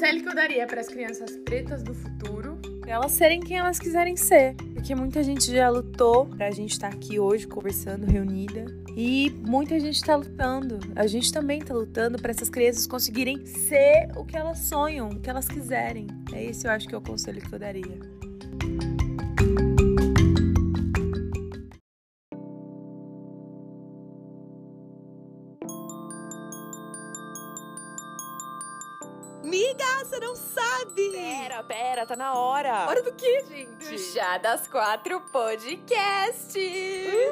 conselho 0.00 0.22
que 0.22 0.28
eu 0.30 0.34
daria 0.34 0.66
para 0.66 0.80
as 0.80 0.88
crianças 0.88 1.36
pretas 1.44 1.82
do 1.82 1.92
futuro 1.92 2.58
Pra 2.80 2.92
elas 2.92 3.12
serem 3.12 3.38
quem 3.38 3.58
elas 3.58 3.78
quiserem 3.78 4.16
ser. 4.16 4.54
Porque 4.72 4.94
muita 4.94 5.22
gente 5.22 5.52
já 5.52 5.68
lutou 5.68 6.26
pra 6.26 6.50
gente 6.50 6.72
estar 6.72 6.88
aqui 6.88 7.20
hoje 7.20 7.46
conversando, 7.46 8.06
reunida. 8.06 8.64
E 8.96 9.30
muita 9.46 9.78
gente 9.78 10.02
tá 10.02 10.16
lutando. 10.16 10.80
A 10.96 11.06
gente 11.06 11.32
também 11.32 11.60
tá 11.60 11.74
lutando 11.74 12.18
para 12.18 12.30
essas 12.30 12.48
crianças 12.48 12.86
conseguirem 12.86 13.44
ser 13.46 14.08
o 14.16 14.24
que 14.24 14.36
elas 14.36 14.60
sonham, 14.60 15.10
o 15.10 15.20
que 15.20 15.28
elas 15.28 15.46
quiserem. 15.46 16.06
É 16.32 16.42
esse 16.42 16.66
eu 16.66 16.70
acho 16.70 16.88
que 16.88 16.94
é 16.94 16.98
o 16.98 17.02
conselho 17.02 17.40
que 17.40 17.54
eu 17.54 17.58
daria. 17.58 17.98
Pera, 32.00 32.06
tá 32.06 32.16
na 32.16 32.34
hora. 32.34 32.86
Hora 32.88 33.02
do 33.02 33.12
que, 33.12 33.44
gente? 33.44 33.98
Já 34.14 34.38
das 34.38 34.66
quatro 34.66 35.20
podcast! 35.32 36.58
Hello, 36.58 37.30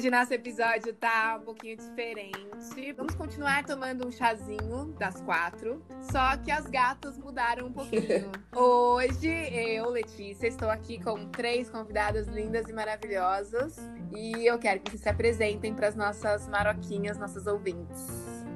Hoje 0.00 0.10
nosso 0.10 0.32
episódio 0.32 0.94
tá 0.94 1.36
um 1.38 1.44
pouquinho 1.44 1.76
diferente. 1.76 2.90
Vamos 2.96 3.14
continuar 3.14 3.62
tomando 3.66 4.08
um 4.08 4.10
chazinho 4.10 4.94
das 4.98 5.20
quatro, 5.20 5.84
só 6.10 6.38
que 6.38 6.50
as 6.50 6.64
gatas 6.64 7.18
mudaram 7.18 7.66
um 7.66 7.72
pouquinho. 7.74 8.32
Hoje 8.50 9.28
eu, 9.28 9.90
Letícia, 9.90 10.46
estou 10.46 10.70
aqui 10.70 10.98
com 11.04 11.26
três 11.26 11.68
convidadas 11.68 12.26
lindas 12.28 12.66
e 12.66 12.72
maravilhosas 12.72 13.76
e 14.16 14.46
eu 14.46 14.58
quero 14.58 14.80
que 14.80 14.90
vocês 14.90 15.02
se 15.02 15.08
apresentem 15.10 15.74
para 15.74 15.88
as 15.88 15.94
nossas 15.94 16.48
maroquinhas, 16.48 17.18
nossas 17.18 17.46
ouvintes. 17.46 18.08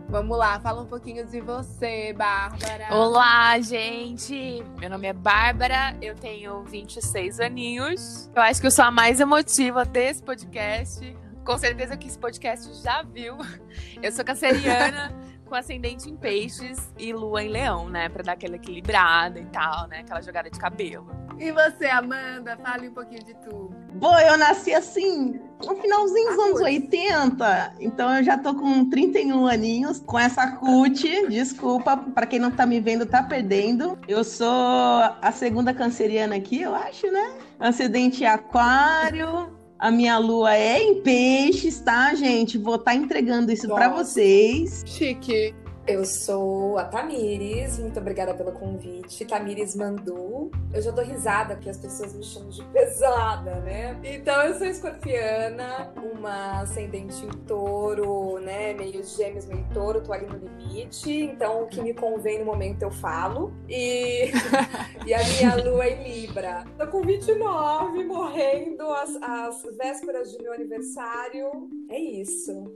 Vamos 0.08 0.38
lá, 0.38 0.58
fala 0.60 0.80
um 0.80 0.86
pouquinho 0.86 1.26
de 1.26 1.42
você, 1.42 2.14
Bárbara. 2.14 2.88
Olá, 2.90 3.60
gente! 3.60 4.64
Meu 4.78 4.88
nome 4.88 5.08
é 5.08 5.12
Bárbara, 5.12 5.94
eu 6.00 6.14
tenho 6.14 6.62
26 6.62 7.38
aninhos. 7.38 8.30
Eu 8.34 8.40
acho 8.40 8.62
que 8.62 8.66
eu 8.66 8.70
sou 8.70 8.86
a 8.86 8.90
mais 8.90 9.20
emotiva 9.20 9.84
desse 9.84 10.22
podcast. 10.22 11.23
Com 11.44 11.58
certeza 11.58 11.96
que 11.96 12.08
esse 12.08 12.18
podcast 12.18 12.82
já 12.82 13.02
viu. 13.02 13.36
Eu 14.02 14.10
sou 14.10 14.24
canceriana, 14.24 15.12
com 15.44 15.54
ascendente 15.54 16.08
em 16.08 16.16
peixes 16.16 16.90
e 16.98 17.12
lua 17.12 17.42
em 17.42 17.48
leão, 17.48 17.88
né? 17.90 18.08
Pra 18.08 18.22
dar 18.22 18.32
aquela 18.32 18.56
equilibrada 18.56 19.38
e 19.38 19.44
tal, 19.46 19.86
né? 19.88 20.00
Aquela 20.00 20.22
jogada 20.22 20.48
de 20.50 20.58
cabelo. 20.58 21.06
E 21.38 21.50
você, 21.52 21.86
Amanda? 21.86 22.56
Fale 22.56 22.88
um 22.88 22.94
pouquinho 22.94 23.22
de 23.24 23.34
tu. 23.34 23.74
Bom, 23.94 24.16
eu 24.20 24.38
nasci 24.38 24.72
assim, 24.72 25.40
no 25.66 25.76
finalzinho 25.76 26.30
dos 26.30 26.38
Ah, 26.38 26.42
anos 26.42 26.60
putz. 26.60 26.62
80, 26.62 27.74
então 27.80 28.16
eu 28.16 28.24
já 28.24 28.38
tô 28.38 28.54
com 28.54 28.88
31 28.88 29.46
aninhos, 29.46 30.00
com 30.00 30.18
essa 30.18 30.46
cut, 30.52 31.28
desculpa, 31.28 31.96
pra 31.96 32.24
quem 32.24 32.38
não 32.38 32.50
tá 32.52 32.64
me 32.64 32.80
vendo, 32.80 33.04
tá 33.04 33.22
perdendo. 33.22 33.98
Eu 34.08 34.22
sou 34.24 34.48
a 34.48 35.32
segunda 35.32 35.74
canceriana 35.74 36.36
aqui, 36.36 36.62
eu 36.62 36.74
acho, 36.74 37.10
né? 37.10 37.34
Ascendente 37.58 38.24
aquário, 38.24 39.52
a 39.78 39.90
minha 39.90 40.18
lua 40.18 40.54
é 40.54 40.82
em 40.82 41.02
peixes, 41.02 41.80
tá, 41.80 42.14
gente? 42.14 42.56
Vou 42.58 42.76
estar 42.76 42.94
entregando 42.94 43.52
isso 43.52 43.66
Nossa. 43.66 43.80
vocês. 43.90 44.82
Chique. 44.86 45.54
Eu 45.86 46.02
sou 46.06 46.78
a 46.78 46.84
Tamires, 46.84 47.78
muito 47.78 48.00
obrigada 48.00 48.32
pelo 48.32 48.52
convite. 48.52 49.22
Tamires 49.26 49.76
Mandu. 49.76 50.50
Eu 50.72 50.80
já 50.80 50.90
dou 50.90 51.04
risada 51.04 51.56
porque 51.56 51.68
as 51.68 51.76
pessoas 51.76 52.14
me 52.14 52.24
chamam 52.24 52.48
de 52.48 52.64
pesada, 52.64 53.56
né? 53.56 54.00
Então 54.02 54.42
eu 54.44 54.54
sou 54.54 54.66
escorpiana, 54.66 55.92
uma 56.14 56.62
ascendente 56.62 57.26
em 57.26 57.28
touro, 57.46 58.38
né? 58.40 58.72
Meio 58.72 59.04
gêmeos, 59.04 59.44
meio 59.44 59.66
touro, 59.74 60.00
tô 60.00 60.14
ali 60.14 60.24
no 60.24 60.38
limite. 60.38 61.12
Então 61.12 61.64
o 61.64 61.66
que 61.66 61.82
me 61.82 61.92
convém 61.92 62.38
no 62.38 62.46
momento 62.46 62.80
eu 62.80 62.90
falo. 62.90 63.52
E, 63.68 64.30
e 65.04 65.12
a 65.12 65.22
minha 65.22 65.54
lua 65.56 65.84
é 65.84 66.02
em 66.02 66.20
Libra. 66.22 66.64
Tô 66.78 66.86
com 66.86 67.02
29, 67.02 68.04
morrendo 68.04 68.84
às, 68.90 69.14
às 69.16 69.62
vésperas 69.76 70.32
de 70.32 70.42
meu 70.42 70.54
aniversário. 70.54 71.68
É 71.90 71.98
isso. 71.98 72.72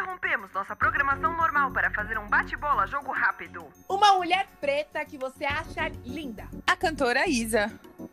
Interrompemos 0.00 0.50
nossa 0.54 0.74
programação 0.74 1.36
normal 1.36 1.70
para 1.72 1.90
fazer 1.90 2.16
um 2.16 2.26
bate-bola 2.26 2.86
jogo 2.86 3.12
rápido. 3.12 3.66
Uma 3.86 4.14
mulher 4.14 4.46
preta 4.58 5.04
que 5.04 5.18
você 5.18 5.44
acha 5.44 5.88
linda. 6.06 6.48
A 6.66 6.74
cantora 6.74 7.28
Isa. 7.28 7.70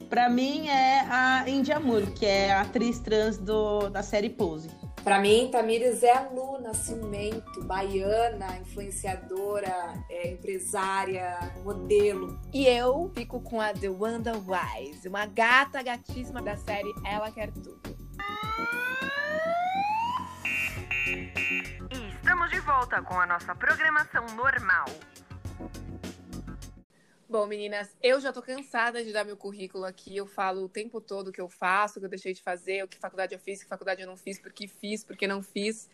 Pra 0.10 0.28
mim 0.28 0.68
é 0.68 1.00
a 1.10 1.48
Indy 1.48 1.72
Amor, 1.72 2.02
que 2.12 2.26
é 2.26 2.52
a 2.52 2.62
atriz 2.62 3.00
trans 3.00 3.38
do, 3.38 3.88
da 3.90 4.04
série 4.04 4.30
Pose. 4.30 4.70
Pra 5.02 5.18
mim, 5.18 5.48
Tamires 5.50 6.04
é 6.04 6.12
a 6.12 6.28
Lu 6.28 6.60
Nascimento, 6.60 7.64
baiana, 7.64 8.58
influenciadora, 8.58 9.94
é, 10.10 10.32
empresária, 10.34 11.40
modelo. 11.64 12.38
E 12.54 12.68
eu 12.68 13.10
fico 13.16 13.40
com 13.40 13.62
a 13.62 13.72
The 13.72 13.88
Wanda 13.88 14.34
Wise, 14.34 15.08
uma 15.08 15.26
gata 15.26 15.82
gatíssima 15.82 16.42
da 16.42 16.58
série 16.58 16.94
Ela 17.06 17.32
Quer 17.32 17.50
Tudo. 17.54 17.80
E 21.08 21.32
estamos 22.16 22.50
de 22.50 22.60
volta 22.60 23.02
com 23.02 23.18
a 23.18 23.26
nossa 23.26 23.56
programação 23.56 24.26
normal. 24.36 24.86
Bom, 27.30 27.46
meninas, 27.46 27.96
eu 28.04 28.20
já 28.20 28.34
tô 28.34 28.42
cansada 28.42 29.02
de 29.02 29.14
dar 29.14 29.24
meu 29.24 29.38
currículo 29.38 29.86
aqui. 29.86 30.18
Eu 30.18 30.26
falo 30.26 30.66
o 30.66 30.70
tempo 30.70 31.00
todo 31.00 31.30
o 31.30 31.32
que 31.32 31.40
eu 31.40 31.48
faço, 31.48 31.98
o 31.98 32.02
que 32.02 32.06
eu 32.08 32.10
deixei 32.10 32.34
de 32.34 32.42
fazer, 32.42 32.84
o 32.84 32.90
que 32.90 32.98
faculdade 32.98 33.34
eu 33.34 33.40
fiz, 33.40 33.64
que 33.64 33.70
faculdade 33.70 34.02
eu 34.02 34.08
não 34.08 34.18
fiz, 34.18 34.38
por 34.38 34.52
que 34.52 34.68
fiz, 34.68 35.02
por 35.02 35.16
que 35.16 35.26
não 35.26 35.42
fiz. 35.42 35.90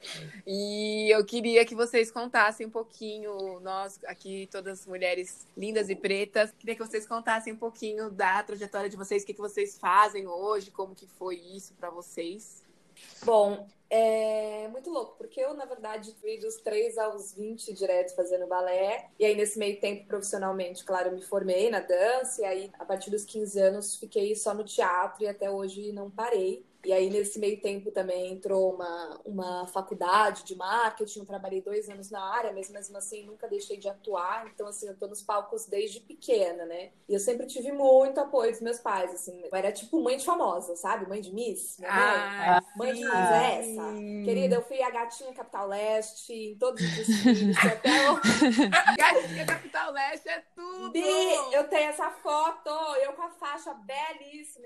E 0.47 1.13
eu 1.13 1.23
queria 1.23 1.63
que 1.63 1.75
vocês 1.75 2.09
contassem 2.09 2.65
um 2.65 2.71
pouquinho, 2.71 3.59
nós 3.59 3.99
aqui, 4.05 4.49
todas 4.51 4.87
mulheres 4.87 5.47
lindas 5.55 5.89
e 5.89 5.95
pretas, 5.95 6.51
queria 6.57 6.75
que 6.75 6.83
vocês 6.83 7.05
contassem 7.05 7.53
um 7.53 7.57
pouquinho 7.57 8.09
da 8.09 8.41
trajetória 8.41 8.89
de 8.89 8.97
vocês, 8.97 9.21
o 9.21 9.25
que, 9.27 9.33
que 9.35 9.41
vocês 9.41 9.77
fazem 9.77 10.25
hoje, 10.25 10.71
como 10.71 10.95
que 10.95 11.05
foi 11.05 11.35
isso 11.35 11.75
pra 11.75 11.91
vocês. 11.91 12.63
Bom, 13.23 13.67
é 13.95 14.67
muito 14.69 14.89
louco, 14.89 15.15
porque 15.17 15.39
eu, 15.39 15.53
na 15.53 15.65
verdade, 15.65 16.15
fui 16.19 16.39
dos 16.39 16.55
3 16.55 16.97
aos 16.97 17.33
20 17.33 17.71
direto 17.73 18.15
fazendo 18.15 18.47
balé. 18.47 19.09
E 19.19 19.25
aí, 19.25 19.35
nesse 19.35 19.59
meio 19.59 19.79
tempo, 19.79 20.07
profissionalmente, 20.07 20.83
claro, 20.83 21.09
eu 21.09 21.15
me 21.15 21.21
formei 21.21 21.69
na 21.69 21.79
dança. 21.79 22.41
E 22.41 22.45
aí, 22.45 22.71
a 22.79 22.85
partir 22.85 23.11
dos 23.11 23.23
15 23.23 23.59
anos, 23.59 23.95
fiquei 23.95 24.35
só 24.35 24.53
no 24.53 24.63
teatro 24.63 25.23
e 25.23 25.27
até 25.27 25.49
hoje 25.49 25.91
não 25.91 26.09
parei. 26.09 26.65
E 26.85 26.91
aí, 26.91 27.09
nesse 27.09 27.39
meio 27.39 27.61
tempo, 27.61 27.91
também 27.91 28.33
entrou 28.33 28.73
uma, 28.73 29.21
uma 29.25 29.67
faculdade 29.67 30.43
de 30.43 30.55
marketing. 30.55 31.19
Eu 31.19 31.25
trabalhei 31.25 31.61
dois 31.61 31.89
anos 31.89 32.09
na 32.09 32.21
área, 32.21 32.51
mas 32.51 32.69
mesmo 32.69 32.97
assim 32.97 33.25
nunca 33.25 33.47
deixei 33.47 33.77
de 33.77 33.87
atuar. 33.87 34.47
Então, 34.53 34.67
assim, 34.67 34.87
eu 34.87 34.97
tô 34.97 35.07
nos 35.07 35.21
palcos 35.21 35.65
desde 35.65 35.99
pequena, 35.99 36.65
né? 36.65 36.91
E 37.07 37.13
eu 37.13 37.19
sempre 37.19 37.45
tive 37.47 37.71
muito 37.71 38.19
apoio 38.19 38.51
dos 38.51 38.61
meus 38.61 38.79
pais, 38.79 39.13
assim. 39.13 39.41
Eu 39.43 39.57
era 39.57 39.71
tipo 39.71 40.01
mãe 40.01 40.17
de 40.17 40.25
famosa, 40.25 40.75
sabe? 40.75 41.07
Mãe 41.07 41.21
de 41.21 41.33
Miss. 41.33 41.77
minha 41.79 41.91
mãe. 41.91 41.99
Ah, 42.03 42.63
Mãe 42.75 42.93
de 42.93 43.03
Miss 43.03 43.13
é 43.13 43.59
essa. 43.59 43.93
Querida, 44.25 44.55
eu 44.55 44.63
fui 44.63 44.81
a 44.81 44.89
gatinha 44.89 45.33
Capital 45.33 45.67
Leste, 45.67 46.33
em 46.33 46.57
todos 46.57 46.81
os 46.81 46.91
desfiles, 46.91 47.57
até 47.63 48.11
o 48.11 48.15
Gatinha 48.97 49.45
Capital 49.45 49.91
Leste 49.91 50.29
é 50.29 50.43
tudo! 50.55 50.91
Bi, 50.91 51.01
eu 51.51 51.67
tenho 51.69 51.89
essa 51.89 52.09
foto, 52.11 52.69
eu 53.01 53.13
com 53.13 53.21
a 53.21 53.29
faixa 53.29 53.73
belíssima. 53.73 54.65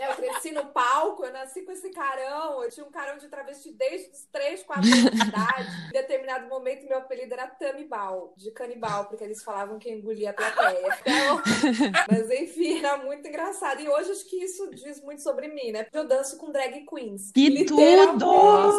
Eu 0.00 0.16
cresci 0.16 0.50
no 0.50 0.66
palco, 0.66 1.24
eu 1.24 1.32
nasci 1.32 1.43
com 1.64 1.72
esse 1.72 1.90
carão. 1.90 2.62
Eu 2.62 2.70
tinha 2.70 2.86
um 2.86 2.90
carão 2.90 3.18
de 3.18 3.28
travesti 3.28 3.72
desde 3.72 4.10
os 4.10 4.24
3, 4.26 4.62
4 4.62 4.84
anos 4.84 5.10
de 5.10 5.28
idade. 5.28 5.68
Em 5.88 5.92
determinado 5.92 6.48
momento, 6.48 6.86
meu 6.86 6.98
apelido 6.98 7.34
era 7.34 7.46
Tamibal, 7.46 8.34
de 8.36 8.50
canibal, 8.50 9.06
porque 9.06 9.24
eles 9.24 9.42
falavam 9.42 9.78
que 9.78 9.90
engolia 9.90 10.30
a 10.30 10.32
plateia. 10.32 10.98
Então, 11.00 11.42
mas 12.10 12.30
enfim, 12.30 12.78
era 12.78 12.96
muito 12.98 13.26
engraçado. 13.28 13.80
E 13.80 13.88
hoje 13.88 14.12
acho 14.12 14.28
que 14.28 14.36
isso 14.36 14.70
diz 14.70 15.00
muito 15.02 15.22
sobre 15.22 15.48
mim, 15.48 15.72
né? 15.72 15.86
Eu 15.92 16.06
danço 16.06 16.36
com 16.36 16.50
drag 16.50 16.84
queens. 16.86 17.30
Que 17.32 17.64
tudo! 17.64 17.78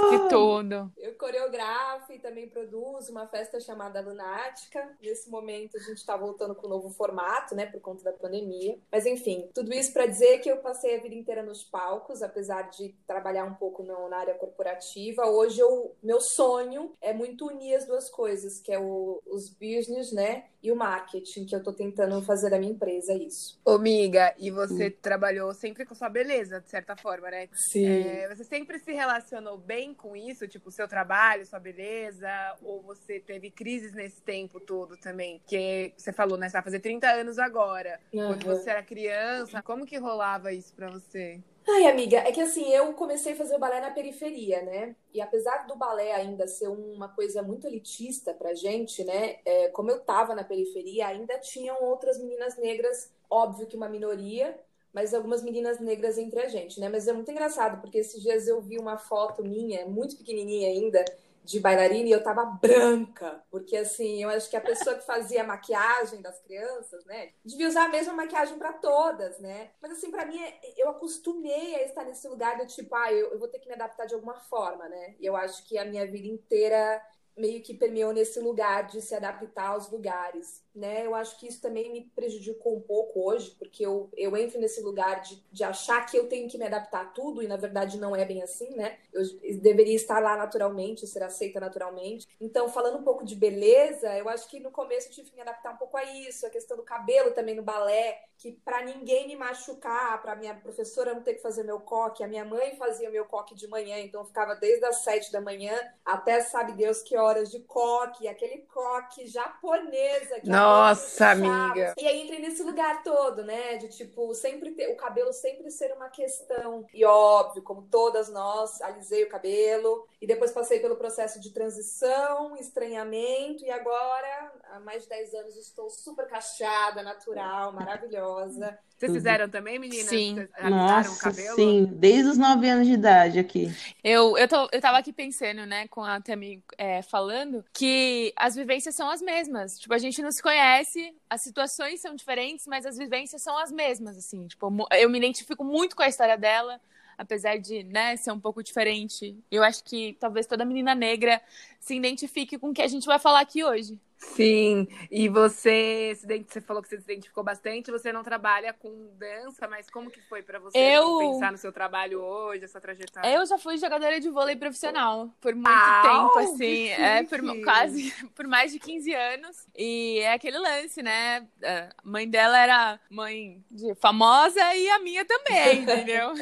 Que 0.10 0.30
tudo. 0.30 0.92
Eu 0.98 1.16
coreografo 1.18 2.12
e 2.14 2.20
também 2.20 2.50
produzo 2.50 3.12
uma 3.12 3.28
festa 3.28 3.60
chamada 3.60 4.02
Lunática. 4.02 4.96
Nesse 5.02 5.30
momento 5.30 5.78
a 5.78 5.80
gente 5.80 5.98
está 5.98 6.16
voltando 6.16 6.56
com 6.56 6.68
um 6.68 6.70
novo 6.70 6.90
formato, 6.90 7.56
né, 7.56 7.66
por 7.66 7.82
conta 7.82 8.04
da 8.04 8.14
pandemia. 8.14 8.78
Mas 8.92 9.06
enfim, 9.06 9.50
tudo 9.54 9.74
isso 9.74 9.94
para 9.94 10.06
dizer 10.06 10.40
que 10.40 10.50
eu 10.50 10.58
passei 10.58 10.96
a 10.96 11.02
vida 11.02 11.16
inteira 11.16 11.44
nos 11.44 11.64
palcos, 11.64 12.22
apesar 12.22 12.55
de 12.64 12.96
trabalhar 13.08 13.46
um 13.46 13.56
pouco 13.56 13.84
na 13.84 14.18
área 14.18 14.36
corporativa. 14.36 15.26
Hoje 15.26 15.60
eu, 15.60 15.96
meu 16.02 16.20
sonho 16.22 16.94
é 17.02 17.14
muito 17.14 17.48
unir 17.48 17.76
as 17.76 17.86
duas 17.86 18.10
coisas, 18.10 18.60
que 18.60 18.72
é 18.72 18.80
o, 18.80 19.22
os 19.26 19.50
business, 19.50 20.12
né, 20.12 20.46
e 20.62 20.72
o 20.72 20.76
marketing, 20.76 21.46
que 21.46 21.56
eu 21.56 21.62
tô 21.62 21.72
tentando 21.72 22.22
fazer 22.24 22.50
da 22.50 22.58
minha 22.58 22.72
empresa 22.72 23.14
isso. 23.14 23.60
Ô, 23.64 23.72
amiga, 23.72 24.34
e 24.38 24.50
você 24.50 24.88
hum. 24.88 24.94
trabalhou 25.02 25.54
sempre 25.54 25.86
com 25.86 25.94
sua 25.94 26.10
beleza, 26.10 26.60
de 26.60 26.70
certa 26.70 26.96
forma, 26.96 27.30
né? 27.30 27.48
Sim. 27.54 27.86
É, 27.86 28.28
você 28.34 28.44
sempre 28.44 28.80
se 28.80 28.92
relacionou 28.92 29.58
bem 29.58 29.94
com 29.94 30.16
isso, 30.16 30.48
tipo, 30.48 30.70
o 30.70 30.72
seu 30.72 30.88
trabalho, 30.88 31.46
sua 31.46 31.60
beleza, 31.60 32.28
ou 32.64 32.82
você 32.82 33.20
teve 33.20 33.52
crises 33.52 33.94
nesse 33.94 34.22
tempo 34.22 34.60
todo 34.60 34.98
também? 34.98 35.40
Que 35.46 35.94
você 35.96 36.12
falou, 36.12 36.38
né? 36.38 36.50
Você 36.50 36.54
vai 36.54 36.64
fazer 36.64 36.80
30 36.80 37.08
anos 37.10 37.38
agora. 37.38 38.00
Uhum. 38.12 38.28
Quando 38.28 38.46
você 38.46 38.72
era 38.72 38.82
criança, 38.82 39.62
como 39.62 39.86
que 39.86 39.98
rolava 39.98 40.52
isso 40.52 40.74
pra 40.74 40.90
você? 40.90 41.42
Ai, 41.68 41.88
amiga, 41.88 42.18
é 42.20 42.32
que 42.32 42.40
assim, 42.42 42.70
eu 42.72 42.94
comecei 42.94 43.34
a 43.34 43.36
fazer 43.36 43.56
o 43.56 43.60
balé 43.60 43.82
na 43.82 43.90
periferia, 43.92 44.62
né? 44.62 44.96
E 45.14 45.20
apesar 45.20 45.66
do 45.66 45.76
balé 45.76 46.12
ainda 46.14 46.48
ser 46.48 46.68
uma 46.70 47.10
coisa 47.10 47.42
muito 47.42 47.66
elitista 47.66 48.34
pra 48.34 48.54
gente, 48.54 49.04
né? 49.04 49.40
É, 49.44 49.70
como 49.70 49.90
eu 49.90 50.00
tava 50.00 50.36
na 50.36 50.44
periferia, 50.44 51.08
ainda 51.08 51.40
tinham 51.40 51.82
outras 51.84 52.20
meninas 52.20 52.56
negras, 52.58 53.12
óbvio 53.30 53.66
que 53.66 53.76
uma 53.76 53.90
minoria, 53.90 54.58
mas 54.94 55.14
algumas 55.14 55.42
meninas 55.44 55.80
negras 55.80 56.18
entre 56.20 56.40
a 56.40 56.48
gente, 56.48 56.80
né? 56.80 56.88
Mas 56.88 57.08
é 57.08 57.14
muito 57.14 57.32
engraçado, 57.32 57.82
porque 57.82 57.98
esses 57.98 58.22
dias 58.22 58.48
eu 58.48 58.62
vi 58.62 58.78
uma 58.78 58.98
foto 58.98 59.44
minha, 59.44 59.86
muito 59.88 60.16
pequenininha 60.18 60.70
ainda, 60.70 61.04
de 61.46 61.60
bailarina 61.60 62.10
e 62.10 62.12
eu 62.12 62.24
tava 62.24 62.44
branca, 62.46 63.44
porque 63.50 63.78
assim, 63.78 64.24
eu 64.24 64.30
acho 64.30 64.50
que 64.50 64.58
a 64.58 64.62
pessoa 64.62 64.96
que 64.96 65.06
fazia 65.06 65.42
a 65.44 65.48
maquiagem 65.48 66.22
das 66.22 66.40
crianças, 66.42 67.06
né, 67.06 67.32
devia 67.44 67.68
usar 67.68 67.86
a 67.86 67.90
mesma 67.90 68.14
maquiagem 68.14 68.58
para 68.58 68.74
todas, 68.74 69.40
né? 69.40 69.70
Mas 69.82 69.92
assim, 69.92 70.12
para 70.12 70.26
mim, 70.26 70.40
eu 70.78 70.90
acostumei 70.90 71.76
a 71.76 71.84
estar 71.84 72.04
nesse 72.04 72.28
lugar 72.28 72.58
do 72.58 72.66
tipo, 72.66 72.94
ah, 72.96 73.14
eu, 73.14 73.32
eu 73.32 73.40
vou 73.40 73.48
ter 73.48 73.60
que 73.60 73.68
me 73.68 73.76
adaptar 73.76 74.06
de 74.06 74.16
alguma 74.16 74.40
forma, 74.40 74.90
né? 74.90 75.16
E 75.20 75.26
eu 75.26 75.36
acho 75.36 75.66
que 75.68 75.78
a 75.78 75.86
minha 75.86 76.06
vida 76.06 76.28
inteira 76.28 77.02
meio 77.38 77.62
que 77.62 77.74
permeou 77.74 78.14
nesse 78.14 78.40
lugar 78.40 78.88
de 78.88 79.02
se 79.02 79.14
adaptar 79.14 79.68
aos 79.68 79.90
lugares 79.92 80.65
né? 80.76 81.06
Eu 81.06 81.16
acho 81.16 81.40
que 81.40 81.48
isso 81.48 81.62
também 81.62 81.92
me 81.92 82.02
prejudicou 82.16 82.76
um 82.76 82.82
pouco 82.82 83.30
hoje, 83.30 83.56
porque 83.58 83.86
eu, 83.86 84.10
eu 84.16 84.36
entro 84.36 84.60
nesse 84.60 84.82
lugar 84.82 85.22
de, 85.22 85.44
de 85.52 85.64
achar 85.64 86.06
que 86.06 86.18
eu 86.18 86.28
tenho 86.28 86.50
que 86.50 86.58
me 86.58 86.66
adaptar 86.66 87.02
a 87.02 87.06
tudo, 87.06 87.42
e 87.42 87.48
na 87.48 87.58
verdade 87.58 87.98
não 87.98 88.16
é 88.16 88.26
bem 88.26 88.42
assim, 88.42 88.76
né? 88.76 88.98
Eu 89.14 89.24
deveria 89.60 89.96
estar 89.96 90.20
lá 90.20 90.36
naturalmente, 90.36 91.08
ser 91.08 91.24
aceita 91.24 91.60
naturalmente. 91.60 92.28
Então, 92.40 92.70
falando 92.70 92.98
um 92.98 93.04
pouco 93.04 93.24
de 93.24 93.36
beleza, 93.36 94.16
eu 94.18 94.28
acho 94.30 94.48
que 94.50 94.60
no 94.60 94.72
começo 94.72 95.08
eu 95.08 95.12
tive 95.12 95.30
que 95.30 95.36
me 95.36 95.42
adaptar 95.42 95.74
um 95.74 95.78
pouco 95.78 95.98
a 95.98 96.04
isso, 96.04 96.46
a 96.46 96.50
questão 96.50 96.76
do 96.76 96.84
cabelo 96.84 97.32
também 97.32 97.56
no 97.56 97.64
balé, 97.64 98.22
que 98.38 98.52
para 98.52 98.84
ninguém 98.84 99.28
me 99.28 99.36
machucar, 99.36 100.22
para 100.22 100.36
minha 100.36 100.54
professora 100.54 101.14
não 101.14 101.22
ter 101.22 101.36
que 101.36 101.42
fazer 101.42 101.64
meu 101.64 101.80
coque, 101.80 102.24
a 102.24 102.28
minha 102.28 102.44
mãe 102.44 102.76
fazia 102.76 103.10
meu 103.10 103.26
coque 103.26 103.56
de 103.56 103.68
manhã, 103.68 103.98
então 104.00 104.22
eu 104.22 104.26
ficava 104.26 104.56
desde 104.56 104.86
as 104.86 104.98
sete 104.98 105.32
da 105.32 105.40
manhã 105.40 105.74
até 106.04 106.42
sabe 106.42 106.74
Deus 106.74 107.02
que 107.02 107.18
horas 107.18 107.50
de 107.50 107.60
coque, 107.62 108.28
aquele 108.28 108.60
coque 108.74 109.26
japonesa 109.26 110.40
que 110.42 110.50
nossa, 110.66 111.30
amiga. 111.30 111.94
E 111.98 112.08
aí 112.08 112.24
entrei 112.24 112.40
nesse 112.40 112.64
lugar 112.64 113.04
todo, 113.04 113.44
né? 113.44 113.78
De 113.78 113.88
tipo, 113.90 114.34
sempre 114.34 114.72
ter 114.72 114.90
o 114.92 114.96
cabelo 114.96 115.32
sempre 115.34 115.70
ser 115.70 115.94
uma 115.94 116.10
questão. 116.10 116.86
E 116.94 117.06
óbvio, 117.06 117.62
como 117.62 117.84
todas 117.84 118.30
nós, 118.30 118.82
alisei 118.82 119.24
o 119.24 119.30
cabelo. 119.30 120.08
E 120.22 120.28
depois 120.28 120.52
passei 120.52 120.80
pelo 120.80 120.96
processo 120.96 121.40
de 121.40 121.52
transição, 121.52 122.56
estranhamento. 122.58 123.64
E 123.64 123.72
agora, 123.72 124.52
há 124.72 124.80
mais 124.80 125.04
de 125.04 125.10
10 125.10 125.34
anos, 125.36 125.56
estou 125.58 125.90
super 125.90 126.28
cacheada, 126.28 127.04
natural, 127.04 127.72
maravilhosa. 127.74 128.78
Vocês 128.98 129.12
fizeram 129.12 129.50
também, 129.50 129.78
meninas? 129.78 130.08
Sim. 130.08 130.48
Nossa, 130.70 131.12
o 131.12 131.20
cabelo? 131.20 131.56
sim. 131.56 131.86
Desde 131.96 132.30
os 132.30 132.38
9 132.38 132.70
anos 132.70 132.88
de 132.88 132.94
idade 132.94 133.40
aqui. 133.40 133.70
Eu, 134.02 134.38
eu, 134.38 134.48
tô, 134.48 134.70
eu 134.72 134.80
tava 134.80 134.98
aqui 134.98 135.12
pensando, 135.12 135.66
né, 135.66 135.86
com 135.90 136.02
a 136.02 136.22
Tami 136.22 136.64
é, 136.78 137.02
falando, 137.02 137.64
que 137.74 138.34
as 138.38 138.56
vivências 138.56 138.96
são 138.96 139.10
as 139.10 139.22
mesmas. 139.22 139.78
Tipo, 139.78 139.94
a 139.94 139.98
gente 139.98 140.22
não 140.22 140.32
se 140.32 140.42
conhece, 140.42 140.55
as 140.60 141.42
situações 141.42 142.02
são 142.02 142.16
diferentes, 142.16 142.68
mas 142.68 142.86
as 142.86 142.98
vivências 142.98 143.42
são 143.42 143.58
as 143.58 143.72
mesmas, 143.72 144.18
assim. 144.18 144.48
Tipo, 144.48 144.72
eu 144.92 145.10
me 145.10 145.18
identifico 145.18 145.64
muito 145.64 145.96
com 145.96 146.04
a 146.04 146.08
história 146.08 146.38
dela 146.38 146.80
apesar 147.18 147.58
de 147.58 147.84
né, 147.84 148.16
ser 148.18 148.32
um 148.32 148.40
pouco 148.40 148.64
diferente. 148.64 149.38
Eu 149.50 149.64
acho 149.64 149.84
que 149.84 150.18
talvez 150.20 150.46
toda 150.46 150.66
menina 150.66 150.94
negra 150.94 151.42
se 151.80 151.96
identifique 151.96 152.58
com 152.58 152.70
o 152.70 152.74
que 152.74 152.82
a 152.82 152.88
gente 152.88 153.06
vai 153.06 153.20
falar 153.20 153.40
aqui 153.40 153.64
hoje. 153.64 154.00
Sim, 154.18 154.88
e 155.12 155.28
você, 155.28 156.18
você 156.48 156.62
falou 156.62 156.82
que 156.82 156.90
você 156.90 156.98
se 156.98 157.04
identificou 157.04 157.44
bastante, 157.44 157.92
você 157.92 158.12
não 158.12 158.24
trabalha 158.24 158.74
com 158.74 159.14
dança, 159.18 159.68
mas 159.68 159.90
como 159.90 160.10
que 160.10 160.22
foi 160.22 160.42
para 160.42 160.60
você 160.60 160.78
eu... 160.78 161.20
pensar 161.20 161.52
no 161.52 161.58
seu 161.58 161.72
trabalho 161.72 162.22
hoje, 162.22 162.64
essa 162.64 162.80
trajetória? 162.80 163.30
Eu 163.30 163.46
já 163.46 163.58
fui 163.58 163.78
jogadora 163.78 164.20
de 164.20 164.30
vôlei 164.30 164.56
profissional 164.56 165.30
por 165.40 165.54
muito 165.54 165.70
tempo, 165.70 166.40
assim, 166.40 166.90
é, 166.90 167.24
por 167.24 167.42
quase, 167.64 168.12
por 168.36 168.48
mais 168.48 168.72
de 168.72 168.80
15 168.80 169.14
anos, 169.14 169.68
e 169.76 170.20
é 170.20 170.34
aquele 170.34 170.58
lance, 170.58 171.02
né, 171.02 171.48
a 171.64 171.90
mãe 172.04 172.28
dela 172.30 172.58
era 172.58 173.00
mãe 173.10 173.64
de 173.70 173.96
famosa 173.96 174.76
e 174.76 174.90
a 174.90 175.00
minha 175.00 175.26
também, 175.26 175.80
entendeu? 175.84 176.34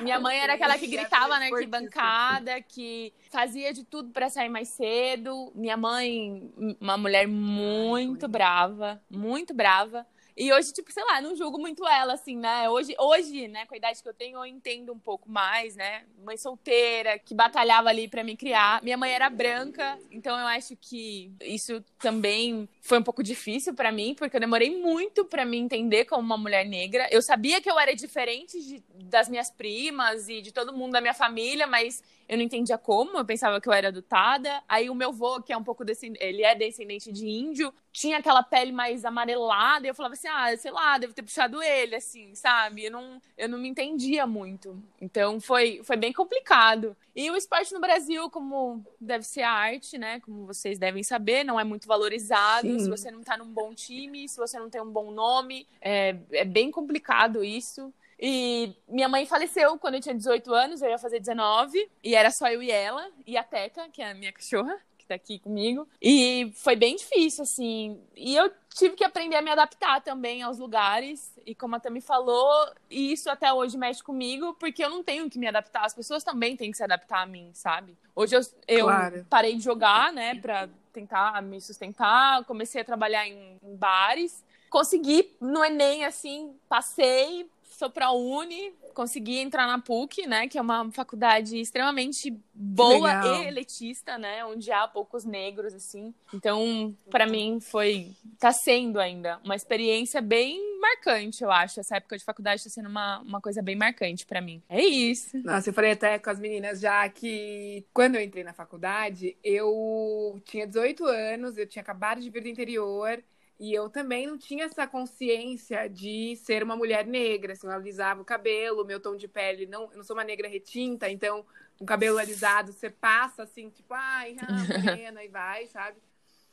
minha 0.00 0.20
mãe 0.20 0.38
era 0.38 0.54
aquela 0.54 0.78
que 0.78 0.86
gritava 0.86 1.38
na 1.38 1.46
arquibancada, 1.46 2.60
que 2.62 3.12
fazia 3.30 3.72
de 3.72 3.84
tudo 3.84 4.10
para 4.10 4.28
sair 4.28 4.48
mais 4.48 4.68
cedo, 4.68 5.52
minha 5.54 5.76
mãe 5.76 6.35
uma 6.80 6.96
mulher 6.96 7.26
muito 7.26 8.28
brava, 8.28 9.02
muito 9.10 9.54
brava. 9.54 10.06
E 10.36 10.52
hoje, 10.52 10.70
tipo, 10.70 10.92
sei 10.92 11.02
lá, 11.02 11.18
não 11.22 11.34
julgo 11.34 11.58
muito 11.58 11.86
ela, 11.88 12.12
assim, 12.12 12.36
né? 12.36 12.68
Hoje, 12.68 12.94
hoje, 12.98 13.48
né, 13.48 13.64
com 13.64 13.72
a 13.72 13.78
idade 13.78 14.02
que 14.02 14.08
eu 14.08 14.12
tenho, 14.12 14.36
eu 14.36 14.44
entendo 14.44 14.92
um 14.92 14.98
pouco 14.98 15.30
mais, 15.30 15.74
né? 15.74 16.04
Mãe 16.22 16.36
solteira, 16.36 17.18
que 17.18 17.34
batalhava 17.34 17.88
ali 17.88 18.06
para 18.06 18.22
me 18.22 18.36
criar. 18.36 18.82
Minha 18.82 18.98
mãe 18.98 19.12
era 19.12 19.30
branca, 19.30 19.98
então 20.10 20.38
eu 20.38 20.46
acho 20.46 20.76
que 20.76 21.32
isso 21.40 21.82
também 21.98 22.68
foi 22.82 22.98
um 22.98 23.02
pouco 23.02 23.22
difícil 23.22 23.72
para 23.72 23.90
mim, 23.90 24.14
porque 24.14 24.36
eu 24.36 24.40
demorei 24.40 24.78
muito 24.78 25.24
para 25.24 25.46
me 25.46 25.56
entender 25.56 26.04
como 26.04 26.20
uma 26.20 26.36
mulher 26.36 26.66
negra. 26.66 27.08
Eu 27.10 27.22
sabia 27.22 27.62
que 27.62 27.70
eu 27.70 27.78
era 27.78 27.96
diferente 27.96 28.62
de, 28.62 28.84
das 29.04 29.30
minhas 29.30 29.50
primas 29.50 30.28
e 30.28 30.42
de 30.42 30.52
todo 30.52 30.70
mundo 30.70 30.92
da 30.92 31.00
minha 31.00 31.14
família, 31.14 31.66
mas 31.66 32.02
eu 32.28 32.36
não 32.36 32.44
entendia 32.44 32.76
como, 32.76 33.18
eu 33.18 33.24
pensava 33.24 33.60
que 33.60 33.68
eu 33.68 33.72
era 33.72 33.88
adotada. 33.88 34.62
Aí 34.68 34.90
o 34.90 34.94
meu 34.94 35.10
avô, 35.10 35.40
que 35.40 35.52
é 35.52 35.56
um 35.56 35.62
pouco 35.64 35.84
descendente, 35.84 36.24
ele 36.24 36.42
é 36.42 36.54
descendente 36.54 37.12
de 37.12 37.26
índio, 37.26 37.72
tinha 37.92 38.18
aquela 38.18 38.42
pele 38.42 38.72
mais 38.72 39.04
amarelada, 39.04 39.86
e 39.86 39.90
eu 39.90 39.94
falava 39.94 40.14
assim, 40.14 40.28
ah, 40.28 40.56
sei 40.56 40.70
lá, 40.70 40.98
devo 40.98 41.14
ter 41.14 41.22
puxado 41.22 41.62
ele, 41.62 41.96
assim, 41.96 42.34
sabe? 42.34 42.84
Eu 42.84 42.90
não, 42.90 43.22
eu 43.38 43.48
não 43.48 43.58
me 43.58 43.68
entendia 43.68 44.26
muito. 44.26 44.80
Então 45.00 45.40
foi, 45.40 45.80
foi 45.84 45.96
bem 45.96 46.12
complicado. 46.12 46.96
E 47.14 47.30
o 47.30 47.36
esporte 47.36 47.72
no 47.72 47.80
Brasil, 47.80 48.28
como 48.28 48.84
deve 49.00 49.24
ser 49.24 49.42
a 49.42 49.50
arte, 49.50 49.96
né? 49.96 50.20
Como 50.20 50.44
vocês 50.44 50.78
devem 50.78 51.02
saber, 51.02 51.44
não 51.44 51.58
é 51.58 51.64
muito 51.64 51.88
valorizado. 51.88 52.68
Sim. 52.68 52.78
Se 52.80 52.90
você 52.90 53.10
não 53.10 53.22
tá 53.22 53.38
num 53.38 53.46
bom 53.46 53.72
time, 53.72 54.28
se 54.28 54.36
você 54.36 54.58
não 54.58 54.68
tem 54.68 54.82
um 54.82 54.90
bom 54.90 55.10
nome, 55.10 55.66
é, 55.80 56.16
é 56.32 56.44
bem 56.44 56.70
complicado 56.70 57.42
isso. 57.42 57.92
E 58.18 58.74
minha 58.88 59.08
mãe 59.08 59.26
faleceu 59.26 59.78
quando 59.78 59.94
eu 59.94 60.00
tinha 60.00 60.14
18 60.14 60.52
anos, 60.54 60.82
eu 60.82 60.88
ia 60.88 60.98
fazer 60.98 61.20
19, 61.20 61.90
e 62.02 62.14
era 62.14 62.30
só 62.30 62.48
eu 62.48 62.62
e 62.62 62.70
ela, 62.70 63.10
e 63.26 63.36
a 63.36 63.42
Teca, 63.42 63.88
que 63.90 64.00
é 64.00 64.10
a 64.10 64.14
minha 64.14 64.32
cachorra, 64.32 64.78
que 64.96 65.06
tá 65.06 65.14
aqui 65.14 65.38
comigo. 65.38 65.86
E 66.02 66.50
foi 66.56 66.74
bem 66.74 66.96
difícil, 66.96 67.44
assim. 67.44 68.00
E 68.16 68.34
eu 68.34 68.50
tive 68.74 68.96
que 68.96 69.04
aprender 69.04 69.36
a 69.36 69.42
me 69.42 69.50
adaptar 69.50 70.00
também 70.00 70.42
aos 70.42 70.58
lugares. 70.58 71.32
E 71.46 71.54
como 71.54 71.76
a 71.76 71.80
Tami 71.80 72.00
falou, 72.00 72.68
isso 72.90 73.30
até 73.30 73.52
hoje 73.52 73.78
mexe 73.78 74.02
comigo, 74.02 74.54
porque 74.54 74.84
eu 74.84 74.90
não 74.90 75.02
tenho 75.02 75.30
que 75.30 75.38
me 75.38 75.46
adaptar. 75.46 75.84
As 75.84 75.94
pessoas 75.94 76.24
também 76.24 76.56
têm 76.56 76.70
que 76.70 76.76
se 76.76 76.82
adaptar 76.82 77.22
a 77.22 77.26
mim, 77.26 77.50
sabe? 77.54 77.96
Hoje 78.14 78.36
eu, 78.36 78.40
eu 78.66 78.86
claro. 78.86 79.26
parei 79.30 79.54
de 79.54 79.62
jogar, 79.62 80.12
né, 80.12 80.34
pra 80.34 80.68
tentar 80.92 81.40
me 81.42 81.60
sustentar. 81.60 82.44
Comecei 82.44 82.80
a 82.80 82.84
trabalhar 82.84 83.26
em, 83.26 83.58
em 83.62 83.76
bares. 83.76 84.44
Consegui 84.68 85.36
no 85.40 85.64
Enem, 85.64 86.04
assim, 86.04 86.54
passei, 86.68 87.48
sou 87.68 87.90
pra 87.90 88.10
Uni, 88.12 88.72
consegui 88.94 89.38
entrar 89.38 89.66
na 89.66 89.78
PUC, 89.78 90.26
né? 90.26 90.48
Que 90.48 90.58
é 90.58 90.62
uma 90.62 90.90
faculdade 90.90 91.58
extremamente 91.58 92.34
boa 92.54 93.26
e 93.26 93.48
elitista, 93.48 94.16
né? 94.16 94.44
Onde 94.44 94.72
há 94.72 94.88
poucos 94.88 95.24
negros, 95.24 95.74
assim. 95.74 96.14
Então, 96.32 96.96
para 97.10 97.26
mim, 97.26 97.58
foi. 97.60 98.14
tá 98.38 98.52
sendo 98.52 98.98
ainda 98.98 99.38
uma 99.44 99.54
experiência 99.54 100.20
bem 100.20 100.80
marcante, 100.80 101.42
eu 101.42 101.50
acho. 101.50 101.80
Essa 101.80 101.96
época 101.96 102.16
de 102.16 102.24
faculdade 102.24 102.64
tá 102.64 102.70
sendo 102.70 102.88
uma, 102.88 103.20
uma 103.20 103.40
coisa 103.40 103.60
bem 103.60 103.76
marcante 103.76 104.24
para 104.24 104.40
mim. 104.40 104.62
É 104.68 104.82
isso. 104.82 105.36
Nossa, 105.44 105.70
eu 105.70 105.74
falei 105.74 105.92
até 105.92 106.18
com 106.18 106.30
as 106.30 106.38
meninas 106.38 106.80
já 106.80 107.08
que 107.08 107.84
quando 107.92 108.16
eu 108.16 108.22
entrei 108.22 108.44
na 108.44 108.52
faculdade, 108.52 109.36
eu 109.42 110.40
tinha 110.44 110.66
18 110.66 111.04
anos, 111.04 111.58
eu 111.58 111.66
tinha 111.66 111.82
acabado 111.82 112.20
de 112.20 112.30
vir 112.30 112.42
do 112.42 112.48
interior 112.48 113.22
E 113.58 113.72
eu 113.72 113.88
também 113.88 114.26
não 114.26 114.36
tinha 114.36 114.66
essa 114.66 114.86
consciência 114.86 115.88
de 115.88 116.36
ser 116.36 116.62
uma 116.62 116.76
mulher 116.76 117.06
negra. 117.06 117.54
Assim, 117.54 117.66
eu 117.66 117.72
alisava 117.72 118.20
o 118.20 118.24
cabelo, 118.24 118.84
meu 118.84 119.00
tom 119.00 119.16
de 119.16 119.26
pele, 119.26 119.66
não, 119.66 119.90
eu 119.90 119.96
não 119.96 120.04
sou 120.04 120.14
uma 120.14 120.24
negra 120.24 120.46
retinta, 120.46 121.08
então 121.08 121.44
um 121.80 121.86
cabelo 121.86 122.18
alisado, 122.18 122.72
você 122.72 122.90
passa 122.90 123.42
assim, 123.42 123.68
tipo, 123.70 123.92
ai, 123.94 124.36
ah, 124.40 124.46
morena, 124.84 125.24
e 125.24 125.28
vai, 125.28 125.66
sabe? 125.66 125.98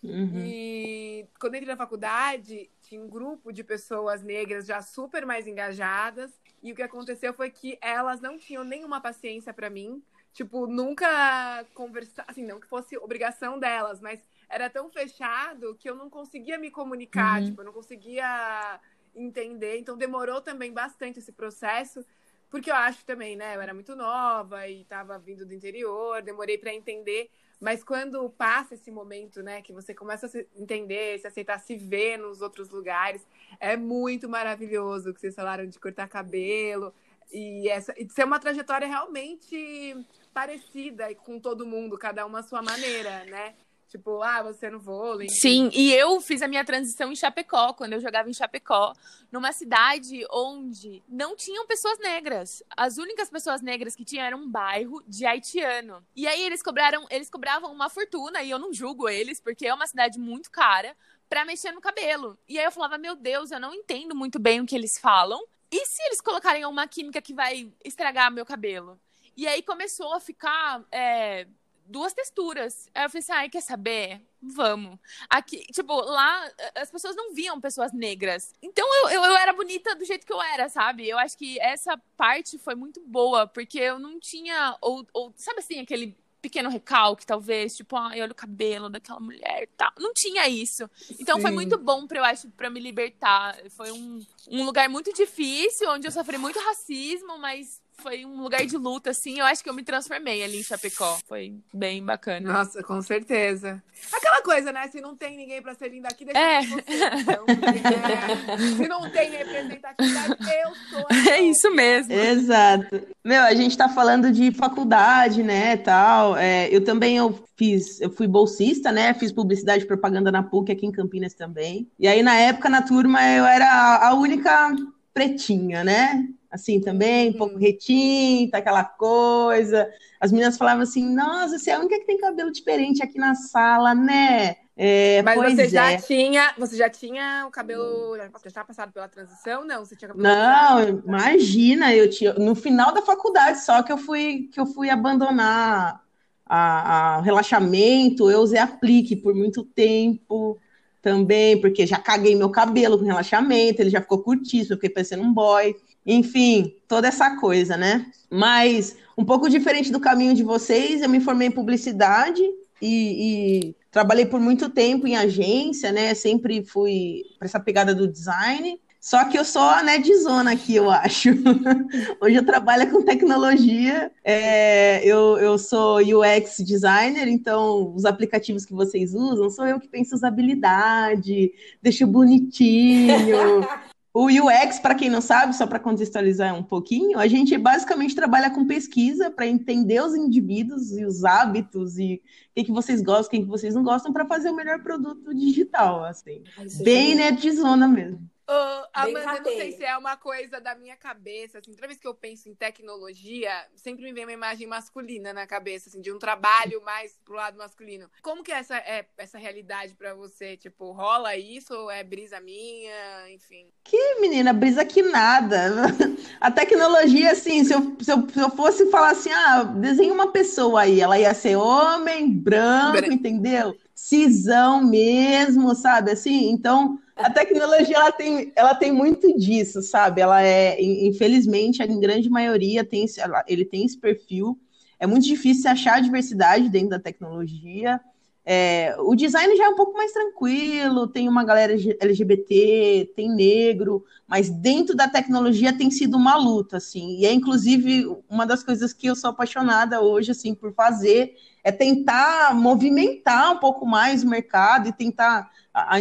Uhum. 0.03 0.43
E 0.45 1.25
quando 1.39 1.53
eu 1.53 1.59
entrei 1.59 1.73
na 1.73 1.77
faculdade, 1.77 2.69
tinha 2.81 3.01
um 3.01 3.07
grupo 3.07 3.53
de 3.53 3.63
pessoas 3.63 4.21
negras 4.21 4.65
já 4.65 4.81
super 4.81 5.25
mais 5.25 5.47
engajadas. 5.47 6.31
E 6.61 6.71
o 6.71 6.75
que 6.75 6.81
aconteceu 6.81 7.33
foi 7.33 7.49
que 7.49 7.77
elas 7.81 8.19
não 8.19 8.37
tinham 8.37 8.63
nenhuma 8.65 8.99
paciência 8.99 9.53
para 9.53 9.69
mim. 9.69 10.03
Tipo, 10.33 10.67
nunca 10.67 11.65
conversar, 11.73 12.25
assim, 12.27 12.43
não 12.43 12.59
que 12.59 12.67
fosse 12.67 12.97
obrigação 12.97 13.57
delas, 13.59 14.01
mas 14.01 14.19
era 14.53 14.69
tão 14.69 14.89
fechado 14.89 15.75
que 15.75 15.89
eu 15.89 15.95
não 15.95 16.09
conseguia 16.09 16.59
me 16.59 16.69
comunicar, 16.69 17.39
uhum. 17.41 17.47
tipo, 17.47 17.61
eu 17.61 17.65
não 17.65 17.73
conseguia 17.73 18.79
entender. 19.15 19.79
Então 19.79 19.97
demorou 19.97 20.41
também 20.41 20.71
bastante 20.71 21.17
esse 21.19 21.31
processo, 21.31 22.05
porque 22.49 22.69
eu 22.69 22.75
acho 22.75 23.03
também, 23.03 23.35
né, 23.35 23.55
eu 23.55 23.61
era 23.61 23.73
muito 23.73 23.95
nova 23.95 24.67
e 24.67 24.81
estava 24.81 25.17
vindo 25.17 25.43
do 25.43 25.53
interior, 25.53 26.21
demorei 26.21 26.57
para 26.57 26.73
entender. 26.73 27.31
Mas 27.59 27.83
quando 27.83 28.29
passa 28.29 28.75
esse 28.75 28.91
momento, 28.91 29.41
né, 29.41 29.61
que 29.61 29.73
você 29.73 29.93
começa 29.93 30.27
a 30.27 30.29
se 30.29 30.47
entender, 30.55 31.17
se 31.19 31.25
aceitar, 31.25 31.57
se 31.59 31.75
ver 31.75 32.17
nos 32.17 32.41
outros 32.41 32.69
lugares, 32.69 33.25
é 33.59 33.75
muito 33.75 34.29
maravilhoso 34.29 35.09
o 35.09 35.13
que 35.13 35.19
vocês 35.19 35.33
falaram 35.33 35.65
de 35.65 35.79
cortar 35.79 36.07
cabelo 36.07 36.93
e 37.31 37.67
essa 37.69 37.93
e 37.97 38.07
ser 38.09 38.25
uma 38.25 38.39
trajetória 38.39 38.87
realmente 38.87 39.95
parecida 40.33 41.13
com 41.15 41.39
todo 41.39 41.65
mundo, 41.65 41.97
cada 41.97 42.25
uma 42.25 42.39
à 42.39 42.43
sua 42.43 42.61
maneira, 42.61 43.23
né? 43.25 43.55
Tipo, 43.93 44.23
ah, 44.23 44.41
você 44.41 44.71
no 44.71 44.79
vôlei. 44.79 45.29
Sim, 45.29 45.69
e 45.71 45.93
eu 45.93 46.19
fiz 46.19 46.41
a 46.41 46.47
minha 46.47 46.65
transição 46.65 47.11
em 47.11 47.15
Chapecó, 47.15 47.73
quando 47.73 47.93
eu 47.93 47.99
jogava 47.99 48.27
em 48.27 48.33
Chapecó, 48.33 48.91
numa 49.31 49.51
cidade 49.51 50.25
onde 50.31 51.03
não 51.07 51.35
tinham 51.35 51.67
pessoas 51.67 51.99
negras. 51.99 52.63
As 52.75 52.97
únicas 52.97 53.29
pessoas 53.29 53.61
negras 53.61 53.95
que 53.95 54.03
tinham 54.03 54.25
era 54.25 54.35
um 54.35 54.49
bairro 54.49 55.03
de 55.07 55.27
haitiano. 55.27 56.03
E 56.15 56.25
aí 56.25 56.41
eles 56.41 56.63
cobraram, 56.63 57.05
eles 57.11 57.29
cobravam 57.29 57.71
uma 57.71 57.87
fortuna, 57.87 58.41
e 58.41 58.49
eu 58.49 58.57
não 58.57 58.73
julgo 58.73 59.07
eles, 59.07 59.39
porque 59.39 59.67
é 59.67 59.73
uma 59.75 59.85
cidade 59.85 60.17
muito 60.17 60.49
cara, 60.49 60.97
para 61.29 61.45
mexer 61.45 61.71
no 61.71 61.79
cabelo. 61.79 62.35
E 62.49 62.57
aí 62.57 62.65
eu 62.65 62.71
falava, 62.71 62.97
meu 62.97 63.15
Deus, 63.15 63.51
eu 63.51 63.59
não 63.59 63.75
entendo 63.75 64.15
muito 64.15 64.39
bem 64.39 64.59
o 64.59 64.65
que 64.65 64.75
eles 64.75 64.97
falam. 64.97 65.39
E 65.71 65.85
se 65.85 66.01
eles 66.07 66.19
colocarem 66.19 66.65
uma 66.65 66.87
química 66.87 67.21
que 67.21 67.35
vai 67.35 67.71
estragar 67.85 68.31
meu 68.31 68.43
cabelo? 68.43 68.99
E 69.37 69.47
aí 69.47 69.61
começou 69.61 70.15
a 70.15 70.19
ficar 70.19 70.83
é, 70.91 71.45
duas 71.85 72.13
texturas. 72.13 72.89
Aí 72.93 73.05
eu 73.05 73.09
falei 73.09 73.19
assim, 73.19 73.31
ai, 73.31 73.49
quer 73.49 73.61
saber? 73.61 74.21
Vamos. 74.41 74.97
Aqui, 75.29 75.65
tipo, 75.71 75.93
lá 75.93 76.51
as 76.75 76.91
pessoas 76.91 77.15
não 77.15 77.33
viam 77.33 77.59
pessoas 77.61 77.93
negras. 77.93 78.53
Então 78.61 78.85
eu, 79.01 79.09
eu, 79.09 79.23
eu, 79.23 79.37
era 79.37 79.53
bonita 79.53 79.95
do 79.95 80.05
jeito 80.05 80.25
que 80.25 80.33
eu 80.33 80.41
era, 80.41 80.69
sabe? 80.69 81.07
Eu 81.07 81.17
acho 81.17 81.37
que 81.37 81.59
essa 81.59 81.97
parte 82.17 82.57
foi 82.57 82.75
muito 82.75 83.01
boa, 83.01 83.47
porque 83.47 83.79
eu 83.79 83.99
não 83.99 84.19
tinha. 84.19 84.77
Ou, 84.81 85.05
ou 85.13 85.33
sabe 85.37 85.59
assim, 85.59 85.79
aquele 85.79 86.15
pequeno 86.41 86.69
recalque, 86.69 87.25
talvez, 87.25 87.73
tipo, 87.73 87.95
ai, 87.95 88.21
olha 88.21 88.33
o 88.33 88.35
cabelo 88.35 88.89
daquela 88.89 89.19
mulher 89.19 89.63
e 89.63 89.67
tal. 89.77 89.91
Não 89.97 90.13
tinha 90.13 90.45
isso. 90.49 90.89
Então 91.17 91.37
Sim. 91.37 91.41
foi 91.41 91.51
muito 91.51 91.77
bom 91.77 92.05
pra 92.05 92.19
eu 92.19 92.25
acho, 92.25 92.49
pra 92.49 92.69
me 92.69 92.81
libertar. 92.81 93.57
Foi 93.69 93.91
um, 93.93 94.21
um 94.49 94.65
lugar 94.65 94.89
muito 94.89 95.13
difícil, 95.13 95.89
onde 95.89 96.05
eu 96.05 96.11
sofri 96.11 96.37
muito 96.37 96.59
racismo, 96.59 97.37
mas 97.37 97.81
foi 98.01 98.25
um 98.25 98.41
lugar 98.41 98.65
de 98.65 98.77
luta, 98.77 99.11
assim. 99.11 99.39
Eu 99.39 99.45
acho 99.45 99.63
que 99.63 99.69
eu 99.69 99.73
me 99.73 99.83
transformei 99.83 100.43
ali 100.43 100.59
em 100.59 100.63
Chapecó. 100.63 101.17
Foi 101.27 101.53
bem 101.73 102.03
bacana. 102.03 102.53
Nossa, 102.53 102.81
com 102.83 103.01
certeza. 103.01 103.81
Aquela 104.11 104.41
coisa, 104.41 104.71
né? 104.71 104.87
Se 104.89 104.99
não 104.99 105.15
tem 105.15 105.37
ninguém 105.37 105.61
pra 105.61 105.75
ser 105.75 105.89
linda 105.89 106.09
aqui, 106.09 106.25
deixa 106.25 106.39
é. 106.39 106.61
você. 106.61 106.83
Então, 107.19 107.45
é. 107.47 108.57
Se 108.75 108.87
não 108.87 109.09
tem 109.09 109.31
representatividade, 109.31 110.37
eu 110.41 110.75
sou. 110.89 111.07
É 111.33 111.41
isso 111.41 111.73
mesmo. 111.73 112.13
Exato. 112.13 113.01
Meu, 113.23 113.41
a 113.43 113.53
gente 113.53 113.77
tá 113.77 113.87
falando 113.87 114.31
de 114.31 114.51
faculdade, 114.51 115.41
né, 115.41 115.77
tal. 115.77 116.35
É, 116.37 116.67
eu 116.69 116.83
também 116.83 117.17
eu 117.17 117.43
fiz, 117.55 118.01
eu 118.01 118.09
fui 118.09 118.27
bolsista, 118.27 118.91
né? 118.91 119.13
Fiz 119.13 119.31
publicidade 119.31 119.83
e 119.83 119.87
propaganda 119.87 120.31
na 120.31 120.43
PUC 120.43 120.71
aqui 120.71 120.85
em 120.85 120.91
Campinas 120.91 121.33
também. 121.33 121.87
E 121.97 122.07
aí, 122.07 122.21
na 122.21 122.35
época, 122.35 122.69
na 122.69 122.81
turma, 122.81 123.19
eu 123.23 123.45
era 123.45 124.07
a 124.07 124.13
única 124.13 124.75
pretinha, 125.13 125.83
né? 125.83 126.27
Assim 126.53 126.79
também, 126.79 127.31
um 127.31 127.33
pouco 127.33 127.55
uhum. 127.55 127.59
retinta, 127.59 128.59
aquela 128.59 128.83
coisa. 128.83 129.89
As 130.19 130.31
meninas 130.31 130.55
falavam 130.55 130.83
assim: 130.83 131.13
Nossa, 131.13 131.57
você 131.57 131.71
é 131.71 131.73
a 131.73 131.79
única 131.79 131.99
que 131.99 132.05
tem 132.05 132.19
cabelo 132.19 132.51
diferente 132.51 133.01
aqui 133.01 133.17
na 133.17 133.33
sala, 133.33 133.95
né? 133.95 134.55
É, 134.77 135.21
Mas 135.23 135.35
você 135.35 135.67
já 135.67 135.91
é. 135.91 135.97
tinha, 135.97 136.53
você 136.57 136.75
já 136.75 136.89
tinha 136.89 137.45
o 137.47 137.51
cabelo, 137.51 138.17
já 138.17 138.29
estava 138.45 138.67
passado 138.67 138.91
pela 138.91 139.07
transição? 139.07 139.65
Não, 139.65 139.85
você 139.85 139.95
tinha 139.95 140.09
cabelo 140.09 140.27
Não, 140.27 141.01
imagina, 141.05 141.93
eu 141.93 142.09
tinha 142.09 142.33
no 142.33 142.55
final 142.55 142.93
da 142.93 143.01
faculdade 143.01 143.63
só 143.63 143.83
que 143.83 143.91
eu 143.91 143.97
fui 143.97 144.49
que 144.51 144.59
eu 144.59 144.65
fui 144.65 144.89
abandonar 144.89 146.01
a, 146.45 147.17
a 147.17 147.21
relaxamento, 147.21 148.31
eu 148.31 148.39
usei 148.39 148.59
aplique 148.59 149.15
por 149.15 149.35
muito 149.35 149.63
tempo 149.63 150.59
também, 151.03 151.59
porque 151.59 151.85
já 151.85 151.97
caguei 151.99 152.35
meu 152.35 152.49
cabelo 152.49 152.97
com 152.97 153.05
relaxamento, 153.05 153.81
ele 153.81 153.89
já 153.89 154.01
ficou 154.01 154.23
curtíssimo, 154.23 154.73
eu 154.73 154.77
fiquei 154.77 154.89
parecendo 154.89 155.21
um 155.21 155.33
boy. 155.33 155.75
Enfim, 156.05 156.75
toda 156.87 157.07
essa 157.07 157.37
coisa, 157.37 157.77
né? 157.77 158.05
Mas 158.29 158.97
um 159.17 159.23
pouco 159.23 159.49
diferente 159.49 159.91
do 159.91 159.99
caminho 159.99 160.33
de 160.33 160.43
vocês, 160.43 161.01
eu 161.01 161.09
me 161.09 161.19
formei 161.19 161.47
em 161.47 161.51
publicidade 161.51 162.41
e, 162.81 163.67
e 163.69 163.75
trabalhei 163.91 164.25
por 164.25 164.39
muito 164.39 164.69
tempo 164.69 165.07
em 165.07 165.15
agência, 165.15 165.91
né? 165.91 166.13
Sempre 166.13 166.65
fui 166.65 167.21
para 167.37 167.47
essa 167.47 167.59
pegada 167.59 167.93
do 167.93 168.07
design. 168.07 168.79
Só 168.99 169.25
que 169.25 169.37
eu 169.37 169.43
sou 169.43 169.61
a 169.61 169.83
nedzona 169.83 170.53
aqui, 170.53 170.75
eu 170.75 170.89
acho. 170.89 171.29
Hoje 172.21 172.37
eu 172.37 172.45
trabalho 172.45 172.89
com 172.89 173.03
tecnologia, 173.03 174.09
é, 174.23 175.05
eu, 175.05 175.37
eu 175.37 175.57
sou 175.57 175.97
UX 175.97 176.59
designer, 176.59 177.27
então 177.27 177.93
os 177.93 178.05
aplicativos 178.05 178.65
que 178.65 178.73
vocês 178.73 179.13
usam 179.13 179.49
sou 179.49 179.67
eu 179.67 179.77
que 179.77 179.89
penso 179.89 180.15
usabilidade, 180.15 181.51
deixo 181.81 182.07
bonitinho, 182.07 183.67
O 184.13 184.27
UX, 184.27 184.79
para 184.79 184.93
quem 184.93 185.09
não 185.09 185.21
sabe, 185.21 185.55
só 185.55 185.65
para 185.65 185.79
contextualizar 185.79 186.53
um 186.53 186.61
pouquinho, 186.61 187.17
a 187.17 187.25
gente 187.27 187.57
basicamente 187.57 188.13
trabalha 188.13 188.51
com 188.51 188.67
pesquisa 188.67 189.31
para 189.31 189.47
entender 189.47 190.03
os 190.03 190.13
indivíduos 190.13 190.91
e 190.91 191.03
os 191.03 191.23
hábitos 191.23 191.97
e 191.97 192.21
o 192.51 192.53
que, 192.53 192.65
que 192.65 192.71
vocês 192.71 193.01
gostam, 193.01 193.27
o 193.27 193.29
que, 193.31 193.39
que 193.39 193.49
vocês 193.49 193.73
não 193.73 193.83
gostam, 193.83 194.13
para 194.13 194.27
fazer 194.27 194.51
o 194.51 194.55
melhor 194.55 194.83
produto 194.83 195.33
digital, 195.33 196.03
assim. 196.03 196.43
Ai, 196.55 196.67
Bem 196.83 197.15
nerdzona 197.15 197.87
mesmo. 197.87 198.29
Uh, 198.53 198.87
Amanda, 198.93 199.39
não 199.39 199.51
sei 199.51 199.71
se 199.71 199.83
é 199.83 199.97
uma 199.97 200.15
coisa 200.15 200.61
da 200.61 200.75
minha 200.75 200.95
cabeça, 200.95 201.59
assim, 201.59 201.73
toda 201.73 201.87
vez 201.87 201.99
que 201.99 202.07
eu 202.07 202.13
penso 202.13 202.47
em 202.47 202.53
tecnologia, 202.53 203.51
sempre 203.75 204.03
me 204.03 204.13
vem 204.13 204.25
uma 204.25 204.31
imagem 204.31 204.67
masculina 204.67 205.33
na 205.33 205.47
cabeça, 205.47 205.89
assim, 205.89 206.01
de 206.01 206.11
um 206.11 206.19
trabalho 206.19 206.81
mais 206.83 207.17
pro 207.25 207.35
lado 207.35 207.57
masculino. 207.57 208.09
Como 208.21 208.43
que 208.43 208.51
é 208.51 208.55
essa, 208.55 208.77
é, 208.77 209.05
essa 209.17 209.37
realidade 209.37 209.95
para 209.95 210.13
você? 210.13 210.55
Tipo, 210.57 210.91
rola 210.91 211.35
isso 211.35 211.73
ou 211.73 211.89
é 211.89 212.03
brisa 212.03 212.39
minha, 212.39 213.29
enfim? 213.31 213.67
Que 213.83 214.19
menina, 214.19 214.53
brisa 214.53 214.85
que 214.85 215.01
nada. 215.01 215.71
A 216.39 216.51
tecnologia, 216.51 217.31
assim, 217.31 217.63
se 217.63 217.73
eu, 217.73 217.95
se 217.99 218.11
eu, 218.11 218.29
se 218.29 218.39
eu 218.39 218.49
fosse 218.51 218.89
falar 218.91 219.11
assim, 219.11 219.31
ah, 219.31 219.63
desenha 219.63 220.13
uma 220.13 220.31
pessoa 220.31 220.81
aí, 220.81 221.01
ela 221.01 221.17
ia 221.17 221.33
ser 221.33 221.55
homem, 221.55 222.29
branco, 222.29 223.01
Br 223.01 223.11
entendeu? 223.11 223.75
Cisão 223.93 224.83
mesmo, 224.83 225.73
sabe? 225.75 226.11
Assim, 226.11 226.49
então 226.49 226.99
a 227.15 227.29
tecnologia 227.29 227.95
ela 227.95 228.11
tem, 228.11 228.51
ela 228.55 228.73
tem 228.73 228.91
muito 228.91 229.37
disso, 229.37 229.81
sabe? 229.81 230.21
Ela 230.21 230.41
é, 230.41 230.81
infelizmente, 230.81 231.81
em 231.81 231.99
grande 231.99 232.29
maioria 232.29 232.83
tem 232.83 233.05
ele 233.47 233.65
tem 233.65 233.85
esse 233.85 233.97
perfil. 233.97 234.59
É 234.99 235.05
muito 235.05 235.25
difícil 235.25 235.69
achar 235.69 236.01
diversidade 236.01 236.69
dentro 236.69 236.89
da 236.89 236.99
tecnologia. 236.99 237.99
É, 238.45 238.95
o 238.99 239.15
design 239.15 239.55
já 239.55 239.65
é 239.65 239.69
um 239.69 239.75
pouco 239.75 239.93
mais 239.93 240.11
tranquilo, 240.11 241.07
tem 241.07 241.29
uma 241.29 241.45
galera 241.45 241.73
LGBT, 241.73 243.11
tem 243.15 243.33
negro, 243.33 244.03
mas 244.27 244.49
dentro 244.49 244.95
da 244.95 245.07
tecnologia 245.07 245.71
tem 245.71 245.89
sido 245.89 246.17
uma 246.17 246.35
luta, 246.35 246.77
assim. 246.77 247.19
E 247.19 247.25
é 247.25 247.31
inclusive 247.31 248.05
uma 248.29 248.45
das 248.45 248.63
coisas 248.63 248.91
que 248.91 249.07
eu 249.07 249.15
sou 249.15 249.29
apaixonada 249.29 250.01
hoje, 250.01 250.31
assim, 250.31 250.53
por 250.53 250.73
fazer 250.73 251.35
é 251.63 251.71
tentar 251.71 252.53
movimentar 252.53 253.53
um 253.53 253.57
pouco 253.57 253.85
mais 253.85 254.23
o 254.23 254.27
mercado 254.27 254.89
e 254.89 254.93
tentar 254.93 255.49
a, 255.73 255.95
a 255.95 255.99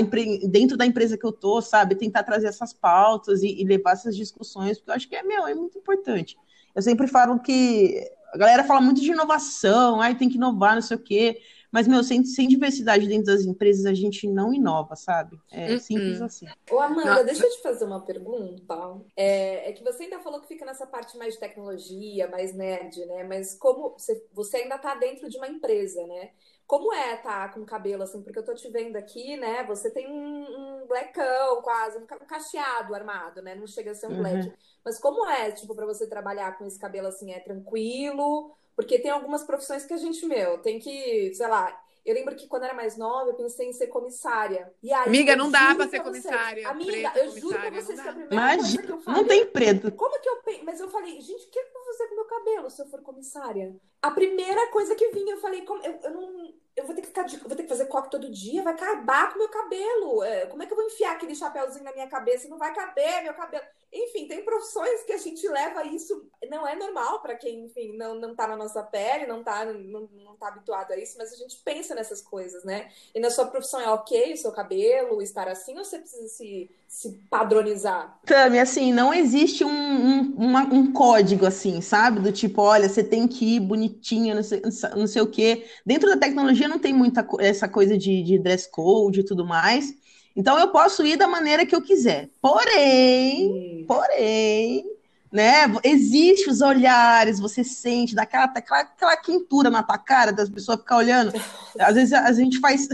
dentro 0.48 0.76
da 0.76 0.84
empresa 0.84 1.16
que 1.16 1.24
eu 1.24 1.32
tô, 1.32 1.62
sabe, 1.62 1.94
tentar 1.94 2.24
trazer 2.24 2.48
essas 2.48 2.72
pautas 2.72 3.42
e, 3.42 3.60
e, 3.60 3.64
levar 3.64 3.92
essas 3.92 4.16
discussões, 4.16 4.78
porque 4.78 4.90
eu 4.90 4.94
acho 4.94 5.08
que 5.08 5.16
é 5.16 5.22
meu, 5.22 5.46
é 5.46 5.54
muito 5.54 5.78
importante. 5.78 6.36
Eu 6.74 6.82
sempre 6.82 7.06
falo 7.06 7.38
que 7.38 8.02
a 8.34 8.38
galera 8.38 8.64
fala 8.64 8.80
muito 8.80 9.00
de 9.00 9.10
inovação, 9.10 10.00
aí 10.00 10.14
tem 10.14 10.28
que 10.28 10.36
inovar, 10.36 10.74
não 10.74 10.82
sei 10.82 10.96
o 10.96 11.00
quê. 11.00 11.38
Mas, 11.72 11.88
meu, 11.88 12.04
sem, 12.04 12.24
sem 12.24 12.48
diversidade 12.48 13.08
dentro 13.08 13.26
das 13.26 13.44
empresas, 13.44 13.86
a 13.86 13.94
gente 13.94 14.28
não 14.28 14.52
inova, 14.54 14.94
sabe? 14.96 15.40
É 15.50 15.70
Uhum. 15.72 15.78
simples 15.78 16.20
assim. 16.20 16.52
Ô, 16.70 16.80
Amanda, 16.80 17.22
Nossa. 17.22 17.24
deixa 17.24 17.44
eu 17.46 17.50
te 17.50 17.62
fazer 17.62 17.84
uma 17.84 18.00
pergunta. 18.04 18.74
É, 19.16 19.70
é 19.70 19.72
que 19.72 19.82
você 19.84 20.04
ainda 20.04 20.20
falou 20.20 20.40
que 20.40 20.48
fica 20.48 20.64
nessa 20.64 20.86
parte 20.86 21.16
mais 21.18 21.34
de 21.34 21.40
tecnologia, 21.40 22.28
mais 22.28 22.54
nerd, 22.54 23.04
né? 23.06 23.24
Mas 23.24 23.54
como 23.58 23.90
você, 23.92 24.26
você 24.32 24.58
ainda 24.58 24.78
tá 24.78 24.94
dentro 24.94 25.28
de 25.28 25.36
uma 25.38 25.48
empresa, 25.48 26.06
né? 26.06 26.30
Como 26.66 26.92
é 26.92 27.16
tá 27.18 27.48
com 27.50 27.64
cabelo 27.66 28.02
assim? 28.02 28.22
Porque 28.22 28.38
eu 28.38 28.44
tô 28.44 28.54
te 28.54 28.68
vendo 28.70 28.96
aqui, 28.96 29.36
né? 29.36 29.64
Você 29.64 29.90
tem 29.90 30.08
um, 30.10 30.82
um 30.82 30.86
blackão 30.86 31.60
quase, 31.62 31.98
um 31.98 32.06
ca- 32.06 32.18
cacheado 32.20 32.94
armado, 32.94 33.42
né? 33.42 33.54
Não 33.54 33.66
chega 33.66 33.90
a 33.90 33.94
ser 33.94 34.06
um 34.06 34.10
Uhum. 34.12 34.16
black. 34.16 34.50
Mas 34.84 34.98
como 34.98 35.26
é, 35.28 35.52
tipo, 35.52 35.74
pra 35.74 35.84
você 35.86 36.08
trabalhar 36.08 36.56
com 36.58 36.64
esse 36.66 36.78
cabelo 36.78 37.08
assim? 37.08 37.32
É 37.32 37.40
tranquilo? 37.40 38.54
Porque 38.74 38.98
tem 38.98 39.10
algumas 39.10 39.44
profissões 39.44 39.84
que 39.84 39.92
a 39.94 39.96
gente, 39.96 40.24
meu, 40.26 40.58
tem 40.58 40.78
que, 40.78 41.32
sei 41.34 41.46
lá. 41.46 41.78
Eu 42.04 42.14
lembro 42.14 42.34
que 42.34 42.48
quando 42.48 42.62
eu 42.62 42.68
era 42.68 42.74
mais 42.74 42.96
nova, 42.96 43.30
eu 43.30 43.34
pensei 43.34 43.68
em 43.68 43.72
ser 43.72 43.86
comissária. 43.86 44.74
E 44.82 44.92
aí, 44.92 45.06
Amiga, 45.06 45.36
não 45.36 45.50
dá 45.50 45.72
pra 45.74 45.84
ser 45.88 46.02
vocês, 46.02 46.02
comissária, 46.02 46.68
Amiga, 46.68 47.10
preta 47.10 47.18
eu 47.20 47.30
juro 47.30 47.58
pra 47.60 47.70
vocês 47.70 47.96
não 47.98 48.04
que 48.04 48.10
a 48.10 48.12
primeira 48.12 48.28
coisa 48.28 48.54
Imagina, 48.56 48.82
que 48.82 48.90
eu 48.90 48.96
não 48.96 49.02
falei. 49.02 49.24
tem 49.24 49.46
preto. 49.46 49.92
Como 49.92 50.20
que 50.20 50.28
eu? 50.28 50.42
Mas 50.64 50.80
eu 50.80 50.88
falei, 50.90 51.20
gente, 51.20 51.46
o 51.46 51.50
que 51.50 51.58
eu 51.58 51.72
vou 51.72 51.84
fazer 51.84 52.06
com 52.08 52.14
o 52.14 52.16
meu 52.16 52.24
cabelo 52.24 52.70
se 52.70 52.82
eu 52.82 52.86
for 52.86 53.02
comissária? 53.02 53.76
A 54.02 54.10
primeira 54.10 54.66
coisa 54.72 54.96
que 54.96 55.10
vinha, 55.10 55.34
eu 55.34 55.40
falei, 55.40 55.62
como, 55.64 55.82
eu, 55.84 55.98
eu 56.02 56.10
não. 56.10 56.54
Eu 56.74 56.86
vou 56.86 56.94
ter 56.94 57.02
que 57.02 57.08
ficar 57.08 57.24
de- 57.24 57.36
vou 57.36 57.54
ter 57.54 57.64
que 57.64 57.68
fazer 57.68 57.84
coque 57.86 58.10
todo 58.10 58.30
dia, 58.30 58.62
vai 58.62 58.72
acabar 58.72 59.28
com 59.28 59.36
o 59.36 59.38
meu 59.40 59.48
cabelo. 59.50 60.24
É, 60.24 60.46
como 60.46 60.62
é 60.62 60.66
que 60.66 60.72
eu 60.72 60.76
vou 60.76 60.86
enfiar 60.86 61.12
aquele 61.12 61.34
chapéuzinho 61.34 61.84
na 61.84 61.92
minha 61.92 62.08
cabeça? 62.08 62.48
Não 62.48 62.56
vai 62.56 62.74
caber 62.74 63.22
meu 63.22 63.34
cabelo. 63.34 63.62
Enfim, 63.92 64.26
tem 64.26 64.42
profissões 64.42 65.02
que 65.04 65.12
a 65.12 65.18
gente 65.18 65.46
leva 65.46 65.84
isso. 65.86 66.26
Não 66.48 66.66
é 66.66 66.74
normal 66.74 67.20
para 67.20 67.36
quem, 67.36 67.66
enfim, 67.66 67.94
não, 67.96 68.14
não 68.14 68.34
tá 68.34 68.46
na 68.48 68.56
nossa 68.56 68.82
pele, 68.82 69.26
não 69.26 69.44
tá, 69.44 69.66
não, 69.66 70.08
não 70.24 70.34
tá 70.36 70.48
habituado 70.48 70.92
a 70.92 70.96
isso, 70.96 71.18
mas 71.18 71.30
a 71.30 71.36
gente 71.36 71.58
pensa 71.58 71.94
nessas 71.94 72.22
coisas, 72.22 72.64
né? 72.64 72.90
E 73.14 73.20
na 73.20 73.30
sua 73.30 73.46
profissão 73.46 73.78
é 73.80 73.90
ok 73.90 74.32
o 74.32 74.36
seu 74.38 74.50
cabelo 74.50 75.20
estar 75.20 75.48
assim, 75.48 75.76
ou 75.78 75.84
você 75.84 75.98
precisa 75.98 76.26
se, 76.28 76.70
se 76.92 77.08
padronizar? 77.30 78.18
Tami, 78.26 78.58
assim, 78.58 78.92
não 78.92 79.12
existe 79.14 79.64
um, 79.64 79.70
um, 79.70 80.34
uma- 80.36 80.62
um 80.64 80.92
código, 80.92 81.46
assim, 81.46 81.80
sabe? 81.80 82.20
Do 82.20 82.30
tipo, 82.30 82.60
olha, 82.60 82.86
você 82.88 83.02
tem 83.02 83.26
que 83.26 83.56
ir 83.56 83.60
bonitinha, 83.60 84.34
não 84.34 84.42
sei, 84.42 84.62
não 84.94 85.06
sei 85.06 85.22
o 85.22 85.26
quê. 85.26 85.64
Dentro 85.86 86.08
da 86.08 86.18
tecnologia 86.18 86.68
não 86.68 86.78
tem 86.78 86.92
muita 86.92 87.26
essa 87.40 87.66
coisa 87.66 87.96
de, 87.96 88.22
de 88.22 88.38
dress 88.38 88.70
code 88.70 89.20
e 89.20 89.24
tudo 89.24 89.44
mais. 89.46 89.92
Então 90.36 90.58
eu 90.58 90.68
posso 90.68 91.04
ir 91.04 91.16
da 91.16 91.26
maneira 91.26 91.64
que 91.64 91.74
eu 91.74 91.80
quiser. 91.82 92.28
Porém, 92.40 93.84
porém, 93.88 94.84
né? 95.32 95.64
Existe 95.82 96.48
os 96.50 96.60
olhares, 96.60 97.40
você 97.40 97.64
sente, 97.64 98.14
dá 98.14 98.22
aquela, 98.22 98.44
aquela, 98.44 98.80
aquela 98.82 99.16
quentura 99.16 99.70
na 99.70 99.82
tua 99.82 99.98
cara 99.98 100.30
das 100.30 100.48
pessoas 100.50 100.78
ficar 100.78 100.98
olhando. 100.98 101.32
Às 101.78 101.94
vezes 101.94 102.12
a 102.12 102.30
gente 102.32 102.60
faz. 102.60 102.86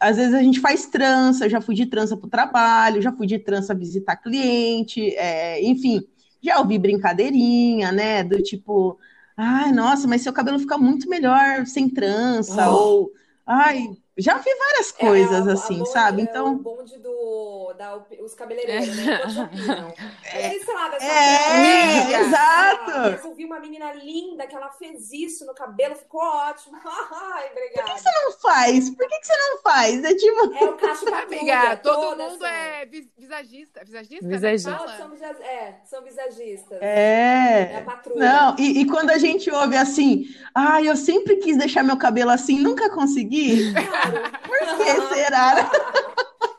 Às 0.00 0.16
vezes 0.16 0.34
a 0.34 0.42
gente 0.42 0.60
faz 0.60 0.86
trança, 0.86 1.48
já 1.48 1.60
fui 1.60 1.74
de 1.74 1.86
trança 1.86 2.16
para 2.16 2.26
o 2.26 2.30
trabalho, 2.30 3.02
já 3.02 3.12
fui 3.12 3.26
de 3.26 3.38
trança 3.38 3.74
visitar 3.74 4.16
cliente, 4.16 5.00
é, 5.16 5.62
enfim, 5.64 6.02
já 6.42 6.58
ouvi 6.58 6.78
brincadeirinha, 6.78 7.92
né? 7.92 8.22
Do 8.24 8.42
tipo, 8.42 8.98
ai, 9.36 9.72
nossa, 9.72 10.06
mas 10.08 10.22
seu 10.22 10.32
cabelo 10.32 10.58
fica 10.58 10.78
muito 10.78 11.08
melhor 11.08 11.66
sem 11.66 11.88
trança, 11.88 12.70
Oh. 12.70 12.74
ou 12.74 13.12
ai, 13.46 13.88
já 14.18 14.38
vi 14.38 14.50
várias 14.54 14.94
É, 14.96 15.06
coisas 15.06 15.46
a- 15.48 15.50
a 15.50 15.54
assim, 15.54 15.78
bonde- 15.78 15.90
sabe? 15.92 16.20
é 16.22 16.24
o 16.24 16.28
Então, 16.28 16.56
bonde 16.56 16.98
do, 16.98 17.72
da, 17.76 17.96
os 18.22 18.34
cabeleireiros, 18.34 18.86
né? 18.96 19.18
Todos 19.18 19.36
opinam. 19.38 19.94
Aí, 20.32 20.60
sei 20.64 20.74
lá, 20.74 20.88
dessa 20.88 21.04
É, 21.04 22.00
Amiga, 22.00 22.18
exato. 22.20 22.90
ah, 22.92 23.20
Eu 23.24 23.34
vi 23.34 23.44
uma 23.44 23.60
menina 23.60 23.92
linda 23.92 24.46
que 24.46 24.54
ela 24.56 24.70
fez 24.70 25.12
isso 25.12 25.44
no 25.46 25.54
cabelo, 25.54 25.94
ficou 25.94 26.20
ótimo. 26.22 26.76
Ai, 26.84 27.50
obrigada. 27.52 28.00
não 28.24 28.32
faz? 28.32 28.90
Por 28.90 29.06
que, 29.08 29.18
que 29.18 29.26
você 29.26 29.36
não 29.36 29.58
faz? 29.62 30.04
É 30.04 30.14
tipo, 30.14 30.54
É 30.56 30.64
o 30.64 30.72
cacho 30.74 31.04
patrulha, 31.04 31.38
Amiga, 31.40 31.76
todo 31.78 32.16
mundo 32.16 32.38
são. 32.38 32.46
é 32.46 32.86
vis- 32.86 33.08
visagista. 33.16 33.84
Visagista? 33.84 34.26
Visagista. 34.26 34.70
né, 34.70 34.76
que 34.76 34.80
Todas 34.80 34.96
fala? 34.98 35.18
são, 35.18 35.44
é, 35.44 35.80
são 35.84 36.02
visagistas. 36.02 36.78
é. 36.80 37.70
É 37.72 37.78
a 37.78 37.82
patrulha. 37.82 38.24
Não, 38.24 38.56
e, 38.58 38.80
e 38.80 38.86
quando 38.86 39.10
a 39.10 39.18
gente 39.18 39.50
ouve 39.50 39.76
assim, 39.76 40.24
ah, 40.54 40.82
eu 40.82 40.96
sempre 40.96 41.36
quis 41.36 41.56
deixar 41.56 41.82
meu 41.82 41.96
cabelo 41.96 42.30
assim, 42.30 42.58
nunca 42.60 42.88
consegui. 42.90 43.72
Por 44.10 44.58
que 44.58 45.14
será? 45.14 45.70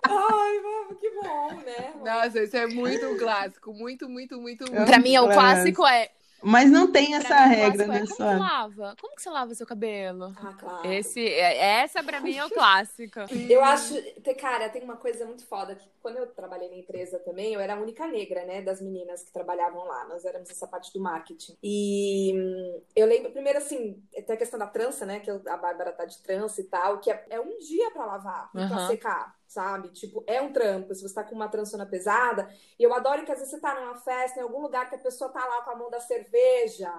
Ai, 0.03 0.59
que 0.99 1.09
bom, 1.11 1.51
né? 1.65 1.93
Nossa, 2.03 2.43
isso 2.43 2.55
é 2.57 2.67
muito 2.67 3.17
clássico. 3.17 3.73
Muito, 3.73 4.07
muito, 4.09 4.39
muito, 4.39 4.71
muito. 4.71 4.85
Pra 4.85 4.99
mim, 4.99 5.17
o 5.17 5.23
Claro. 5.23 5.33
clássico 5.33 5.85
é. 5.87 6.09
Mas 6.43 6.69
não 6.69 6.91
tem 6.91 7.07
pra 7.07 7.17
essa 7.17 7.47
mim, 7.47 7.55
regra, 7.55 7.83
é, 7.83 7.87
né? 7.87 7.99
Como 8.05 8.15
que 8.15 8.23
lava? 8.23 8.95
Como 9.01 9.15
que 9.15 9.21
você 9.21 9.29
lava 9.29 9.55
seu 9.55 9.65
cabelo? 9.65 10.33
Ah, 10.37 10.53
claro. 10.59 10.93
Esse, 10.93 11.25
é- 11.25 11.81
essa 11.81 12.03
pra 12.03 12.19
mim 12.21 12.35
é 12.37 12.45
o 12.45 12.49
clássico. 12.51 13.19
Eu 13.49 13.63
acho, 13.63 13.93
cara, 14.39 14.69
tem 14.69 14.83
uma 14.83 14.97
coisa 14.97 15.25
muito 15.25 15.45
foda 15.45 15.75
que 15.75 15.89
quando 16.01 16.17
eu 16.17 16.27
trabalhei 16.27 16.69
na 16.69 16.75
empresa 16.77 17.19
também, 17.19 17.53
eu 17.53 17.59
era 17.59 17.73
a 17.75 17.79
única 17.79 18.07
negra, 18.07 18.45
né, 18.45 18.61
das 18.61 18.81
meninas 18.81 19.23
que 19.23 19.31
trabalhavam 19.31 19.85
lá. 19.85 20.05
Nós 20.05 20.25
éramos 20.25 20.49
essa 20.49 20.67
parte 20.67 20.93
do 20.93 20.99
marketing. 21.01 21.57
E 21.61 22.33
hum, 22.35 22.81
eu 22.95 23.07
lembro, 23.07 23.31
primeiro 23.31 23.57
assim, 23.57 24.01
tem 24.13 24.35
a 24.35 24.37
questão 24.37 24.59
da 24.59 24.67
trança, 24.67 25.05
né, 25.05 25.19
que 25.19 25.29
a 25.31 25.57
Bárbara 25.57 25.91
tá 25.91 26.05
de 26.05 26.21
trança 26.21 26.61
e 26.61 26.65
tal, 26.65 26.99
que 26.99 27.11
é, 27.11 27.25
é 27.29 27.39
um 27.41 27.57
dia 27.57 27.91
pra 27.91 28.05
lavar 28.05 28.49
e 28.53 28.67
pra 28.67 28.87
secar, 28.87 29.35
sabe? 29.47 29.89
Tipo, 29.89 30.23
é 30.27 30.41
um 30.41 30.51
trampo. 30.51 30.93
Se 30.93 31.01
você 31.01 31.15
tá 31.15 31.23
com 31.23 31.35
uma 31.35 31.47
trançona 31.47 31.85
pesada, 31.85 32.49
e 32.77 32.83
eu 32.83 32.93
adoro 32.93 33.25
que 33.25 33.31
às 33.31 33.39
vezes 33.39 33.53
você 33.53 33.59
tá 33.59 33.73
numa 33.79 33.95
festa, 33.95 34.39
em 34.39 34.43
algum 34.43 34.61
lugar 34.61 34.89
que 34.89 34.95
a 34.95 34.99
pessoa 34.99 35.31
tá 35.31 35.43
lá 35.45 35.61
com 35.61 35.71
a 35.71 35.75
mão 35.75 35.89
da 35.89 35.99
cerveja, 35.99 36.93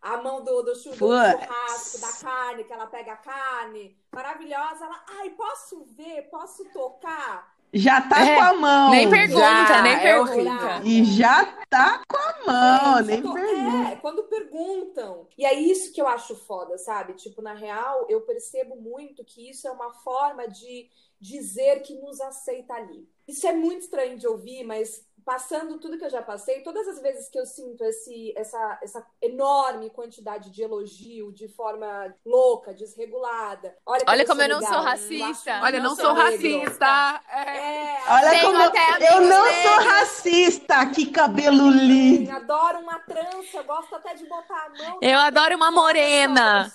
a 0.00 0.18
mão 0.18 0.44
do, 0.44 0.62
do, 0.62 0.74
do 0.74 0.76
churrasco, 0.76 2.00
da 2.00 2.12
carne, 2.20 2.64
que 2.64 2.72
ela 2.72 2.86
pega 2.86 3.14
a 3.14 3.16
carne, 3.16 3.98
maravilhosa. 4.12 4.84
Ela, 4.84 5.04
ai, 5.20 5.30
posso 5.30 5.84
ver? 5.86 6.28
Posso 6.30 6.64
tocar? 6.66 7.53
Já 7.74 8.00
tá 8.02 8.24
É, 8.24 8.34
com 8.36 8.40
a 8.42 8.54
mão. 8.54 8.90
Nem 8.90 9.10
pergunta, 9.10 9.40
Já, 9.40 9.82
nem 9.82 9.92
é 9.92 9.98
pergunta. 10.00 10.32
horrível. 10.32 10.84
E 10.84 11.04
já 11.04 11.44
tá 11.68 12.02
com 12.08 12.16
a 12.16 12.52
mão, 12.52 12.96
Gente, 12.98 13.06
nem 13.06 13.22
tô- 13.22 13.32
pergunta. 13.34 13.88
É, 13.92 13.96
quando 13.96 14.22
perguntam. 14.24 15.26
E 15.36 15.44
é 15.44 15.52
isso 15.54 15.92
que 15.92 16.00
eu 16.00 16.06
acho 16.06 16.34
foda, 16.36 16.78
sabe? 16.78 17.14
Tipo, 17.14 17.42
na 17.42 17.52
real, 17.54 18.06
eu 18.08 18.20
percebo 18.22 18.76
muito 18.76 19.24
que 19.24 19.50
isso 19.50 19.66
é 19.66 19.70
uma 19.72 19.92
forma 19.92 20.46
de 20.48 20.88
dizer 21.20 21.80
que 21.82 21.94
nos 21.94 22.20
aceita 22.20 22.74
ali. 22.74 23.08
Isso 23.26 23.46
é 23.46 23.52
muito 23.52 23.82
estranho 23.82 24.18
de 24.18 24.26
ouvir, 24.28 24.62
mas 24.64 25.04
passando 25.24 25.78
tudo 25.78 25.98
que 25.98 26.04
eu 26.04 26.10
já 26.10 26.22
passei, 26.22 26.60
todas 26.62 26.86
as 26.88 27.00
vezes 27.00 27.28
que 27.28 27.38
eu 27.38 27.46
sinto 27.46 27.82
esse, 27.84 28.32
essa, 28.36 28.78
essa 28.82 29.06
enorme 29.22 29.90
quantidade 29.90 30.50
de 30.50 30.62
elogio 30.62 31.32
de 31.32 31.48
forma 31.48 32.14
louca, 32.24 32.72
desregulada. 32.74 33.76
Olha, 33.86 34.02
Olha 34.06 34.22
eu 34.22 34.26
como 34.26 34.42
eu 34.42 34.48
não 34.48 34.60
sou 34.60 34.80
racista. 34.80 35.50
eu 35.50 35.62
Olha, 35.62 35.78
não 35.80 35.88
não 35.90 35.96
sou 35.96 36.04
sou 36.06 36.14
racista. 36.14 37.20
É. 37.30 37.56
É, 37.56 37.98
Olha 38.08 38.30
Tenho 38.30 38.42
como 38.46 38.62
eu 38.62 38.70
amigos 38.70 39.28
não 39.28 39.44
negros. 39.44 39.62
sou 39.62 39.90
racista, 39.90 40.86
que 40.86 41.06
cabelo 41.06 41.70
lindo. 41.70 42.30
adoro 42.30 42.80
uma 42.80 42.98
trança, 43.00 43.62
gosto 43.62 43.94
até 43.96 44.14
de 44.14 44.26
botar 44.26 44.66
a 44.66 44.68
mão. 44.84 44.98
Eu 45.00 45.18
adoro 45.18 45.56
uma 45.56 45.70
morena. 45.70 46.72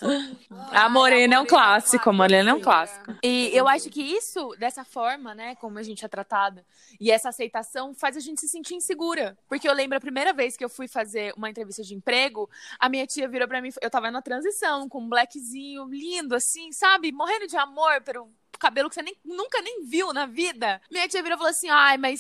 Ah, 0.72 0.86
A 0.86 0.90
morena 0.90 1.36
é 1.36 1.40
um 1.40 1.46
clássico, 1.46 2.10
a 2.10 2.14
morena 2.14 2.52
é 2.52 2.54
um 2.54 2.62
clássico. 2.62 3.14
E 3.24 3.50
eu 3.54 3.68
acho 3.68 3.90
que 3.90 4.02
isso, 4.02 4.56
dessa 4.58 4.84
forma, 4.84 5.36
né, 5.36 5.56
como 5.56 5.78
a 5.78 5.84
gente 5.84 6.04
é 6.04 6.08
tratada, 6.08 6.66
e 7.00 7.12
essa 7.12 7.30
aceitação 7.30 7.94
faz 7.94 8.18
a 8.18 8.20
gente 8.20 8.39
se 8.40 8.48
sentir 8.48 8.76
insegura. 8.76 9.38
Porque 9.48 9.68
eu 9.68 9.74
lembro 9.74 9.98
a 9.98 10.02
primeira 10.02 10.34
vez 10.34 10.56
que 10.56 10.64
eu 10.64 10.70
fui 10.70 10.88
fazer 10.88 11.34
uma 11.36 11.50
entrevista 11.50 11.84
de 11.84 11.94
emprego, 11.94 12.50
a 12.80 12.88
minha 12.90 13.06
tia 13.06 13.28
virou 13.28 13.48
pra 13.48 13.62
mim, 13.62 13.70
eu 13.82 13.90
tava 13.90 14.10
na 14.10 14.22
transição, 14.22 14.88
com 14.90 15.02
um 15.02 15.10
blackzinho 15.10 15.86
lindo, 15.90 16.36
assim, 16.36 16.72
sabe? 16.72 17.12
Morrendo 17.12 17.48
de 17.48 17.58
amor 17.58 18.02
pelo 18.02 18.32
cabelo 18.60 18.90
que 18.90 18.96
você 18.96 19.02
nem, 19.02 19.16
nunca 19.24 19.62
nem 19.62 19.84
viu 19.86 20.12
na 20.14 20.26
vida. 20.26 20.82
Minha 20.92 21.08
tia 21.08 21.22
virou 21.24 21.36
e 21.36 21.40
falou 21.40 21.52
assim, 21.52 21.70
ai, 21.70 21.98
mas 21.98 22.20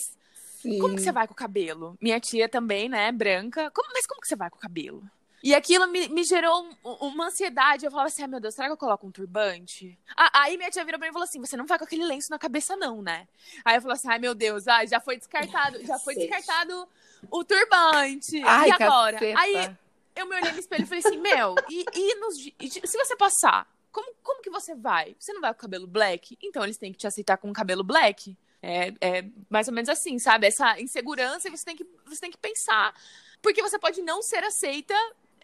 Sim. 0.62 0.79
como 0.79 0.95
que 0.95 1.01
você 1.01 1.12
vai 1.12 1.27
com 1.27 1.34
o 1.34 1.36
cabelo? 1.36 1.97
Minha 2.01 2.19
tia 2.19 2.47
também, 2.47 2.88
né, 2.89 3.12
branca. 3.12 3.69
Como- 3.71 3.89
mas 3.93 4.05
como 4.05 4.21
que 4.21 4.27
você 4.27 4.36
vai 4.36 4.49
com 4.49 4.58
o 4.58 4.62
cabelo? 4.62 5.03
E 5.41 5.56
aquilo 5.56 5.88
me, 5.88 6.08
me 6.10 6.23
gerou 6.23 6.63
um- 6.84 6.91
uma 7.08 7.28
ansiedade. 7.28 7.86
Eu 7.86 7.91
falava 7.91 8.08
assim, 8.08 8.21
ai 8.23 8.28
meu 8.28 8.39
Deus, 8.39 8.54
será 8.56 8.67
que 8.67 8.73
eu 8.73 8.78
coloco 8.78 9.08
um 9.08 9.12
turbante? 9.12 9.97
Ah, 10.17 10.41
aí 10.43 10.58
minha 10.58 10.69
tia 10.69 10.84
virou 10.84 10.99
pra 10.99 11.08
mim 11.08 11.12
e 11.12 11.13
falou 11.13 11.23
assim, 11.25 11.39
você 11.39 11.56
não 11.56 11.65
vai 11.65 11.78
com 11.78 11.86
aquele 11.86 12.06
lenço 12.06 12.30
na 12.30 12.38
cabeça 12.38 12.75
não, 12.75 13.02
né? 13.02 13.28
Aí 13.63 13.78
eu 13.78 13.82
falei 13.82 13.95
assim, 13.95 14.10
ai 14.10 14.19
meu 14.19 14.36
Deus, 14.36 14.67
ai, 14.67 14.88
já 14.88 14.99
foi 14.99 15.17
descartado, 15.17 15.84
já 15.86 15.97
foi 15.99 16.15
descartado 16.15 16.88
o 17.32 17.43
turbante. 17.43 18.41
Ai, 18.43 18.69
e 18.69 18.71
agora? 18.71 19.13
caceta. 19.13 19.39
Aí 19.39 19.78
eu 20.15 20.25
me 20.28 20.36
olhei 20.36 20.52
no 20.52 20.60
espelho 20.60 20.84
e 20.84 20.88
falei 20.88 21.04
assim, 21.06 21.17
meu, 21.17 21.56
e, 21.69 21.86
e 21.93 22.15
nos 22.15 22.36
e 22.60 22.69
se 22.69 22.97
você 22.97 23.15
passar, 23.15 23.65
como, 23.91 24.13
como 24.21 24.41
que 24.41 24.49
você 24.49 24.75
vai? 24.75 25.15
Você 25.17 25.32
não 25.34 25.41
vai 25.41 25.54
com 25.54 25.60
cabelo 25.62 25.88
black? 25.88 26.38
Então 26.43 26.63
eles 26.63 26.78
têm 26.78 26.91
que 26.91 26.97
te 26.99 27.08
aceitar 27.08 27.38
com 27.38 27.52
cabelo 27.54 27.84
black. 27.84 28.36
É, 28.62 28.93
é 28.99 29.25
mais 29.49 29.69
ou 29.69 29.73
menos 29.73 29.88
assim, 29.89 30.19
sabe? 30.19 30.45
Essa 30.47 30.80
insegurança 30.82 31.47
e 31.47 31.52
você 31.52 31.63
tem 31.63 31.75
que, 31.78 31.86
você 32.06 32.19
tem 32.19 32.30
que 32.32 32.38
pensar. 32.38 32.93
Porque 33.41 33.62
você 33.62 33.80
pode 33.80 34.02
não 34.02 34.21
ser 34.21 34.43
aceita 34.43 34.93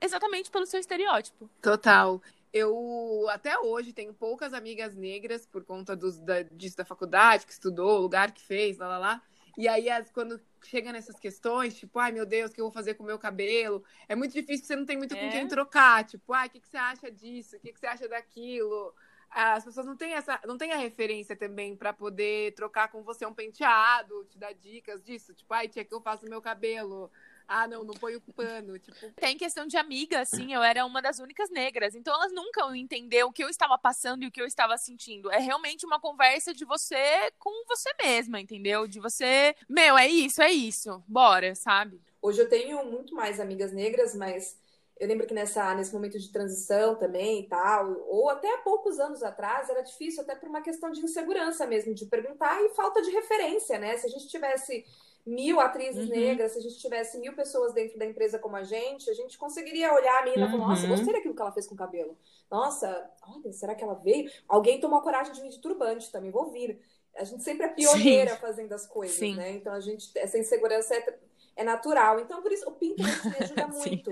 exatamente 0.01 0.49
pelo 0.51 0.65
seu 0.65 0.79
estereótipo. 0.79 1.49
Total. 1.61 2.21
Eu 2.53 3.27
até 3.29 3.57
hoje 3.59 3.91
tenho 3.91 4.13
poucas 4.13 4.53
amigas 4.53 4.95
negras 4.95 5.45
por 5.45 5.65
conta 5.65 5.95
dos, 5.95 6.17
da, 6.19 6.41
disso 6.43 6.77
da 6.77 6.85
faculdade, 6.85 7.45
que 7.45 7.51
estudou, 7.51 7.97
o 7.97 8.01
lugar 8.01 8.31
que 8.31 8.41
fez, 8.41 8.77
lá 8.77 8.87
lá 8.87 8.97
lá. 8.97 9.21
E 9.57 9.67
aí, 9.67 9.89
as, 9.89 10.09
quando 10.11 10.39
chega 10.63 10.91
nessas 10.91 11.17
questões, 11.17 11.75
tipo, 11.75 11.97
ai 11.99 12.11
meu 12.11 12.25
Deus, 12.25 12.51
o 12.51 12.53
que 12.53 12.59
eu 12.59 12.65
vou 12.65 12.71
fazer 12.71 12.93
com 12.95 13.03
o 13.03 13.05
meu 13.05 13.19
cabelo? 13.19 13.83
É 14.07 14.15
muito 14.15 14.33
difícil, 14.33 14.65
você 14.65 14.75
não 14.75 14.85
tem 14.85 14.97
muito 14.97 15.15
com 15.15 15.21
É. 15.21 15.29
quem 15.31 15.47
trocar. 15.47 16.03
Tipo, 16.05 16.33
ai, 16.33 16.47
o 16.47 16.49
que, 16.49 16.59
que 16.59 16.67
você 16.67 16.77
acha 16.77 17.11
disso? 17.11 17.55
O 17.55 17.59
que, 17.59 17.71
que 17.73 17.79
você 17.79 17.87
acha 17.87 18.07
daquilo? 18.07 18.93
as 19.37 19.65
pessoas 19.65 19.85
não 19.85 19.97
têm 19.97 20.13
essa, 20.13 20.39
não 20.45 20.57
têm 20.57 20.71
a 20.71 20.77
referência 20.77 21.35
também 21.35 21.75
para 21.75 21.91
poder 21.91 22.53
trocar 22.53 22.87
com 22.87 23.03
você 23.03 23.25
um 23.25 23.33
penteado, 23.33 24.23
te 24.29 24.37
dar 24.37 24.53
dicas 24.53 25.03
disso, 25.03 25.33
tipo, 25.33 25.53
ai, 25.53 25.67
tia, 25.67 25.83
que 25.83 25.93
eu 25.93 25.99
faço 25.99 26.25
meu 26.25 26.41
cabelo. 26.41 27.11
Ah, 27.47 27.67
não, 27.67 27.83
não 27.83 27.93
põe 27.93 28.15
o 28.15 28.21
pano, 28.21 28.77
tipo. 28.79 29.11
Tem 29.15 29.37
questão 29.37 29.67
de 29.67 29.77
amiga, 29.77 30.21
assim, 30.21 30.53
eu 30.53 30.63
era 30.63 30.85
uma 30.85 31.01
das 31.01 31.19
únicas 31.19 31.49
negras, 31.49 31.93
então 31.93 32.13
elas 32.13 32.31
nunca 32.31 32.61
iam 32.61 32.75
entender 32.75 33.23
o 33.23 33.31
que 33.31 33.43
eu 33.43 33.49
estava 33.49 33.77
passando 33.77 34.23
e 34.23 34.27
o 34.27 34.31
que 34.31 34.41
eu 34.41 34.45
estava 34.45 34.77
sentindo. 34.77 35.31
É 35.31 35.37
realmente 35.37 35.85
uma 35.85 35.99
conversa 35.99 36.53
de 36.53 36.65
você 36.65 37.31
com 37.37 37.65
você 37.67 37.89
mesma, 38.01 38.39
entendeu? 38.39 38.87
De 38.87 38.99
você, 38.99 39.55
meu, 39.69 39.97
é 39.97 40.07
isso, 40.07 40.41
é 40.41 40.51
isso, 40.51 41.03
bora, 41.07 41.53
sabe? 41.55 42.01
Hoje 42.21 42.41
eu 42.41 42.49
tenho 42.49 42.83
muito 42.85 43.13
mais 43.13 43.39
amigas 43.39 43.71
negras, 43.71 44.15
mas 44.15 44.57
eu 44.99 45.07
lembro 45.07 45.27
que 45.27 45.33
nessa, 45.33 45.75
nesse 45.75 45.93
momento 45.93 46.17
de 46.17 46.31
transição 46.31 46.95
também 46.95 47.41
e 47.41 47.47
tal, 47.47 47.99
ou 48.07 48.29
até 48.29 48.51
há 48.53 48.59
poucos 48.59 48.97
anos 48.99 49.21
atrás, 49.21 49.69
era 49.69 49.81
difícil 49.81 50.23
até 50.23 50.35
por 50.35 50.47
uma 50.47 50.61
questão 50.61 50.89
de 50.89 51.01
insegurança 51.01 51.67
mesmo, 51.67 51.93
de 51.93 52.05
perguntar 52.05 52.63
e 52.63 52.69
falta 52.69 53.01
de 53.01 53.11
referência, 53.11 53.77
né? 53.77 53.97
Se 53.97 54.07
a 54.07 54.09
gente 54.09 54.27
tivesse 54.27 54.85
mil 55.25 55.59
atrizes 55.59 56.03
Uhum. 56.07 56.15
negras, 56.15 56.51
se 56.51 56.59
a 56.59 56.61
gente 56.61 56.77
tivesse 56.77 57.17
mil 57.17 57.33
pessoas 57.33 57.73
dentro 57.73 57.97
da 57.97 58.05
empresa 58.05 58.37
como 58.37 58.55
a 58.55 58.63
gente, 58.63 59.09
a 59.09 59.13
gente 59.13 59.37
conseguiria 59.37 59.91
olhar 59.93 60.19
a 60.19 60.23
menina 60.23 60.45
e 60.45 60.51
falar, 60.51 60.67
nossa, 60.67 60.83
Uhum. 60.83 60.89
gostei 60.89 61.13
daquilo 61.13 61.33
que 61.35 61.41
ela 61.41 61.51
fez 61.51 61.65
com 61.67 61.73
o 61.73 61.77
cabelo. 61.77 62.15
Nossa, 62.49 63.09
olha, 63.27 63.51
será 63.51 63.73
que 63.73 63.83
ela 63.83 63.95
veio? 63.95 64.29
Alguém 64.47 64.79
tomou 64.79 65.01
coragem 65.01 65.33
de 65.33 65.41
vir 65.41 65.49
de 65.49 65.59
turbante, 65.59 66.11
também 66.11 66.29
vou 66.29 66.51
vir. 66.51 66.79
A 67.17 67.23
gente 67.23 67.43
sempre 67.43 67.65
é 67.65 67.69
pioneira 67.69 68.35
fazendo 68.35 68.73
as 68.73 68.85
coisas, 68.85 69.15
Sim. 69.17 69.35
né? 69.35 69.51
Então 69.51 69.73
a 69.73 69.79
gente, 69.79 70.11
essa 70.17 70.37
insegurança 70.37 70.93
é, 70.95 71.17
é 71.55 71.63
natural. 71.63 72.19
Então, 72.19 72.41
por 72.41 72.51
isso, 72.51 72.67
o 72.69 72.73
Pinterest 72.73 73.25
me 73.27 73.35
ajuda 73.39 73.71
Sim. 73.73 73.89
muito. 73.89 74.11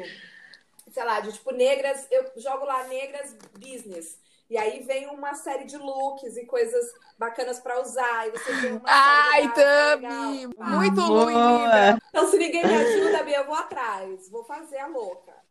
Sei 0.92 1.04
lá, 1.04 1.20
de 1.20 1.32
tipo, 1.34 1.52
negras, 1.52 2.08
eu 2.10 2.26
jogo 2.38 2.66
lá 2.66 2.88
negras 2.88 3.36
business. 3.60 4.18
E 4.50 4.58
aí 4.58 4.84
vem 4.84 5.08
uma 5.08 5.34
série 5.34 5.66
de 5.66 5.78
looks 5.78 6.38
e 6.38 6.46
coisas 6.46 6.86
bacanas 7.18 7.60
pra 7.60 7.82
usar. 7.82 8.28
E 8.28 8.32
você 8.32 8.54
vê 8.54 8.68
uma 8.68 8.82
Ai, 8.86 9.48
gatos 9.48 9.64
Tami! 9.64 10.48
Muito 10.58 11.02
Libra. 11.28 11.98
Então, 12.10 12.28
se 12.28 12.38
ninguém 12.38 12.66
me 12.66 12.76
ajuda, 12.76 13.24
Bia, 13.24 13.38
eu 13.38 13.46
vou 13.46 13.56
atrás. 13.56 14.30
Vou 14.30 14.44
fazer 14.44 14.78
a 14.78 14.88
louca. 14.88 15.43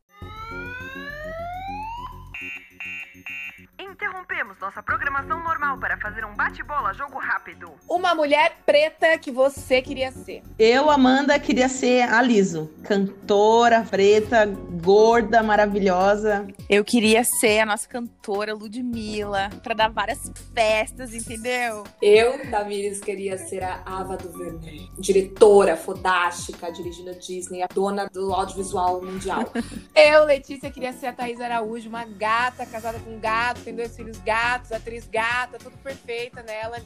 Interrompemos 4.02 4.58
nossa 4.60 4.82
programação 4.82 5.44
normal 5.44 5.78
para 5.78 5.96
fazer 5.96 6.24
um 6.24 6.34
bate-bola 6.34 6.92
jogo 6.92 7.20
rápido. 7.20 7.70
Uma 7.88 8.16
mulher 8.16 8.56
preta 8.66 9.16
que 9.16 9.30
você 9.30 9.80
queria 9.80 10.10
ser. 10.10 10.42
Eu, 10.58 10.90
Amanda, 10.90 11.38
queria 11.38 11.68
ser 11.68 12.02
a 12.02 12.20
Liso. 12.20 12.68
Cantora, 12.82 13.86
preta, 13.88 14.44
gorda, 14.44 15.40
maravilhosa. 15.40 16.48
Eu 16.68 16.84
queria 16.84 17.22
ser 17.22 17.60
a 17.60 17.66
nossa 17.66 17.88
cantora 17.88 18.52
Ludmilla, 18.52 19.50
pra 19.62 19.72
dar 19.72 19.88
várias 19.88 20.32
festas, 20.52 21.14
entendeu? 21.14 21.84
Eu, 22.02 22.50
Tamires, 22.50 22.98
queria 22.98 23.38
ser 23.38 23.62
a 23.62 23.82
Ava 23.86 24.16
DuVernay. 24.16 24.88
Diretora 24.98 25.76
fodástica, 25.76 26.72
dirigindo 26.72 27.10
a 27.10 27.14
Disney, 27.14 27.62
a 27.62 27.68
dona 27.72 28.08
do 28.12 28.34
audiovisual 28.34 29.00
mundial. 29.00 29.44
Eu, 29.94 30.24
Letícia, 30.24 30.72
queria 30.72 30.92
ser 30.92 31.06
a 31.06 31.12
Thaís 31.12 31.40
Araújo, 31.40 31.88
uma 31.88 32.04
gata, 32.04 32.66
casada 32.66 32.98
com 32.98 33.10
um 33.10 33.20
gato, 33.20 33.60
tem 33.60 33.72
dois 33.72 33.91
filhos 33.96 34.18
gatos, 34.18 34.72
atriz 34.72 35.06
gata, 35.06 35.58
tudo 35.58 35.76
perfeita 35.78 36.42
nela. 36.42 36.78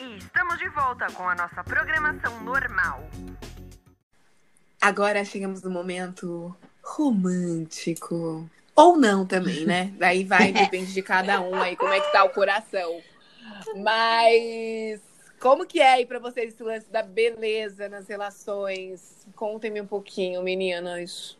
E 0.00 0.18
estamos 0.18 0.58
de 0.58 0.68
volta 0.70 1.06
com 1.12 1.28
a 1.28 1.34
nossa 1.34 1.62
programação 1.64 2.42
normal. 2.42 3.08
Agora 4.80 5.24
chegamos 5.24 5.62
no 5.62 5.70
momento 5.70 6.56
romântico. 6.82 8.48
Ou 8.74 8.96
não 8.96 9.26
também, 9.26 9.64
né? 9.64 9.92
Daí 9.98 10.22
vai, 10.22 10.52
depende 10.52 10.92
de 10.92 11.02
cada 11.02 11.40
um 11.40 11.54
aí, 11.54 11.76
como 11.76 11.92
é 11.92 12.00
que 12.00 12.12
tá 12.12 12.24
o 12.24 12.30
coração. 12.30 13.00
Mas 13.76 15.00
como 15.40 15.66
que 15.66 15.80
é 15.80 15.94
aí 15.94 16.06
pra 16.06 16.18
vocês 16.18 16.52
esse 16.54 16.62
lance 16.62 16.90
da 16.90 17.02
beleza 17.02 17.88
nas 17.88 18.06
relações? 18.08 19.26
Contem-me 19.34 19.80
um 19.80 19.86
pouquinho, 19.86 20.42
meninas. 20.42 21.36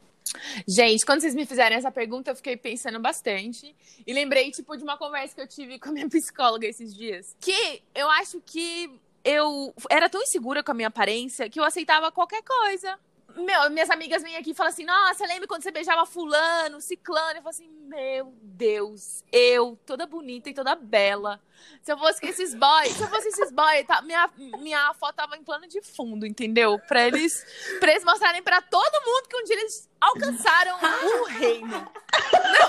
Gente, 0.66 1.04
quando 1.04 1.20
vocês 1.20 1.34
me 1.34 1.46
fizeram 1.46 1.76
essa 1.76 1.90
pergunta, 1.90 2.30
eu 2.30 2.36
fiquei 2.36 2.56
pensando 2.56 2.98
bastante. 2.98 3.74
E 4.06 4.12
lembrei, 4.12 4.50
tipo, 4.50 4.76
de 4.76 4.82
uma 4.82 4.96
conversa 4.96 5.34
que 5.34 5.40
eu 5.40 5.46
tive 5.46 5.78
com 5.78 5.90
a 5.90 5.92
minha 5.92 6.08
psicóloga 6.10 6.66
esses 6.66 6.94
dias. 6.94 7.36
Que 7.40 7.82
eu 7.94 8.10
acho 8.10 8.40
que 8.44 8.90
eu 9.24 9.74
era 9.90 10.08
tão 10.08 10.22
insegura 10.22 10.62
com 10.62 10.70
a 10.70 10.74
minha 10.74 10.88
aparência 10.88 11.50
que 11.50 11.58
eu 11.58 11.64
aceitava 11.64 12.12
qualquer 12.12 12.42
coisa. 12.42 12.98
Meu, 13.36 13.68
minhas 13.70 13.90
amigas 13.90 14.22
vêm 14.22 14.36
aqui 14.36 14.52
e 14.52 14.54
falam 14.54 14.72
assim: 14.72 14.84
Nossa, 14.84 15.26
lembra 15.26 15.46
quando 15.46 15.62
você 15.62 15.70
beijava 15.70 16.06
Fulano, 16.06 16.80
Ciclano? 16.80 17.38
Eu 17.38 17.42
falo 17.42 17.48
assim: 17.50 17.68
Meu 17.68 18.32
Deus, 18.40 19.22
eu, 19.30 19.78
toda 19.84 20.06
bonita 20.06 20.48
e 20.48 20.54
toda 20.54 20.74
bela. 20.74 21.40
Se 21.82 21.92
eu 21.92 21.98
fosse 21.98 22.20
com 22.20 22.26
esses 22.26 22.54
boys, 22.54 22.92
se 22.92 23.02
eu 23.02 23.08
fosse 23.08 23.28
esses 23.28 23.52
boys, 23.52 23.86
tá, 23.86 24.02
minha, 24.02 24.28
minha 24.58 24.92
foto 24.94 25.14
tava 25.14 25.36
em 25.36 25.42
plano 25.42 25.66
de 25.68 25.80
fundo, 25.82 26.26
entendeu? 26.26 26.78
Pra 26.88 27.06
eles, 27.06 27.44
pra 27.78 27.90
eles 27.90 28.04
mostrarem 28.04 28.42
pra 28.42 28.60
todo 28.60 29.04
mundo 29.04 29.28
que 29.28 29.36
um 29.36 29.44
dia 29.44 29.56
eles 29.56 29.88
alcançaram 30.00 30.76
o 30.76 31.24
reino. 31.38 31.90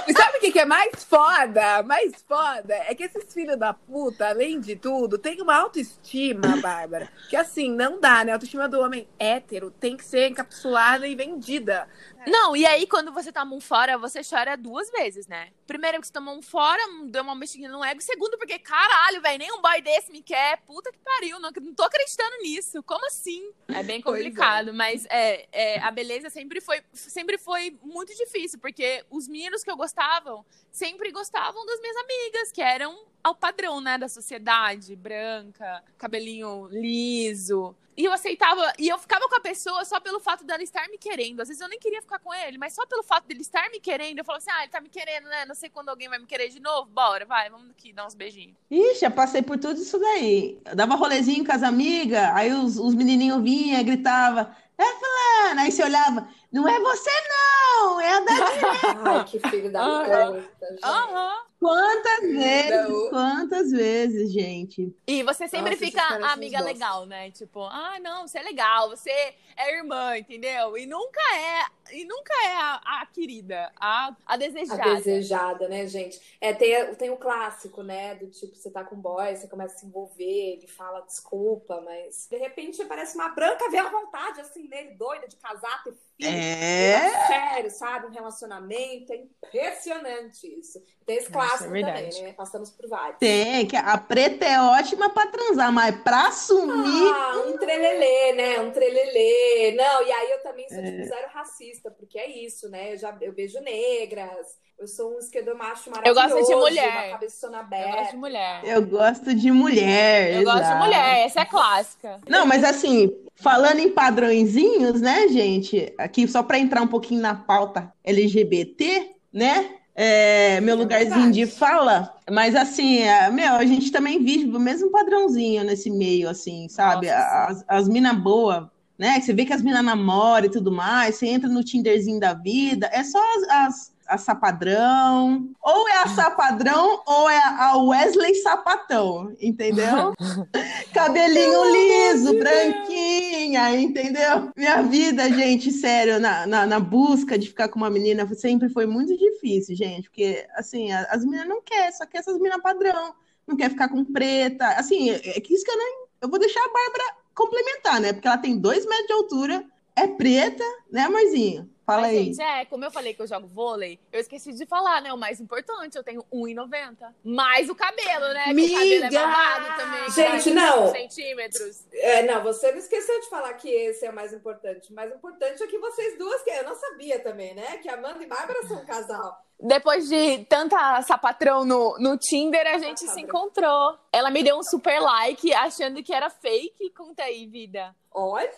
E 0.07 0.13
sabe 0.13 0.37
o 0.37 0.39
que, 0.39 0.51
que 0.51 0.59
é 0.59 0.65
mais 0.65 1.03
foda? 1.03 1.83
Mais 1.83 2.23
foda 2.27 2.73
é 2.73 2.95
que 2.95 3.03
esses 3.03 3.33
filhos 3.33 3.57
da 3.57 3.73
puta, 3.73 4.29
além 4.29 4.59
de 4.59 4.75
tudo, 4.75 5.17
tem 5.17 5.41
uma 5.41 5.55
autoestima, 5.55 6.57
Bárbara, 6.61 7.11
que 7.29 7.35
assim, 7.35 7.71
não 7.71 7.99
dá, 7.99 8.23
né? 8.23 8.31
A 8.31 8.35
autoestima 8.35 8.69
do 8.69 8.79
homem 8.79 9.07
hétero 9.19 9.71
tem 9.71 9.97
que 9.97 10.05
ser 10.05 10.29
encapsulada 10.29 11.07
e 11.07 11.15
vendida. 11.15 11.87
Não, 12.27 12.55
e 12.57 12.65
aí 12.65 12.85
quando 12.85 13.11
você 13.11 13.31
toma 13.31 13.55
um 13.55 13.61
fora, 13.61 13.97
você 13.97 14.21
chora 14.21 14.57
duas 14.57 14.91
vezes, 14.91 15.27
né? 15.27 15.49
Primeiro 15.65 15.97
porque 15.97 16.07
você 16.07 16.13
tomou 16.13 16.37
um 16.37 16.41
fora, 16.41 16.81
deu 17.05 17.23
uma 17.23 17.33
mexidinha 17.33 17.69
no 17.69 17.83
ego. 17.83 18.01
Segundo 18.01 18.37
porque, 18.37 18.59
caralho, 18.59 19.21
velho, 19.21 19.39
nenhum 19.39 19.61
boy 19.61 19.81
desse 19.81 20.11
me 20.11 20.21
quer. 20.21 20.57
Puta 20.65 20.91
que 20.91 20.99
pariu, 20.99 21.39
não, 21.39 21.49
não 21.61 21.73
tô 21.73 21.83
acreditando 21.83 22.37
nisso. 22.41 22.83
Como 22.83 23.05
assim? 23.07 23.51
É 23.69 23.81
bem 23.81 23.99
é. 23.99 24.01
complicado, 24.01 24.73
mas 24.73 25.05
é, 25.09 25.47
é, 25.51 25.79
a 25.79 25.89
beleza 25.89 26.29
sempre 26.29 26.59
foi, 26.59 26.81
sempre 26.91 27.37
foi 27.37 27.77
muito 27.81 28.13
difícil, 28.15 28.59
porque 28.59 29.05
os 29.09 29.27
meninos 29.27 29.63
que 29.63 29.71
eu 29.71 29.77
gostavam 29.77 30.45
sempre 30.69 31.11
gostavam 31.11 31.65
das 31.65 31.79
minhas 31.79 31.97
amigas, 31.97 32.51
que 32.51 32.61
eram 32.61 33.07
ao 33.27 33.35
padrão, 33.35 33.81
né, 33.81 33.97
da 33.97 34.07
sociedade, 34.07 34.95
branca, 34.95 35.83
cabelinho 35.97 36.67
liso. 36.71 37.75
E 37.97 38.05
eu 38.05 38.13
aceitava, 38.13 38.71
e 38.77 38.87
eu 38.87 38.97
ficava 38.99 39.27
com 39.27 39.35
a 39.35 39.39
pessoa 39.39 39.83
só 39.83 39.99
pelo 39.99 40.19
fato 40.19 40.45
dela 40.45 40.61
estar 40.61 40.87
me 40.87 40.99
querendo. 40.99 41.41
Às 41.41 41.47
vezes 41.47 41.61
eu 41.61 41.67
nem 41.67 41.79
queria 41.79 42.01
ficar 42.01 42.19
com 42.19 42.31
ele, 42.31 42.57
mas 42.57 42.73
só 42.73 42.85
pelo 42.85 43.01
fato 43.01 43.25
dele 43.27 43.41
estar 43.41 43.69
me 43.71 43.79
querendo, 43.79 44.19
eu 44.19 44.23
falava 44.23 44.43
assim: 44.43 44.51
ah, 44.51 44.61
ele 44.61 44.71
tá 44.71 44.79
me 44.79 44.87
querendo, 44.87 45.25
né? 45.25 45.45
Não 45.45 45.55
sei 45.55 45.69
quando 45.69 45.89
alguém 45.89 46.07
vai 46.07 46.19
me 46.19 46.27
querer 46.27 46.49
de 46.49 46.59
novo. 46.59 46.89
Bora, 46.91 47.25
vai, 47.25 47.49
vamos 47.49 47.71
aqui 47.71 47.91
dar 47.91 48.05
uns 48.05 48.13
beijinhos. 48.13 48.55
Ixi, 48.69 49.01
já 49.01 49.09
passei 49.09 49.41
por 49.41 49.57
tudo 49.57 49.81
isso 49.81 49.99
daí. 49.99 50.59
Eu 50.63 50.75
dava 50.75 50.93
rolezinho 50.95 51.43
com 51.43 51.51
as 51.51 51.63
amigas, 51.63 52.23
aí 52.35 52.53
os, 52.53 52.77
os 52.77 52.93
menininhos 52.93 53.41
vinham, 53.41 53.83
gritavam, 53.83 54.47
é 54.77 54.85
fulana, 54.85 55.63
aí 55.63 55.71
você 55.71 55.83
olhava, 55.83 56.29
não 56.51 56.69
é 56.69 56.79
você 56.79 57.09
não, 57.09 57.99
é 57.99 58.13
a 58.13 58.19
Dani. 58.21 58.99
Ai, 59.05 59.25
que 59.25 59.39
filho 59.39 59.71
da 59.71 59.83
puta, 59.83 60.67
gente. 60.69 60.85
Aham. 60.85 61.46
Quantas 61.59 62.21
vezes, 62.21 62.89
Não. 62.89 63.09
quantas 63.09 63.71
vezes, 63.71 64.31
gente. 64.31 64.95
E 65.07 65.23
você 65.23 65.47
sempre 65.47 65.71
Nossa, 65.71 65.85
fica 65.85 66.31
amiga 66.31 66.61
legal, 66.61 67.05
né? 67.07 67.31
Tipo, 67.31 67.63
ah, 67.63 67.97
não, 67.99 68.27
você 68.27 68.37
é 68.37 68.43
legal, 68.43 68.89
você 68.89 69.09
é 69.09 69.75
irmã, 69.75 70.17
entendeu? 70.17 70.77
E 70.77 70.85
nunca 70.85 71.19
é, 71.35 71.65
e 71.91 72.05
nunca 72.05 72.33
é 72.45 72.53
a, 72.55 73.01
a 73.01 73.05
querida, 73.05 73.71
a, 73.79 74.15
a 74.25 74.33
A 74.33 74.37
desejada. 74.37 74.95
desejada, 74.95 75.67
né, 75.67 75.87
gente? 75.87 76.19
É, 76.41 76.53
tem, 76.53 76.95
tem 76.95 77.09
o 77.09 77.17
clássico, 77.17 77.83
né? 77.83 78.15
Do 78.15 78.27
tipo, 78.27 78.55
você 78.55 78.69
tá 78.71 78.83
com 78.83 78.95
um 78.95 79.01
boy, 79.01 79.35
você 79.35 79.47
começa 79.47 79.75
a 79.75 79.79
se 79.79 79.85
envolver, 79.85 80.23
ele 80.57 80.67
fala 80.67 81.01
desculpa, 81.01 81.81
mas 81.81 82.27
de 82.29 82.37
repente 82.37 82.81
aparece 82.81 83.15
uma 83.15 83.29
branca, 83.29 83.69
vê 83.69 83.77
a 83.77 83.89
vontade 83.89 84.41
assim 84.41 84.67
nele, 84.67 84.95
doida 84.95 85.27
de 85.27 85.35
casar, 85.37 85.83
ter 85.83 85.93
filho. 85.93 86.07
É. 86.29 87.27
Sério, 87.27 87.69
sabe? 87.71 88.07
Um 88.07 88.11
relacionamento. 88.11 89.13
É 89.13 89.17
impressionante 89.17 90.47
isso. 90.59 90.83
Tem 91.05 91.17
esse 91.17 91.31
Nossa, 91.31 91.47
clássico 91.47 91.75
é 91.75 91.81
também, 91.83 92.23
né? 92.23 92.33
Passamos 92.33 92.69
por 92.71 92.87
vários. 92.89 93.17
Tem, 93.19 93.65
que 93.67 93.75
a 93.77 93.97
preta 93.97 94.45
é 94.45 94.59
ótima 94.61 95.09
pra 95.09 95.27
transar, 95.27 95.71
mas 95.71 95.95
pra 96.01 96.27
assumir. 96.27 97.11
Ah, 97.13 97.43
um 97.47 97.57
trelelê, 97.57 98.33
né? 98.33 98.59
Um 98.59 98.71
trelelê. 98.71 99.73
Não, 99.75 100.03
e 100.03 100.11
aí 100.11 100.31
eu 100.31 100.43
também 100.43 100.67
sou 100.69 100.83
É. 100.83 100.91
tipo 100.91 101.03
zero 101.03 101.27
racista, 101.29 101.76
porque 101.97 102.17
é 102.19 102.29
isso, 102.45 102.69
né? 102.69 102.93
Eu 102.93 102.97
já 102.97 103.17
eu 103.21 103.33
beijo 103.33 103.59
negras, 103.61 104.47
eu 104.77 104.87
sou 104.87 105.15
um 105.15 105.19
esquerdomacho 105.19 105.89
Eu 106.03 106.15
maravilhoso, 106.15 106.15
gosto 106.15 106.45
de 106.45 106.55
mulher. 106.55 106.89
uma 106.89 107.03
cabeçona 107.03 107.57
Eu 107.57 107.61
aberta. 107.61 107.91
gosto 107.91 108.11
de 108.11 108.17
mulher. 108.17 108.61
Eu 108.63 108.85
gosto 108.87 109.35
de 109.35 109.51
mulher. 109.51 110.33
Eu 110.33 110.43
gosto 110.43 110.67
de 110.67 110.73
exato. 110.73 110.83
mulher, 110.83 111.25
essa 111.25 111.41
é 111.41 111.45
clássica. 111.45 112.21
Não, 112.27 112.45
mas 112.45 112.63
assim, 112.63 113.09
falando 113.35 113.79
em 113.79 113.89
padrõezinhos, 113.91 115.01
né, 115.01 115.27
gente? 115.29 115.93
Aqui 115.97 116.27
só 116.27 116.43
para 116.43 116.59
entrar 116.59 116.81
um 116.81 116.87
pouquinho 116.87 117.21
na 117.21 117.35
pauta 117.35 117.91
LGBT, 118.03 119.15
né? 119.31 119.75
É, 119.95 120.61
meu 120.61 120.75
É 120.75 120.77
lugarzinho 120.77 121.31
de 121.31 121.47
fala, 121.47 122.15
mas 122.29 122.55
assim, 122.55 122.99
é, 122.99 123.31
meu, 123.31 123.55
a 123.55 123.65
gente 123.65 123.91
também 123.91 124.23
vive 124.23 124.55
o 124.55 124.59
mesmo 124.59 124.91
padrãozinho 124.91 125.63
nesse 125.63 125.89
meio, 125.89 126.29
assim, 126.29 126.69
sabe? 126.69 127.07
Nossa, 127.07 127.45
As, 127.47 127.65
as 127.67 127.89
minas 127.89 128.15
boas, 128.15 128.67
né? 128.97 129.19
que 129.19 129.25
Você 129.25 129.33
vê 129.33 129.45
que 129.45 129.53
as 129.53 129.61
minas 129.61 129.83
namoram 129.83 130.47
e 130.47 130.51
tudo 130.51 130.71
mais, 130.71 131.15
você 131.15 131.27
entra 131.27 131.49
no 131.49 131.63
Tinderzinho 131.63 132.19
da 132.19 132.33
vida, 132.33 132.89
é 132.91 133.03
só 133.03 133.19
as, 133.19 133.49
as, 133.49 133.93
a 134.07 134.17
Sapadrão, 134.17 135.51
ou 135.61 135.87
é 135.89 135.97
a 136.01 136.07
Sapadrão 136.15 137.01
ou 137.05 137.29
é 137.29 137.39
a 137.59 137.77
Wesley 137.77 138.35
Sapatão, 138.35 139.35
entendeu? 139.39 140.13
Cabelinho 140.93 141.71
liso, 141.71 142.37
branquinha, 142.39 143.79
entendeu? 143.79 144.51
Minha 144.55 144.81
vida, 144.81 145.29
gente, 145.29 145.71
sério, 145.71 146.19
na, 146.19 146.47
na, 146.47 146.65
na, 146.65 146.79
busca 146.79 147.37
de 147.37 147.47
ficar 147.47 147.67
com 147.69 147.77
uma 147.77 147.89
menina 147.89 148.27
sempre 148.33 148.69
foi 148.69 148.85
muito 148.87 149.15
difícil, 149.15 149.75
gente, 149.75 150.09
porque, 150.09 150.47
assim, 150.55 150.91
as 150.91 151.23
meninas 151.23 151.47
não 151.47 151.61
querem, 151.61 151.91
só 151.91 152.05
que 152.05 152.17
essas 152.17 152.37
meninas 152.37 152.61
padrão, 152.61 153.13
não 153.45 153.55
quer 153.55 153.69
ficar 153.69 153.89
com 153.89 154.03
preta, 154.03 154.67
assim, 154.69 155.11
é, 155.11 155.37
é 155.37 155.41
que 155.41 155.53
isso 155.53 155.63
que 155.63 155.71
eu 155.71 155.77
nem... 155.77 156.07
Eu 156.19 156.29
vou 156.29 156.39
deixar 156.39 156.59
a 156.59 156.73
Bárbara 156.73 157.26
complementar, 157.37 158.01
né? 158.01 158.11
Porque 158.11 158.27
ela 158.27 158.37
tem 158.37 158.57
dois 158.57 158.85
metros 158.85 159.07
de 159.07 159.13
altura, 159.13 159.65
é 159.95 160.07
preta, 160.07 160.63
né, 160.91 161.01
amorzinho? 161.01 161.69
Fala 161.87 162.01
Mas, 162.01 162.11
aí. 162.11 162.25
Gente, 162.25 162.41
é, 162.41 162.65
como 162.65 162.83
eu 162.83 162.91
falei 162.91 163.13
que 163.13 163.21
eu 163.21 163.27
jogo 163.27 163.47
vôlei, 163.47 163.97
eu 164.11 164.19
esqueci 164.19 164.51
de 164.51 164.65
falar, 164.65 165.01
né? 165.01 165.13
O 165.13 165.17
mais 165.17 165.39
importante, 165.39 165.95
eu 165.95 166.03
tenho 166.03 166.21
1,90. 166.33 166.97
Mais 167.23 167.69
o 167.69 167.75
cabelo, 167.75 168.33
né? 168.33 168.53
Que 168.53 168.65
o 168.65 168.73
cabelo 168.73 169.03
é 169.05 169.09
babado 169.09 169.77
também. 169.77 170.09
Gente, 170.11 170.51
não. 170.51 170.91
Centímetros. 170.91 171.85
É, 171.93 172.23
não, 172.23 172.43
você 172.43 172.73
não 172.73 172.79
esqueceu 172.79 173.21
de 173.21 173.29
falar 173.29 173.53
que 173.53 173.69
esse 173.69 174.05
é 174.05 174.09
o 174.09 174.13
mais 174.13 174.33
importante. 174.33 174.91
O 174.91 174.95
mais 174.95 175.15
importante 175.15 175.63
é 175.63 175.67
que 175.67 175.77
vocês 175.77 176.17
duas, 176.17 176.41
que 176.41 176.49
eu 176.49 176.65
não 176.65 176.75
sabia 176.75 177.19
também, 177.19 177.55
né? 177.55 177.77
Que 177.77 177.87
Amanda 177.87 178.21
e 178.21 178.27
Bárbara 178.27 178.67
são 178.67 178.81
um 178.81 178.85
casal. 178.85 179.41
Depois 179.59 180.07
de 180.07 180.45
tanta 180.45 181.01
sapatrão 181.01 181.65
no, 181.65 181.97
no 181.99 182.15
Tinder, 182.15 182.67
a 182.67 182.77
gente 182.77 183.07
se 183.07 183.21
encontrou. 183.21 183.97
Ela 184.13 184.29
me 184.29 184.43
deu 184.43 184.57
um 184.57 184.63
super 184.63 184.99
like, 184.99 185.51
achando 185.53 186.03
que 186.03 186.13
era 186.13 186.29
fake. 186.29 186.91
Conta 186.95 187.23
aí, 187.23 187.47
vida. 187.47 187.95
Olha! 188.13 188.51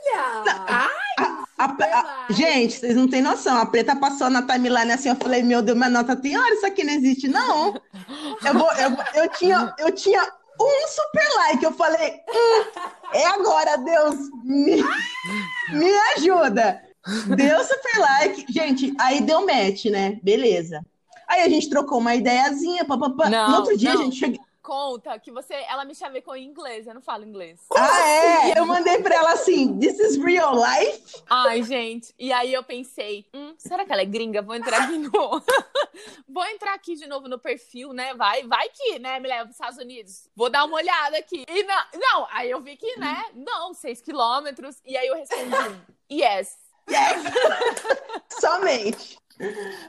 Ai, 0.67 1.25
a, 1.57 1.65
a, 1.65 2.25
a, 2.29 2.33
gente, 2.33 2.73
vocês 2.73 2.95
não 2.95 3.09
têm 3.09 3.21
noção. 3.21 3.57
A 3.57 3.65
preta 3.65 3.95
passou 3.95 4.29
na 4.29 4.41
timeline 4.41 4.91
assim, 4.91 5.09
eu 5.09 5.15
falei, 5.15 5.41
meu 5.41 5.61
Deus, 5.61 5.77
minha 5.77 5.89
nota 5.89 6.15
tem 6.15 6.37
hora, 6.37 6.53
isso 6.53 6.65
aqui 6.65 6.83
não 6.83 6.93
existe, 6.93 7.27
não. 7.27 7.75
Eu, 8.45 8.53
vou, 8.53 8.71
eu, 8.73 9.23
eu, 9.23 9.29
tinha, 9.29 9.73
eu 9.77 9.91
tinha 9.91 10.21
um 10.21 10.87
super 10.87 11.27
like, 11.37 11.63
eu 11.63 11.73
falei, 11.73 12.21
hum, 12.29 12.65
é 13.13 13.25
agora, 13.25 13.77
Deus, 13.77 14.15
me, 14.43 14.83
me 15.71 15.93
ajuda. 16.15 16.88
Deu 17.35 17.63
super 17.63 17.99
like. 17.99 18.45
Gente, 18.51 18.93
aí 18.99 19.21
deu 19.21 19.45
match, 19.45 19.85
né? 19.85 20.19
Beleza. 20.21 20.85
Aí 21.27 21.41
a 21.41 21.49
gente 21.49 21.69
trocou 21.69 21.99
uma 21.99 22.15
ideiazinha, 22.15 22.85
papapá. 22.85 23.29
No 23.29 23.55
outro 23.57 23.77
dia 23.77 23.93
não. 23.93 24.01
a 24.01 24.03
gente 24.03 24.17
chegou 24.17 24.49
conta 24.69 25.17
que 25.17 25.31
você, 25.31 25.55
ela 25.67 25.83
me 25.83 25.95
chavecou 25.95 26.35
em 26.35 26.45
inglês, 26.45 26.85
eu 26.85 26.93
não 26.93 27.01
falo 27.01 27.25
inglês. 27.25 27.59
Ah, 27.75 28.07
é? 28.07 28.59
Eu 28.59 28.67
mandei 28.67 29.01
pra 29.01 29.15
ela 29.15 29.31
assim, 29.31 29.79
this 29.79 29.97
is 29.99 30.15
real 30.23 30.53
life? 30.53 31.23
Ai, 31.27 31.63
gente, 31.63 32.13
e 32.19 32.31
aí 32.31 32.53
eu 32.53 32.63
pensei, 32.63 33.25
hum, 33.33 33.55
será 33.57 33.83
que 33.83 33.91
ela 33.91 34.03
é 34.03 34.05
gringa? 34.05 34.43
Vou 34.43 34.53
entrar 34.53 34.83
aqui 34.83 34.99
no... 34.99 35.09
Vou 36.29 36.45
entrar 36.45 36.75
aqui 36.75 36.93
de 36.93 37.07
novo 37.07 37.27
no 37.27 37.39
perfil, 37.39 37.93
né? 37.93 38.13
Vai, 38.13 38.43
vai 38.43 38.69
que, 38.69 38.99
né, 38.99 39.19
me 39.19 39.27
leva 39.27 39.45
pros 39.45 39.55
Estados 39.55 39.79
Unidos. 39.79 40.29
Vou 40.35 40.51
dar 40.51 40.65
uma 40.65 40.75
olhada 40.75 41.17
aqui. 41.17 41.45
E 41.49 41.63
não, 41.63 41.83
não 41.95 42.27
aí 42.29 42.51
eu 42.51 42.61
vi 42.61 42.77
que, 42.77 42.95
né, 42.99 43.25
não, 43.33 43.73
seis 43.73 43.99
quilômetros. 44.01 44.75
E 44.85 44.95
aí 44.95 45.07
eu 45.07 45.15
respondi, 45.15 45.81
yes. 46.11 46.68
Yes! 46.89 47.23
Somente. 48.39 49.17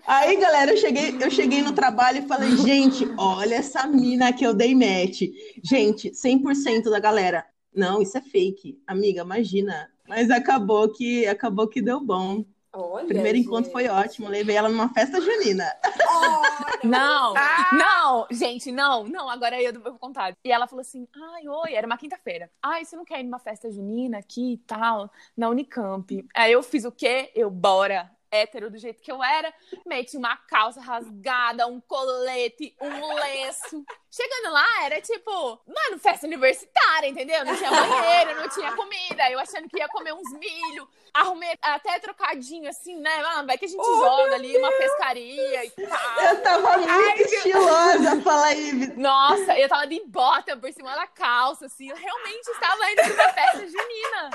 Aí, 0.06 0.36
galera, 0.36 0.72
eu 0.72 0.76
cheguei, 0.76 1.16
eu 1.20 1.30
cheguei 1.30 1.62
no 1.62 1.72
trabalho 1.72 2.18
e 2.18 2.28
falei, 2.28 2.56
gente, 2.58 3.04
olha 3.18 3.56
essa 3.56 3.86
mina 3.86 4.32
que 4.32 4.44
eu 4.44 4.54
dei 4.54 4.74
match. 4.74 5.22
Gente, 5.62 6.10
100% 6.10 6.88
da 6.90 7.00
galera. 7.00 7.44
Não, 7.74 8.00
isso 8.00 8.16
é 8.16 8.20
fake. 8.20 8.80
Amiga, 8.86 9.22
imagina. 9.22 9.90
Mas 10.08 10.30
acabou 10.30 10.88
que 10.88 11.26
acabou 11.26 11.68
que 11.68 11.82
deu 11.82 12.00
bom. 12.00 12.44
Olha, 12.72 13.06
Primeiro 13.06 13.36
gente. 13.36 13.46
encontro 13.46 13.70
foi 13.72 13.88
ótimo. 13.88 14.28
Levei 14.28 14.56
ela 14.56 14.68
numa 14.68 14.88
festa 14.90 15.20
junina. 15.20 15.64
Olha, 16.08 16.78
não, 16.84 17.34
ah! 17.36 17.70
não, 17.72 18.26
gente, 18.30 18.70
não, 18.70 19.04
não. 19.04 19.28
Agora 19.28 19.60
eu 19.60 19.80
vou 19.80 19.98
contar. 19.98 20.36
E 20.44 20.52
ela 20.52 20.66
falou 20.66 20.80
assim: 20.80 21.06
ai, 21.14 21.48
oi, 21.48 21.74
era 21.74 21.86
uma 21.86 21.98
quinta-feira. 21.98 22.50
Ai, 22.62 22.84
você 22.84 22.96
não 22.96 23.04
quer 23.04 23.20
ir 23.20 23.24
numa 23.24 23.38
festa 23.38 23.70
junina 23.70 24.18
aqui 24.18 24.54
e 24.54 24.58
tal, 24.58 25.10
na 25.36 25.48
Unicamp? 25.48 26.24
Aí 26.34 26.52
eu 26.52 26.62
fiz 26.62 26.84
o 26.84 26.92
quê? 26.92 27.32
Eu, 27.34 27.50
bora 27.50 28.10
hétero 28.30 28.70
do 28.70 28.78
jeito 28.78 29.02
que 29.02 29.10
eu 29.10 29.22
era, 29.22 29.52
meti 29.84 30.16
uma 30.16 30.36
calça 30.36 30.80
rasgada, 30.80 31.66
um 31.66 31.80
colete, 31.80 32.74
um 32.80 33.14
lenço. 33.14 33.84
Chegando 34.10 34.52
lá, 34.52 34.66
era 34.84 35.00
tipo, 35.00 35.60
mano, 35.66 35.98
festa 36.00 36.26
universitária, 36.26 37.06
entendeu? 37.06 37.44
Não 37.44 37.54
tinha 37.56 37.70
banheiro, 37.70 38.40
não 38.40 38.48
tinha 38.48 38.72
comida. 38.72 39.30
Eu 39.30 39.38
achando 39.38 39.68
que 39.68 39.78
ia 39.78 39.88
comer 39.88 40.12
uns 40.12 40.32
milho. 40.32 40.88
Arrumei 41.14 41.56
até 41.62 41.96
trocadinho, 42.00 42.68
assim, 42.68 42.96
né? 42.96 43.22
Mano, 43.22 43.46
vai 43.46 43.56
que 43.56 43.66
a 43.66 43.68
gente 43.68 43.80
oh, 43.80 44.00
joga 44.00 44.34
ali 44.34 44.56
uma 44.56 44.72
pescaria 44.72 45.64
e 45.64 45.70
tal. 45.70 46.24
Eu 46.24 46.42
tava 46.42 46.78
muito 46.78 46.90
Ai, 46.90 47.22
estilosa, 47.22 48.20
fala 48.22 48.46
aí. 48.46 48.72
Nossa, 48.96 49.56
eu 49.56 49.68
tava 49.68 49.86
de 49.86 50.02
bota 50.06 50.56
por 50.56 50.72
cima 50.72 50.94
da 50.96 51.06
calça, 51.06 51.66
assim. 51.66 51.88
Eu 51.88 51.96
realmente 51.96 52.48
estava 52.48 52.90
indo 52.90 53.14
pra 53.14 53.24
uma 53.24 53.32
festa 53.32 53.58
junina. 53.58 54.30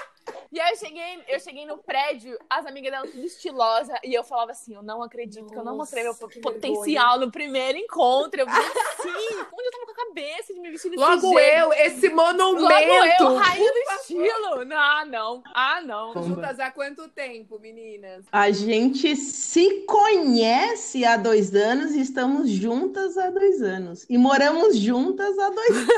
E 0.51 0.59
aí 0.59 0.71
eu 0.71 0.77
cheguei, 0.77 1.23
eu 1.27 1.39
cheguei 1.39 1.65
no 1.65 1.77
prédio, 1.77 2.37
as 2.49 2.65
amigas 2.65 2.91
dela 2.91 3.05
tudo 3.05 3.23
estilosa, 3.23 3.93
e 4.03 4.13
eu 4.13 4.23
falava 4.23 4.51
assim, 4.51 4.73
eu 4.73 4.81
não 4.81 5.03
acredito 5.03 5.41
Nossa, 5.41 5.53
que 5.53 5.59
eu 5.59 5.63
não 5.63 5.77
mostrei 5.77 6.03
meu 6.03 6.15
potencial 6.15 7.11
vergonha. 7.11 7.25
no 7.25 7.31
primeiro 7.31 7.77
encontro. 7.77 8.41
Eu 8.41 8.47
falei 8.47 8.67
assim, 8.67 9.45
onde 9.65 9.67
eu 9.67 9.71
tava 9.71 9.85
com 9.85 9.91
a 9.91 10.05
cabeça 10.05 10.53
de 10.53 10.59
me 10.59 10.69
vestir 10.69 10.89
desse 10.91 11.01
Logo 11.01 11.39
jeito? 11.39 11.57
eu, 11.57 11.73
esse 11.73 12.09
monumento! 12.09 13.23
Logo 13.23 13.31
eu, 13.31 13.35
rainha 13.37 13.71
do 13.71 13.79
estilo! 13.99 14.65
Não, 14.65 14.77
ah, 14.77 15.05
não. 15.05 15.43
Ah, 15.53 15.81
não. 15.81 16.13
Juntas 16.23 16.59
há 16.59 16.71
quanto 16.71 17.07
tempo, 17.09 17.59
meninas? 17.59 18.25
A 18.31 18.51
gente 18.51 19.15
se 19.15 19.85
conhece 19.85 21.03
há 21.05 21.17
dois 21.17 21.53
anos 21.55 21.91
e 21.93 22.01
estamos 22.01 22.49
juntas 22.49 23.17
há 23.17 23.29
dois 23.29 23.61
anos. 23.61 24.05
E 24.09 24.17
moramos 24.17 24.77
juntas 24.77 25.37
há 25.37 25.49
dois 25.49 25.77
anos. 25.77 25.95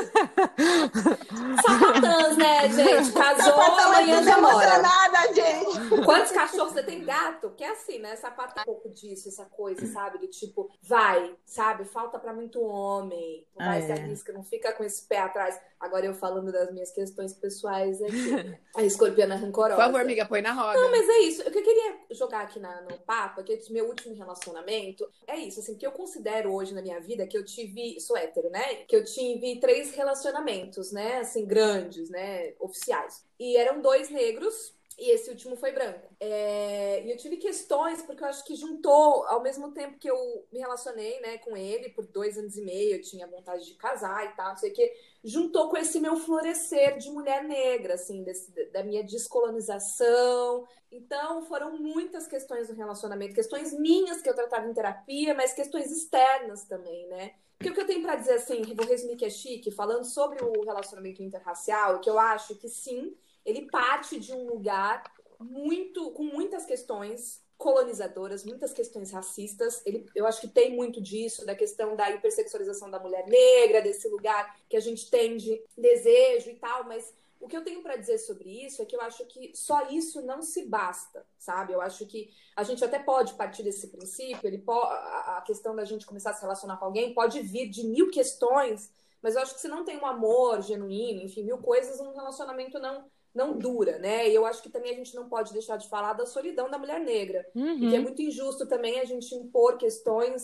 Sapatãs, 1.62 2.36
né, 2.36 2.68
gente? 2.70 3.12
Casou, 3.12 3.60
é 3.60 3.82
amanhã 3.82 4.22
já 4.22 4.40
mora. 4.40 4.78
nada, 4.78 5.34
gente. 5.34 6.04
Quantos 6.04 6.32
cachorros 6.32 6.72
você 6.72 6.82
tem? 6.82 7.04
Gato? 7.04 7.50
Que 7.56 7.64
é 7.64 7.70
assim, 7.70 7.98
né? 7.98 8.16
Sapatão. 8.16 8.62
Um 8.62 8.66
pouco 8.66 8.88
disso, 8.90 9.28
essa 9.28 9.44
coisa, 9.44 9.86
sabe? 9.86 10.18
Do 10.18 10.26
tipo, 10.26 10.70
vai, 10.82 11.34
sabe? 11.44 11.84
Falta 11.84 12.18
pra 12.18 12.32
muito 12.32 12.60
homem. 12.60 13.46
Vai, 13.58 13.78
Ah, 13.78 13.82
se 13.82 13.90
é. 13.90 13.94
arrisca, 13.94 14.32
não 14.32 14.42
fica 14.44 14.72
com 14.72 14.84
esse 14.84 15.06
pé 15.06 15.18
atrás. 15.18 15.60
Agora 15.80 16.06
eu 16.06 16.14
falando 16.14 16.50
das 16.50 16.72
minhas 16.72 16.90
questões 16.90 17.32
pessoais 17.34 18.00
aqui. 18.00 18.58
A 18.76 18.82
escorpiana 18.82 19.36
rancorosa. 19.36 19.76
Por 19.76 19.84
favor, 19.84 20.00
amiga, 20.00 20.24
põe 20.26 20.40
na 20.40 20.52
roda. 20.52 20.78
Não, 20.80 20.90
mas 20.90 21.08
é 21.08 21.18
isso. 21.20 21.42
O 21.42 21.50
que 21.50 21.58
eu 21.58 21.62
queria 21.62 21.96
jogar 22.12 22.42
aqui 22.42 22.58
na, 22.60 22.80
no 22.82 22.98
papo, 22.98 23.42
que 23.42 23.52
esse 23.52 23.72
meu 23.72 23.86
último 23.86 24.14
relacionamento, 24.14 25.08
é 25.26 25.36
isso, 25.36 25.60
assim, 25.60 25.76
que 25.76 25.86
eu 25.86 25.92
considero 25.92 26.52
hoje 26.54 26.72
na 26.74 26.82
minha 26.82 27.00
vida 27.00 27.26
que 27.26 27.36
eu 27.36 27.44
tive, 27.44 28.00
sou 28.00 28.16
hétero, 28.16 28.50
né? 28.50 28.76
Que 28.86 28.96
eu 28.96 29.04
tive 29.04 29.58
três 29.60 29.94
relacionamentos, 29.94 30.92
né? 30.92 31.18
Assim, 31.18 31.44
grandes, 31.44 32.08
né? 32.10 32.52
Oficiais. 32.60 33.24
E 33.38 33.56
eram 33.56 33.80
dois 33.80 34.10
negros. 34.10 34.77
E 34.98 35.10
esse 35.10 35.30
último 35.30 35.56
foi 35.56 35.72
branco. 35.72 36.12
É, 36.18 37.04
E 37.04 37.10
eu 37.10 37.16
tive 37.16 37.36
questões, 37.36 38.02
porque 38.02 38.22
eu 38.24 38.28
acho 38.28 38.44
que 38.44 38.56
juntou, 38.56 39.24
ao 39.26 39.42
mesmo 39.42 39.72
tempo 39.72 39.98
que 39.98 40.10
eu 40.10 40.46
me 40.52 40.58
relacionei 40.58 41.20
né, 41.20 41.38
com 41.38 41.56
ele 41.56 41.90
por 41.90 42.06
dois 42.06 42.36
anos 42.36 42.56
e 42.56 42.62
meio, 42.62 42.96
eu 42.96 43.02
tinha 43.02 43.26
vontade 43.26 43.64
de 43.64 43.74
casar 43.74 44.26
e 44.26 44.36
tal, 44.36 44.50
não 44.50 44.56
sei 44.56 44.70
o 44.70 44.74
quê 44.74 44.92
juntou 45.24 45.68
com 45.68 45.76
esse 45.76 46.00
meu 46.00 46.16
florescer 46.16 46.96
de 46.98 47.10
mulher 47.10 47.42
negra, 47.44 47.94
assim, 47.94 48.22
desse, 48.22 48.50
da 48.72 48.82
minha 48.82 49.02
descolonização. 49.02 50.66
Então, 50.90 51.42
foram 51.42 51.76
muitas 51.78 52.26
questões 52.26 52.68
do 52.68 52.74
relacionamento, 52.74 53.34
questões 53.34 53.72
minhas 53.72 54.22
que 54.22 54.28
eu 54.28 54.34
tratava 54.34 54.68
em 54.68 54.72
terapia, 54.72 55.34
mas 55.34 55.52
questões 55.52 55.90
externas 55.90 56.64
também, 56.64 57.06
né? 57.08 57.34
Porque 57.58 57.70
o 57.70 57.74
que 57.74 57.80
eu 57.80 57.86
tenho 57.86 58.02
para 58.02 58.14
dizer, 58.14 58.34
assim, 58.34 58.62
vou 58.74 58.86
resumir 58.86 59.16
que 59.16 59.24
é 59.24 59.30
chique, 59.30 59.70
falando 59.72 60.04
sobre 60.04 60.42
o 60.44 60.64
relacionamento 60.64 61.22
interracial, 61.22 62.00
que 62.00 62.08
eu 62.08 62.18
acho 62.18 62.54
que 62.54 62.68
sim, 62.68 63.16
ele 63.48 63.66
parte 63.70 64.20
de 64.20 64.32
um 64.32 64.46
lugar 64.46 65.02
muito, 65.40 66.10
com 66.10 66.24
muitas 66.24 66.66
questões 66.66 67.42
colonizadoras, 67.56 68.44
muitas 68.44 68.72
questões 68.72 69.10
racistas. 69.10 69.82
Ele, 69.84 70.06
eu 70.14 70.26
acho 70.26 70.40
que 70.40 70.48
tem 70.48 70.76
muito 70.76 71.00
disso, 71.00 71.46
da 71.46 71.54
questão 71.54 71.96
da 71.96 72.10
hipersexualização 72.10 72.90
da 72.90 73.00
mulher 73.00 73.26
negra, 73.26 73.82
desse 73.82 74.08
lugar 74.08 74.56
que 74.68 74.76
a 74.76 74.80
gente 74.80 75.10
tem 75.10 75.36
de 75.36 75.60
desejo 75.76 76.50
e 76.50 76.54
tal, 76.54 76.84
mas 76.84 77.12
o 77.40 77.48
que 77.48 77.56
eu 77.56 77.64
tenho 77.64 77.82
para 77.82 77.96
dizer 77.96 78.18
sobre 78.18 78.64
isso 78.64 78.82
é 78.82 78.84
que 78.84 78.94
eu 78.94 79.00
acho 79.00 79.24
que 79.26 79.52
só 79.54 79.88
isso 79.88 80.20
não 80.22 80.42
se 80.42 80.66
basta, 80.66 81.24
sabe? 81.38 81.72
Eu 81.72 81.80
acho 81.80 82.04
que 82.06 82.30
a 82.54 82.62
gente 82.62 82.84
até 82.84 82.98
pode 82.98 83.34
partir 83.34 83.62
desse 83.62 83.88
princípio, 83.88 84.46
ele 84.46 84.62
a 84.66 85.42
questão 85.46 85.74
da 85.74 85.84
gente 85.84 86.06
começar 86.06 86.30
a 86.30 86.34
se 86.34 86.42
relacionar 86.42 86.76
com 86.76 86.84
alguém 86.84 87.14
pode 87.14 87.40
vir 87.40 87.68
de 87.68 87.84
mil 87.86 88.10
questões, 88.10 88.92
mas 89.22 89.34
eu 89.34 89.42
acho 89.42 89.54
que 89.54 89.60
se 89.60 89.68
não 89.68 89.84
tem 89.84 89.96
um 89.98 90.06
amor 90.06 90.62
genuíno, 90.62 91.22
enfim, 91.22 91.42
mil 91.44 91.58
coisas, 91.58 92.00
um 92.00 92.12
relacionamento 92.12 92.78
não 92.78 93.04
não 93.38 93.56
dura, 93.56 93.98
né? 93.98 94.28
E 94.28 94.34
eu 94.34 94.44
acho 94.44 94.62
que 94.62 94.68
também 94.68 94.92
a 94.92 94.96
gente 95.00 95.14
não 95.14 95.28
pode 95.28 95.52
deixar 95.52 95.76
de 95.78 95.88
falar 95.88 96.12
da 96.14 96.26
solidão 96.26 96.66
da 96.70 96.76
mulher 96.82 97.00
negra. 97.00 97.40
E 97.54 97.88
que 97.90 97.96
é 97.96 98.00
muito 98.00 98.20
injusto 98.20 98.66
também 98.66 99.00
a 99.00 99.04
gente 99.04 99.34
impor 99.34 99.78
questões 99.78 100.40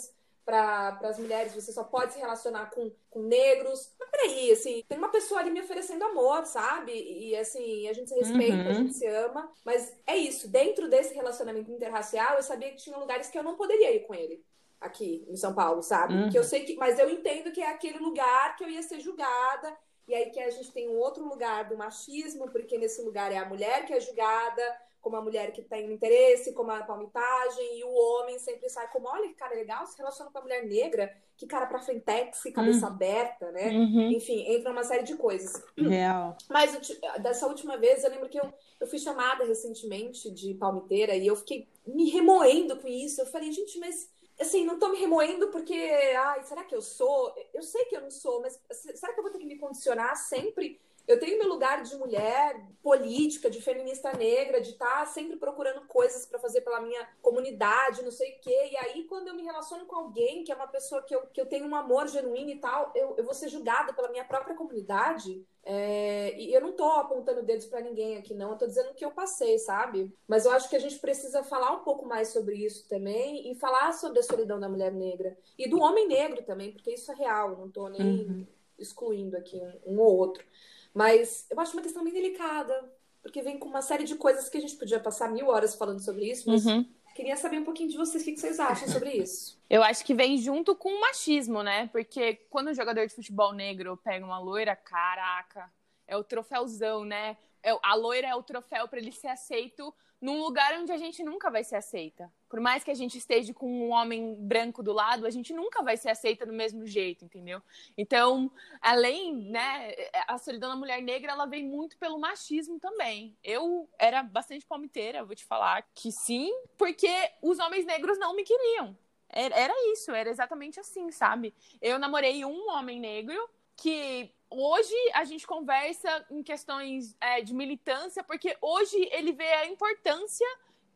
para 0.47 0.99
as 1.03 1.19
mulheres. 1.19 1.55
Você 1.55 1.73
só 1.73 1.83
pode 1.85 2.13
se 2.13 2.19
relacionar 2.19 2.67
com, 2.71 2.91
com 3.11 3.23
negros. 3.23 3.93
Mas 3.99 4.11
peraí, 4.11 4.53
assim, 4.53 4.85
tem 4.89 4.99
uma 4.99 5.09
pessoa 5.11 5.41
ali 5.41 5.51
me 5.51 5.61
oferecendo 5.61 6.05
amor, 6.05 6.45
sabe? 6.47 6.93
E 6.93 7.35
assim, 7.37 7.89
a 7.89 7.93
gente 7.95 8.11
se 8.11 8.15
respeita, 8.15 8.57
Uhum. 8.63 8.69
a 8.69 8.73
gente 8.75 8.95
se 8.95 9.07
ama. 9.07 9.51
Mas 9.65 9.93
é 10.07 10.17
isso. 10.17 10.49
Dentro 10.49 10.89
desse 10.89 11.15
relacionamento 11.15 11.71
interracial, 11.73 12.37
eu 12.37 12.43
sabia 12.43 12.71
que 12.71 12.77
tinha 12.77 12.97
lugares 12.99 13.29
que 13.31 13.39
eu 13.39 13.43
não 13.43 13.57
poderia 13.57 13.91
ir 13.95 14.01
com 14.07 14.15
ele. 14.15 14.43
aqui 14.81 15.25
em 15.29 15.37
São 15.37 15.55
Paulo, 15.55 15.81
sabe? 15.83 16.13
Uhum. 16.13 16.29
Que 16.31 16.39
eu 16.39 16.45
sei 16.45 16.61
que, 16.67 16.77
mas 16.77 16.99
eu 16.99 17.09
entendo 17.09 17.51
que 17.53 17.63
é 17.63 17.71
aquele 17.71 17.99
lugar 17.99 18.55
que 18.55 18.63
eu 18.65 18.69
ia 18.69 18.83
ser 18.83 19.01
julgada. 19.01 19.75
E 20.07 20.15
aí 20.15 20.31
que 20.31 20.41
a 20.41 20.51
gente 20.51 20.71
tem 20.73 20.89
um 20.89 20.99
outro 20.99 21.27
lugar 21.27 21.69
do 21.69 21.77
machismo, 21.77 22.51
porque 22.51 22.77
nesse 22.77 23.03
lugar 23.03 23.33
é 23.33 23.39
a 23.39 23.49
mulher 23.49 23.87
que 23.87 23.93
é 23.93 24.01
julgada, 24.01 24.63
como 25.05 25.17
a 25.17 25.21
mulher 25.21 25.53
que 25.53 25.61
tem 25.61 25.93
interesse, 25.93 26.55
como 26.55 26.71
a 26.71 26.83
palmitagem, 26.83 27.79
e 27.79 27.85
o 27.85 27.93
homem 27.93 28.39
sempre 28.39 28.71
sai 28.71 28.91
como, 28.91 29.07
olha 29.07 29.29
que 29.29 29.35
cara 29.35 29.55
legal, 29.55 29.87
se 29.87 29.99
relaciona 29.99 30.31
com 30.31 30.39
a 30.39 30.41
mulher 30.41 30.65
negra, 30.65 31.15
que 31.37 31.47
cara 31.47 31.67
pra 31.67 31.79
frentex, 31.79 32.43
cabeça 32.55 32.87
aberta, 32.87 33.51
né? 33.53 33.69
Uhum. 33.69 34.13
Enfim, 34.13 34.47
entra 34.51 34.73
uma 34.73 34.83
série 34.83 35.03
de 35.03 35.15
coisas. 35.15 35.63
Real. 35.77 36.37
Mas 36.49 36.73
dessa 37.21 37.47
última 37.47 37.77
vez, 37.77 38.03
eu 38.03 38.11
lembro 38.11 38.31
que 38.31 38.41
eu, 38.41 38.51
eu 38.81 38.87
fui 38.87 38.99
chamada 38.99 39.45
recentemente 39.45 40.31
de 40.31 40.55
palmiteira 40.55 41.15
e 41.15 41.27
eu 41.27 41.37
fiquei 41.37 41.69
me 41.87 42.09
remoendo 42.09 42.79
com 42.79 42.89
isso. 42.89 43.21
Eu 43.21 43.27
falei, 43.27 43.53
gente, 43.53 43.79
mas 43.79 44.09
assim, 44.41 44.65
não 44.65 44.79
tô 44.79 44.89
me 44.89 44.99
remoendo 44.99 45.49
porque, 45.49 45.75
ai, 46.17 46.43
será 46.45 46.65
que 46.65 46.75
eu 46.75 46.83
sou? 46.83 47.35
Eu 47.53 47.63
sei 47.63 47.85
que 47.87 47.97
eu 47.97 48.01
não 48.01 48.11
sou, 48.11 48.41
mas 48.41 48.61
será 48.71 49.13
que 49.13 49.21
eu 49.21 49.23
vou 49.25 49.33
ter 49.33 49.39
que 49.39 49.47
me 49.47 49.59
condicionar 49.59 50.17
sempre? 50.17 50.81
Eu 51.07 51.21
tenho 51.21 51.39
meu 51.39 51.49
lugar 51.49 51.83
de 51.83 51.95
mulher 51.97 52.61
política, 52.83 53.51
de 53.51 53.61
feminista 53.61 54.13
negra, 54.13 54.61
de 54.61 54.71
estar 54.71 55.07
sempre 55.07 55.37
procurando 55.37 55.87
coisas 55.87 56.25
para 56.25 56.39
fazer 56.39 56.63
pela 56.63 56.81
minha 56.81 57.07
comunidade, 57.21 58.03
não 58.03 58.11
sei 58.11 58.33
o 58.33 58.41
quê. 58.41 58.71
E 58.73 58.77
aí, 58.79 59.05
quando 59.05 59.29
eu 59.29 59.35
me 59.35 59.43
relaciono 59.43 59.85
com 59.87 59.97
alguém 59.97 60.45
que 60.45 60.51
é 60.51 60.55
uma 60.55 60.67
pessoa 60.67 61.03
que 61.03 61.15
eu, 61.15 61.27
que 61.27 61.41
eu 61.41 61.47
tenho 61.47 61.67
um 61.67 61.75
amor 61.75 62.09
genuíno 62.09 62.51
e 62.51 62.59
tal, 62.59 62.91
eu, 62.95 63.15
eu 63.19 63.25
vou 63.25 63.35
ser 63.35 63.49
julgada 63.49 63.93
pela 63.93 64.09
minha 64.09 64.25
própria 64.25 64.57
comunidade. 64.57 65.45
É, 65.63 66.39
e 66.39 66.53
eu 66.55 66.61
não 66.61 66.73
tô 66.73 66.85
apontando 66.85 67.43
dedos 67.43 67.67
para 67.67 67.81
ninguém 67.81 68.17
aqui, 68.19 68.35
não. 68.35 68.51
Eu 68.53 68.59
tô 68.59 68.67
dizendo 68.67 68.91
o 68.91 68.95
que 68.95 69.05
eu 69.05 69.11
passei, 69.11 69.59
sabe? 69.59 70.11
Mas 70.27 70.45
eu 70.47 70.53
acho 70.53 70.69
que 70.69 70.77
a 70.77 70.81
gente 70.81 70.99
precisa 70.99 71.43
falar 71.43 71.73
um 71.73 71.85
pouco 71.85 72.07
mais 72.07 72.29
sobre 72.29 72.57
isso 72.57 72.87
também 72.89 73.51
e 73.51 73.55
falar 73.55 73.93
sobre 73.93 74.21
a 74.21 74.23
solidão 74.23 74.59
da 74.61 74.69
mulher 74.69 74.93
negra 74.93 75.37
e 75.59 75.69
do 75.69 75.81
homem 75.81 76.07
negro 76.09 76.43
também, 76.45 76.73
porque 76.73 76.93
isso 76.93 77.11
é 77.13 77.15
real. 77.15 77.57
Não 77.57 77.71
tô 77.71 77.89
nem 77.89 78.05
Uhum. 78.05 78.47
excluindo 78.79 79.37
aqui 79.37 79.61
um, 79.87 79.95
um 79.95 80.01
ou 80.01 80.17
outro. 80.17 80.45
Mas 80.95 81.47
eu 81.51 81.59
acho 81.61 81.73
uma 81.73 81.83
questão 81.83 82.05
bem 82.05 82.13
delicada, 82.13 82.93
porque 83.21 83.43
vem 83.43 83.59
com 83.59 83.69
uma 83.69 83.83
série 83.83 84.05
de 84.05 84.15
coisas 84.15 84.49
que 84.49 84.57
a 84.57 84.61
gente 84.61 84.77
podia 84.77 85.01
passar 85.01 85.29
mil 85.31 85.49
horas 85.49 85.75
falando 85.75 86.01
sobre 86.01 86.31
isso, 86.31 86.49
mas 86.49 86.65
Uhum. 86.65 86.87
queria 87.15 87.37
saber 87.37 87.59
um 87.59 87.65
pouquinho 87.65 87.89
de 87.91 87.97
vocês, 87.97 88.23
o 88.23 88.27
que 88.27 88.37
vocês 88.37 88.61
acham 88.61 88.87
sobre 88.89 89.11
isso? 89.13 89.59
Eu 89.69 89.83
acho 89.83 90.05
que 90.05 90.15
vem 90.15 90.39
junto 90.39 90.77
com 90.77 90.91
o 90.91 91.01
machismo, 91.01 91.63
né? 91.63 91.89
Porque 91.89 92.35
quando 92.49 92.69
um 92.71 92.75
jogador 92.75 93.07
de 93.07 93.15
futebol 93.15 93.53
negro 93.53 93.97
pega 93.97 94.25
uma 94.25 94.39
loira, 94.39 94.77
caraca, 94.77 95.69
é 96.07 96.17
o 96.17 96.23
troféuzão, 96.23 97.05
né? 97.05 97.37
É- 97.63 97.77
a 97.83 97.95
loira 97.95 98.29
é 98.29 98.35
o 98.37 98.43
troféu 98.43 98.87
para 98.87 99.01
ele 99.01 99.11
ser 99.11 99.29
aceito 99.29 99.93
num 100.25 100.41
lugar 100.41 100.73
onde 100.81 100.91
a 100.91 100.97
gente 100.97 101.23
nunca 101.23 101.51
vai 101.51 101.63
ser 101.63 101.77
aceita. 101.77 102.33
Por 102.49 102.59
mais 102.59 102.83
que 102.83 102.91
a 102.91 102.95
gente 102.95 103.19
esteja 103.19 103.53
com 103.53 103.71
um 103.71 103.91
homem 103.91 104.35
branco 104.37 104.83
do 104.83 104.91
lado, 104.91 105.27
a 105.27 105.31
gente 105.31 105.53
nunca 105.53 105.83
vai 105.83 105.99
ser 105.99 106.09
aceita 106.09 106.47
do 106.47 106.53
mesmo 106.53 106.87
jeito, 106.87 107.27
entendeu? 107.27 107.61
Então, 107.95 108.51
além, 108.81 109.35
né, 109.35 109.95
a 110.27 110.39
solidão 110.39 110.71
da 110.71 110.77
mulher 110.77 111.03
negra, 111.03 111.33
ela 111.33 111.45
vem 111.45 111.63
muito 111.63 111.99
pelo 111.99 112.19
machismo 112.19 112.81
também. 112.81 113.37
Eu 113.45 113.87
era 113.99 114.23
bastante 114.23 114.65
palmiteira, 114.65 115.23
vou 115.23 115.37
te 115.37 115.45
falar 115.45 115.87
que 115.95 116.11
sim, 116.11 116.51
porque 116.79 117.13
os 117.43 117.59
homens 117.59 117.85
negros 117.85 118.19
não 118.19 118.35
me 118.35 118.45
queriam. 118.45 118.97
Era 119.29 119.75
isso, 119.93 120.11
era 120.11 120.31
exatamente 120.31 120.81
assim, 120.81 121.11
sabe? 121.11 121.53
Eu 121.83 121.99
namorei 121.99 122.47
um 122.47 122.71
homem 122.71 122.99
negro 122.99 123.47
que 123.77 124.34
hoje 124.51 124.95
a 125.13 125.25
gente 125.25 125.47
conversa 125.47 126.25
em 126.31 126.43
questões 126.43 127.17
é, 127.21 127.41
de 127.41 127.55
militância, 127.55 128.23
porque 128.23 128.57
hoje 128.61 128.97
ele 129.13 129.33
vê 129.33 129.53
a 129.55 129.67
importância 129.67 130.47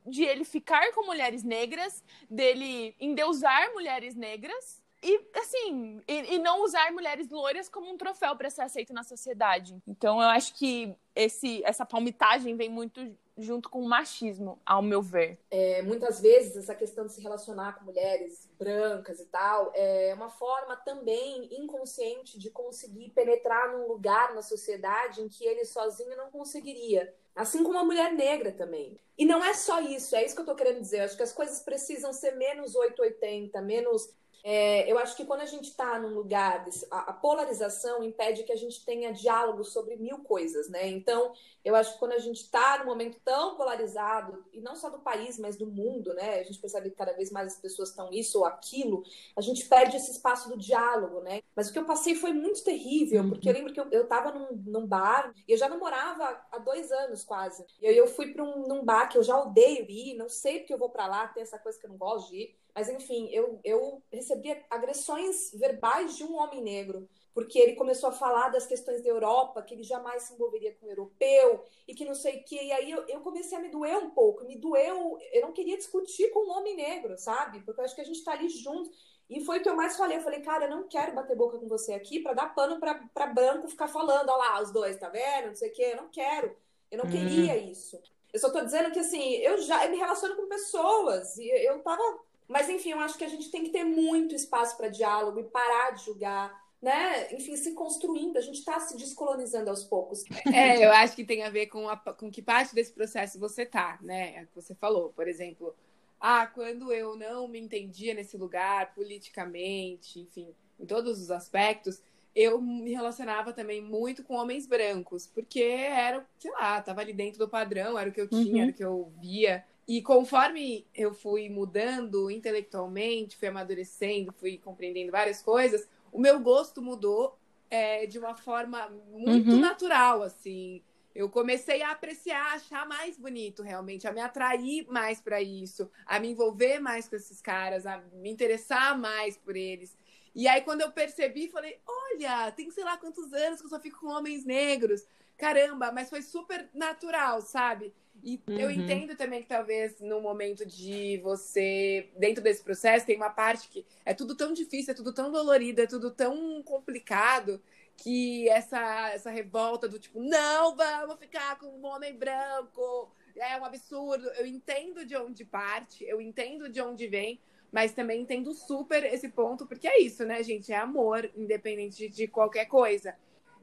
de 0.06 0.24
ele 0.24 0.44
ficar 0.44 0.92
com 0.92 1.04
mulheres 1.04 1.42
negras, 1.42 2.02
dele 2.30 2.94
endeusar 2.98 3.72
mulheres 3.72 4.14
negras 4.14 4.82
e 5.02 5.20
assim, 5.34 6.02
e, 6.08 6.34
e 6.34 6.38
não 6.38 6.64
usar 6.64 6.90
mulheres 6.92 7.28
loiras 7.28 7.68
como 7.68 7.90
um 7.90 7.96
troféu 7.96 8.34
para 8.34 8.50
ser 8.50 8.62
aceito 8.62 8.92
na 8.92 9.04
sociedade. 9.04 9.80
Então 9.86 10.20
eu 10.20 10.28
acho 10.28 10.54
que 10.54 10.94
esse 11.14 11.62
essa 11.64 11.86
palmitagem 11.86 12.56
vem 12.56 12.68
muito 12.68 13.16
junto 13.38 13.70
com 13.70 13.80
o 13.80 13.88
machismo, 13.88 14.58
ao 14.66 14.82
meu 14.82 15.00
ver. 15.00 15.38
É, 15.50 15.82
muitas 15.82 16.20
vezes 16.20 16.56
essa 16.56 16.74
questão 16.74 17.06
de 17.06 17.12
se 17.12 17.20
relacionar 17.20 17.78
com 17.78 17.84
mulheres 17.84 18.48
brancas 18.58 19.20
e 19.20 19.26
tal 19.26 19.72
é 19.74 20.12
uma 20.14 20.28
forma 20.28 20.76
também 20.76 21.48
inconsciente 21.60 22.38
de 22.38 22.50
conseguir 22.50 23.10
penetrar 23.10 23.72
num 23.72 23.86
lugar 23.86 24.34
na 24.34 24.42
sociedade 24.42 25.22
em 25.22 25.28
que 25.28 25.44
ele 25.44 25.64
sozinho 25.64 26.16
não 26.16 26.30
conseguiria. 26.30 27.14
Assim 27.34 27.62
como 27.62 27.78
a 27.78 27.84
mulher 27.84 28.12
negra 28.12 28.50
também. 28.50 28.98
E 29.16 29.24
não 29.24 29.44
é 29.44 29.54
só 29.54 29.80
isso, 29.80 30.16
é 30.16 30.24
isso 30.24 30.34
que 30.34 30.40
eu 30.40 30.46
tô 30.46 30.56
querendo 30.56 30.80
dizer. 30.80 30.98
Eu 30.98 31.04
acho 31.04 31.16
que 31.16 31.22
as 31.22 31.32
coisas 31.32 31.60
precisam 31.60 32.12
ser 32.12 32.32
menos 32.32 32.74
880, 32.74 33.62
menos. 33.62 34.12
É, 34.44 34.90
eu 34.90 34.98
acho 34.98 35.16
que 35.16 35.24
quando 35.24 35.40
a 35.42 35.46
gente 35.46 35.68
está 35.70 35.98
num 35.98 36.14
lugar, 36.14 36.64
desse- 36.64 36.86
a, 36.90 37.10
a 37.10 37.12
polarização 37.12 38.02
impede 38.02 38.44
que 38.44 38.52
a 38.52 38.56
gente 38.56 38.84
tenha 38.84 39.12
diálogo 39.12 39.64
sobre 39.64 39.96
mil 39.96 40.20
coisas, 40.20 40.68
né? 40.68 40.86
Então, 40.88 41.32
eu 41.64 41.74
acho 41.74 41.92
que 41.94 41.98
quando 41.98 42.12
a 42.12 42.18
gente 42.18 42.42
está 42.42 42.78
num 42.78 42.86
momento 42.86 43.18
tão 43.24 43.56
polarizado, 43.56 44.44
e 44.52 44.60
não 44.60 44.76
só 44.76 44.88
do 44.90 45.00
país, 45.00 45.38
mas 45.38 45.56
do 45.56 45.66
mundo, 45.66 46.14
né? 46.14 46.40
A 46.40 46.42
gente 46.44 46.58
percebe 46.60 46.90
que 46.90 46.96
cada 46.96 47.12
vez 47.12 47.30
mais 47.30 47.54
as 47.54 47.60
pessoas 47.60 47.90
estão 47.90 48.10
isso 48.12 48.38
ou 48.38 48.44
aquilo, 48.46 49.02
a 49.36 49.40
gente 49.40 49.66
perde 49.68 49.96
esse 49.96 50.10
espaço 50.12 50.48
do 50.48 50.56
diálogo, 50.56 51.20
né? 51.20 51.42
Mas 51.54 51.68
o 51.68 51.72
que 51.72 51.78
eu 51.78 51.84
passei 51.84 52.14
foi 52.14 52.32
muito 52.32 52.62
terrível, 52.64 53.24
Uhum. 53.24 53.30
porque 53.30 53.48
eu 53.48 53.52
lembro 53.52 53.72
que 53.72 53.80
eu, 53.80 53.88
eu 53.90 54.06
tava 54.06 54.32
num, 54.32 54.48
num 54.66 54.86
bar, 54.86 55.32
e 55.46 55.52
eu 55.52 55.58
já 55.58 55.68
namorava 55.68 56.40
há 56.50 56.58
dois 56.58 56.90
anos 56.92 57.24
quase. 57.24 57.64
E 57.80 57.86
aí 57.86 57.96
eu 57.96 58.06
fui 58.06 58.32
para 58.32 58.44
um 58.44 58.66
num 58.66 58.84
bar 58.84 59.08
que 59.08 59.18
eu 59.18 59.22
já 59.22 59.38
odeio 59.40 59.86
ir, 59.90 60.14
não 60.14 60.28
sei 60.28 60.60
porque 60.60 60.72
eu 60.74 60.78
vou 60.78 60.90
para 60.90 61.06
lá, 61.06 61.28
tem 61.28 61.42
essa 61.42 61.58
coisa 61.58 61.78
que 61.78 61.86
eu 61.86 61.90
não 61.90 61.96
gosto 61.98 62.30
de 62.30 62.36
ir. 62.36 62.56
Mas 62.78 62.88
enfim, 62.88 63.28
eu, 63.32 63.58
eu 63.64 64.00
recebi 64.12 64.56
agressões 64.70 65.50
verbais 65.52 66.16
de 66.16 66.22
um 66.22 66.36
homem 66.38 66.62
negro 66.62 67.08
porque 67.34 67.58
ele 67.58 67.74
começou 67.74 68.08
a 68.08 68.12
falar 68.12 68.50
das 68.50 68.66
questões 68.66 69.02
da 69.02 69.08
Europa, 69.08 69.62
que 69.62 69.74
ele 69.74 69.82
jamais 69.82 70.22
se 70.22 70.34
envolveria 70.34 70.74
com 70.76 70.86
o 70.86 70.90
europeu, 70.90 71.64
e 71.88 71.94
que 71.94 72.04
não 72.04 72.14
sei 72.14 72.36
o 72.38 72.44
quê. 72.44 72.60
E 72.62 72.72
aí 72.72 72.90
eu, 72.90 73.04
eu 73.08 73.20
comecei 73.20 73.58
a 73.58 73.60
me 73.60 73.68
doer 73.68 73.96
um 73.98 74.10
pouco, 74.10 74.44
me 74.44 74.56
doeu, 74.56 75.18
eu 75.32 75.42
não 75.42 75.52
queria 75.52 75.76
discutir 75.76 76.30
com 76.30 76.46
um 76.48 76.50
homem 76.50 76.76
negro, 76.76 77.18
sabe? 77.18 77.60
Porque 77.62 77.80
eu 77.80 77.84
acho 77.84 77.96
que 77.96 78.00
a 78.00 78.04
gente 78.04 78.22
tá 78.22 78.32
ali 78.32 78.48
junto. 78.48 78.90
E 79.28 79.44
foi 79.44 79.58
o 79.58 79.62
que 79.62 79.68
eu 79.68 79.76
mais 79.76 79.96
falei. 79.96 80.16
Eu 80.18 80.22
falei, 80.22 80.40
cara, 80.40 80.66
eu 80.66 80.70
não 80.70 80.88
quero 80.88 81.14
bater 81.14 81.36
boca 81.36 81.58
com 81.58 81.66
você 81.66 81.92
aqui 81.94 82.20
para 82.20 82.34
dar 82.34 82.54
pano 82.54 82.78
pra, 82.78 82.94
pra 83.12 83.26
branco 83.26 83.68
ficar 83.68 83.88
falando, 83.88 84.28
ó 84.30 84.36
lá, 84.36 84.62
os 84.62 84.72
dois, 84.72 84.96
tá 84.96 85.08
vendo? 85.08 85.48
Não 85.48 85.54
sei 85.56 85.70
o 85.70 85.72
quê. 85.72 85.90
Eu 85.92 85.96
não 85.96 86.08
quero. 86.10 86.56
Eu 86.90 86.98
não 86.98 87.06
Hum. 87.06 87.10
queria 87.10 87.56
isso. 87.56 88.00
Eu 88.32 88.40
só 88.40 88.50
tô 88.50 88.60
dizendo 88.62 88.90
que, 88.92 88.98
assim, 88.98 89.34
eu 89.36 89.58
já 89.58 89.84
eu 89.84 89.90
me 89.90 89.96
relaciono 89.98 90.36
com 90.36 90.48
pessoas, 90.48 91.36
e 91.38 91.48
eu 91.66 91.82
tava. 91.82 92.02
Mas, 92.48 92.68
enfim, 92.68 92.92
eu 92.92 93.00
acho 93.00 93.18
que 93.18 93.24
a 93.24 93.28
gente 93.28 93.50
tem 93.50 93.62
que 93.62 93.70
ter 93.70 93.84
muito 93.84 94.34
espaço 94.34 94.76
para 94.76 94.88
diálogo 94.88 95.38
e 95.38 95.44
parar 95.44 95.90
de 95.90 96.04
julgar 96.06 96.66
né, 96.80 97.32
enfim, 97.34 97.56
se 97.56 97.72
construindo, 97.72 98.36
a 98.36 98.40
gente 98.40 98.60
está 98.60 98.78
se 98.78 98.96
descolonizando 98.96 99.68
aos 99.68 99.82
poucos. 99.84 100.22
É, 100.52 100.84
eu 100.84 100.92
acho 100.92 101.16
que 101.16 101.24
tem 101.24 101.42
a 101.42 101.50
ver 101.50 101.66
com, 101.66 101.88
a, 101.88 101.96
com 101.96 102.30
que 102.30 102.40
parte 102.40 102.74
desse 102.74 102.92
processo 102.92 103.38
você 103.38 103.66
tá, 103.66 103.98
né? 104.00 104.36
É 104.36 104.46
você 104.54 104.74
falou, 104.74 105.10
por 105.10 105.26
exemplo, 105.26 105.74
ah, 106.20 106.46
quando 106.46 106.92
eu 106.92 107.16
não 107.16 107.48
me 107.48 107.58
entendia 107.58 108.14
nesse 108.14 108.36
lugar 108.36 108.94
politicamente, 108.94 110.20
enfim, 110.20 110.54
em 110.78 110.86
todos 110.86 111.20
os 111.20 111.30
aspectos, 111.30 112.00
eu 112.34 112.60
me 112.60 112.92
relacionava 112.92 113.52
também 113.52 113.82
muito 113.82 114.22
com 114.22 114.34
homens 114.34 114.66
brancos, 114.66 115.26
porque 115.26 115.60
era, 115.60 116.24
sei 116.38 116.52
lá, 116.52 116.80
tava 116.80 117.00
ali 117.00 117.12
dentro 117.12 117.40
do 117.40 117.48
padrão, 117.48 117.98
era 117.98 118.08
o 118.08 118.12
que 118.12 118.20
eu 118.20 118.28
tinha, 118.28 118.54
Uhum. 118.54 118.62
era 118.62 118.70
o 118.70 118.74
que 118.74 118.84
eu 118.84 119.12
via. 119.20 119.64
E 119.88 120.02
conforme 120.02 120.86
eu 120.94 121.14
fui 121.14 121.48
mudando 121.48 122.30
intelectualmente, 122.30 123.38
fui 123.38 123.48
amadurecendo, 123.48 124.32
fui 124.34 124.58
compreendendo 124.58 125.10
várias 125.10 125.42
coisas, 125.42 125.88
o 126.12 126.20
meu 126.20 126.40
gosto 126.40 126.82
mudou 126.82 127.38
é, 127.70 128.06
de 128.06 128.18
uma 128.18 128.34
forma 128.36 128.88
muito 129.10 129.56
Uhum. 129.56 129.58
natural, 129.58 130.22
assim. 130.22 130.82
Eu 131.14 131.30
comecei 131.30 131.82
a 131.82 131.92
apreciar, 131.92 132.52
a 132.52 132.54
achar 132.56 132.86
mais 132.86 133.18
bonito, 133.18 133.62
realmente, 133.62 134.06
a 134.06 134.12
me 134.12 134.20
atrair 134.20 134.86
mais 134.88 135.20
para 135.22 135.42
isso, 135.42 135.90
a 136.06 136.20
me 136.20 136.28
envolver 136.30 136.78
mais 136.80 137.08
com 137.08 137.16
esses 137.16 137.40
caras, 137.40 137.86
a 137.86 137.98
me 138.12 138.30
interessar 138.30 138.96
mais 138.96 139.36
por 139.38 139.56
eles. 139.56 139.96
E 140.34 140.46
aí, 140.46 140.60
quando 140.60 140.82
eu 140.82 140.92
percebi, 140.92 141.48
falei: 141.48 141.80
olha, 141.86 142.52
tem 142.52 142.70
sei 142.70 142.84
lá 142.84 142.96
quantos 142.98 143.32
anos 143.32 143.60
que 143.60 143.66
eu 143.66 143.70
só 143.70 143.80
fico 143.80 144.00
com 144.00 144.08
homens 144.08 144.44
negros. 144.44 145.06
Caramba, 145.36 145.92
mas 145.92 146.10
foi 146.10 146.20
super 146.22 146.68
natural, 146.74 147.40
sabe? 147.40 147.94
E 148.22 148.42
eu 148.56 148.70
Uhum. 148.70 148.72
entendo 148.72 149.16
também 149.16 149.42
que 149.42 149.48
talvez 149.48 150.00
no 150.00 150.20
momento 150.20 150.66
de 150.66 151.18
você, 151.22 152.10
dentro 152.16 152.42
desse 152.42 152.62
processo, 152.62 153.06
tem 153.06 153.16
uma 153.16 153.30
parte 153.30 153.68
que 153.68 153.86
é 154.04 154.12
tudo 154.12 154.36
tão 154.36 154.52
difícil, 154.52 154.92
é 154.92 154.94
tudo 154.96 155.12
tão 155.12 155.30
dolorido, 155.30 155.80
é 155.80 155.86
tudo 155.86 156.10
tão 156.10 156.62
complicado 156.62 157.62
que 157.96 158.48
essa, 158.48 159.10
essa 159.10 159.30
revolta 159.30 159.88
do 159.88 159.98
tipo, 159.98 160.20
não 160.20 160.76
vamos 160.76 161.18
ficar 161.18 161.58
com 161.58 161.66
um 161.66 161.84
homem 161.86 162.16
branco, 162.16 163.10
é 163.36 163.56
um 163.58 163.64
absurdo. 163.64 164.28
Eu 164.30 164.46
entendo 164.46 165.04
de 165.04 165.16
onde 165.16 165.44
parte, 165.44 166.04
eu 166.04 166.20
entendo 166.20 166.68
de 166.68 166.80
onde 166.80 167.06
vem, 167.08 167.40
mas 167.70 167.92
também 167.92 168.22
entendo 168.22 168.52
super 168.54 169.04
esse 169.04 169.28
ponto, 169.28 169.66
porque 169.66 169.86
é 169.88 170.00
isso, 170.00 170.24
né, 170.24 170.42
gente? 170.42 170.72
É 170.72 170.76
amor, 170.76 171.30
independente 171.36 171.96
de, 171.96 172.08
de 172.08 172.28
qualquer 172.28 172.66
coisa. 172.66 173.14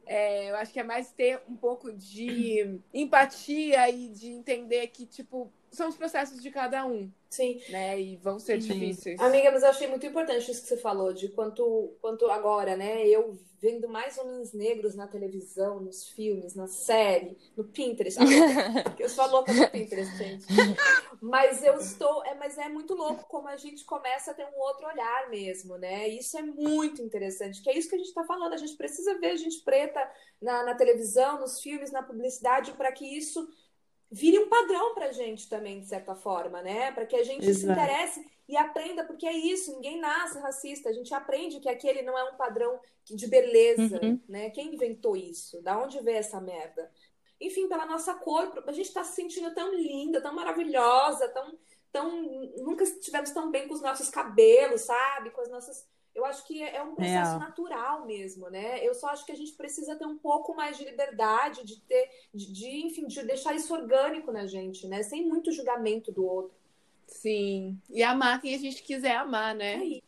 É, 0.05 0.51
eu 0.51 0.55
acho 0.57 0.71
que 0.71 0.79
é 0.79 0.83
mais 0.83 1.11
ter 1.11 1.41
um 1.49 1.55
pouco 1.55 1.91
de 1.91 2.79
empatia 2.93 3.89
e 3.89 4.09
de 4.09 4.29
entender 4.29 4.87
que, 4.87 5.05
tipo, 5.05 5.51
são 5.75 5.89
os 5.89 5.95
processos 5.95 6.41
de 6.41 6.49
cada 6.49 6.85
um, 6.85 7.11
Sim. 7.29 7.61
né? 7.69 7.99
E 7.99 8.15
vão 8.17 8.39
ser 8.39 8.61
Sim. 8.61 8.73
difíceis. 8.73 9.19
Amiga, 9.19 9.51
mas 9.51 9.63
eu 9.63 9.69
achei 9.69 9.87
muito 9.87 10.05
importante 10.05 10.49
isso 10.49 10.61
que 10.61 10.67
você 10.67 10.77
falou, 10.77 11.13
de 11.13 11.29
quanto, 11.29 11.93
quanto 12.01 12.25
agora, 12.31 12.75
né? 12.75 13.07
Eu 13.07 13.37
vendo 13.59 13.87
mais 13.89 14.17
homens 14.17 14.53
negros 14.53 14.95
na 14.95 15.07
televisão, 15.07 15.79
nos 15.79 16.07
filmes, 16.09 16.53
na 16.55 16.67
série, 16.67 17.37
no 17.55 17.63
Pinterest. 17.63 18.19
Ah, 18.19 18.25
eu 18.99 19.09
sou 19.09 19.27
louca 19.27 19.53
do 19.53 19.69
Pinterest, 19.69 20.15
gente. 20.17 20.45
Mas 21.21 21.63
eu 21.63 21.77
estou. 21.77 22.23
É, 22.25 22.35
mas 22.35 22.57
é 22.57 22.69
muito 22.69 22.93
louco 22.93 23.25
como 23.27 23.47
a 23.47 23.57
gente 23.57 23.83
começa 23.85 24.31
a 24.31 24.33
ter 24.33 24.45
um 24.45 24.59
outro 24.59 24.87
olhar 24.87 25.29
mesmo, 25.29 25.77
né? 25.77 26.07
Isso 26.07 26.37
é 26.37 26.43
muito 26.43 27.01
interessante, 27.01 27.61
que 27.61 27.69
é 27.69 27.77
isso 27.77 27.89
que 27.89 27.95
a 27.95 27.97
gente 27.97 28.07
está 28.07 28.23
falando. 28.23 28.53
A 28.53 28.57
gente 28.57 28.75
precisa 28.75 29.17
ver 29.19 29.35
gente 29.37 29.61
preta 29.61 29.99
na, 30.41 30.63
na 30.63 30.75
televisão, 30.75 31.39
nos 31.39 31.59
filmes, 31.59 31.91
na 31.91 32.03
publicidade, 32.03 32.71
para 32.73 32.91
que 32.91 33.05
isso 33.05 33.47
vire 34.15 34.39
um 34.39 34.47
padrão 34.47 34.93
pra 34.93 35.11
gente 35.11 35.49
também, 35.49 35.79
de 35.81 35.87
certa 35.87 36.15
forma, 36.15 36.61
né? 36.61 36.91
Para 36.93 37.05
que 37.05 37.15
a 37.17 37.23
gente 37.23 37.43
se 37.43 37.49
Exato. 37.65 37.73
interesse 37.79 38.25
e 38.47 38.55
aprenda, 38.55 39.03
porque 39.03 39.27
é 39.27 39.33
isso, 39.33 39.73
ninguém 39.73 39.99
nasce 39.99 40.39
racista, 40.39 40.89
a 40.89 40.93
gente 40.93 41.13
aprende 41.13 41.59
que 41.59 41.67
aquele 41.67 42.01
não 42.01 42.17
é 42.17 42.23
um 42.23 42.35
padrão 42.37 42.79
de 43.03 43.27
beleza, 43.27 43.99
Uhum. 44.01 44.19
né? 44.29 44.49
Quem 44.51 44.73
inventou 44.73 45.17
isso? 45.17 45.61
Da 45.61 45.77
onde 45.77 45.99
veio 46.01 46.17
essa 46.17 46.39
merda? 46.39 46.89
Enfim, 47.41 47.67
pela 47.67 47.85
nossa 47.85 48.13
cor, 48.13 48.63
a 48.65 48.71
gente 48.71 48.93
tá 48.93 49.03
se 49.03 49.15
sentindo 49.15 49.53
tão 49.53 49.73
linda, 49.75 50.21
tão 50.21 50.33
maravilhosa, 50.33 51.27
tão, 51.29 51.57
tão 51.91 52.21
nunca 52.57 52.83
estivemos 52.85 53.31
tão 53.31 53.51
bem 53.51 53.67
com 53.67 53.73
os 53.73 53.81
nossos 53.81 54.09
cabelos, 54.09 54.81
sabe? 54.81 55.31
Com 55.31 55.41
as 55.41 55.49
nossas 55.49 55.85
eu 56.15 56.25
acho 56.25 56.47
que 56.47 56.63
é 56.63 56.81
um 56.81 56.95
processo 56.95 57.37
Real. 57.37 57.39
natural 57.39 58.05
mesmo, 58.05 58.49
né? 58.49 58.83
Eu 58.85 58.93
só 58.93 59.09
acho 59.09 59.25
que 59.25 59.33
a 59.33 59.35
gente 59.35 59.51
precisa 59.51 59.95
ter 59.97 60.05
um 60.05 60.17
pouco 60.17 60.55
mais 60.55 60.77
de 60.77 60.85
liberdade, 60.85 61.65
de 61.65 61.81
ter, 61.81 62.09
de, 62.33 62.53
de, 62.53 62.87
enfim, 62.87 63.05
de 63.05 63.21
deixar 63.23 63.53
isso 63.53 63.73
orgânico 63.73 64.31
na 64.31 64.47
gente, 64.47 64.87
né? 64.87 65.03
Sem 65.03 65.27
muito 65.27 65.51
julgamento 65.51 66.13
do 66.13 66.25
outro. 66.25 66.55
Sim. 67.05 67.77
E 67.89 68.01
amar 68.01 68.41
quem 68.41 68.55
a 68.55 68.57
gente 68.57 68.81
quiser 68.81 69.17
amar, 69.17 69.53
né? 69.53 69.75
É 69.75 70.01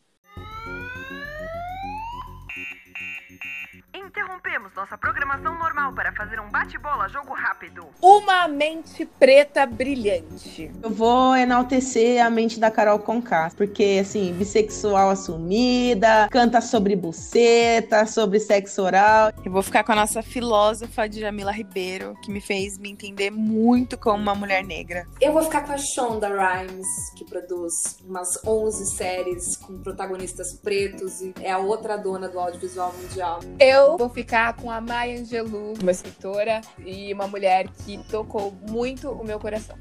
Interrompemos 4.38 4.72
nossa 4.74 4.96
programação 4.96 5.58
normal 5.58 5.92
para 5.92 6.12
fazer 6.12 6.38
um 6.40 6.48
bate-bola 6.48 7.08
jogo 7.08 7.34
rápido. 7.34 7.86
Uma 8.00 8.46
mente 8.46 9.04
preta 9.04 9.66
brilhante. 9.66 10.70
Eu 10.82 10.90
vou 10.90 11.36
enaltecer 11.36 12.24
a 12.24 12.30
mente 12.30 12.60
da 12.60 12.70
Carol 12.70 13.00
Conká, 13.00 13.50
porque, 13.56 13.98
assim, 14.00 14.32
bissexual 14.34 15.10
assumida, 15.10 16.28
canta 16.30 16.60
sobre 16.60 16.94
buceta, 16.94 18.06
sobre 18.06 18.38
sexo 18.38 18.82
oral. 18.82 19.32
Eu 19.44 19.50
vou 19.50 19.62
ficar 19.62 19.82
com 19.82 19.92
a 19.92 19.96
nossa 19.96 20.22
filósofa 20.22 21.08
Djamila 21.08 21.50
Ribeiro, 21.50 22.14
que 22.22 22.30
me 22.30 22.40
fez 22.40 22.78
me 22.78 22.90
entender 22.90 23.30
muito 23.30 23.98
como 23.98 24.22
uma 24.22 24.34
mulher 24.34 24.64
negra. 24.64 25.06
Eu 25.20 25.32
vou 25.32 25.42
ficar 25.42 25.66
com 25.66 25.72
a 25.72 25.78
Shonda 25.78 26.28
Rhimes, 26.28 26.86
que 27.16 27.24
produz 27.24 27.98
umas 28.06 28.38
11 28.46 28.86
séries 28.96 29.56
com 29.56 29.78
protagonistas 29.82 30.52
pretos 30.52 31.20
e 31.20 31.34
é 31.40 31.50
a 31.50 31.58
outra 31.58 31.96
dona 31.96 32.28
do 32.28 32.38
audiovisual 32.38 32.94
mundial. 33.02 33.40
Eu 33.58 33.96
vou 33.96 34.08
ficar 34.08 34.27
com 34.60 34.70
a 34.70 34.78
Maya 34.78 35.18
Angelou, 35.18 35.72
uma 35.80 35.90
escritora 35.90 36.60
e 36.84 37.14
uma 37.14 37.26
mulher 37.26 37.66
que 37.68 37.96
tocou 38.10 38.52
muito 38.52 39.10
o 39.10 39.24
meu 39.24 39.40
coração. 39.40 39.74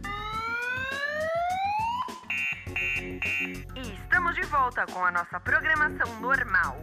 E 3.75 3.93
estamos 4.01 4.35
de 4.35 4.43
volta 4.43 4.85
com 4.85 5.03
a 5.03 5.11
nossa 5.11 5.37
programação 5.41 6.21
normal. 6.21 6.77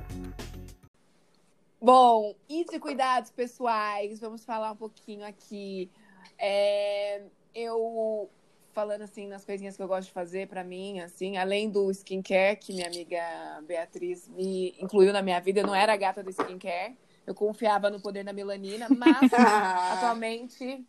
Bom, 1.80 2.34
e 2.50 2.66
de 2.66 2.78
cuidados 2.78 3.30
pessoais, 3.30 4.20
vamos 4.20 4.44
falar 4.44 4.72
um 4.72 4.76
pouquinho 4.76 5.26
aqui. 5.26 5.90
É, 6.38 7.22
eu 7.54 8.28
falando 8.74 9.02
assim 9.02 9.26
nas 9.26 9.42
coisinhas 9.42 9.74
que 9.74 9.82
eu 9.82 9.88
gosto 9.88 10.08
de 10.08 10.12
fazer 10.12 10.48
pra 10.48 10.62
mim, 10.62 11.00
assim, 11.00 11.38
além 11.38 11.70
do 11.70 11.90
skincare 11.90 12.56
que 12.56 12.74
minha 12.74 12.88
amiga 12.88 13.22
Beatriz 13.66 14.28
me 14.28 14.74
incluiu 14.78 15.14
na 15.14 15.22
minha 15.22 15.40
vida, 15.40 15.60
eu 15.60 15.66
não 15.66 15.74
era 15.74 15.96
gata 15.96 16.22
do 16.22 16.28
skincare. 16.28 16.94
Eu 17.26 17.34
confiava 17.34 17.90
no 17.90 18.00
poder 18.00 18.24
da 18.24 18.32
melanina, 18.32 18.86
mas 18.88 19.32
atualmente 19.92 20.86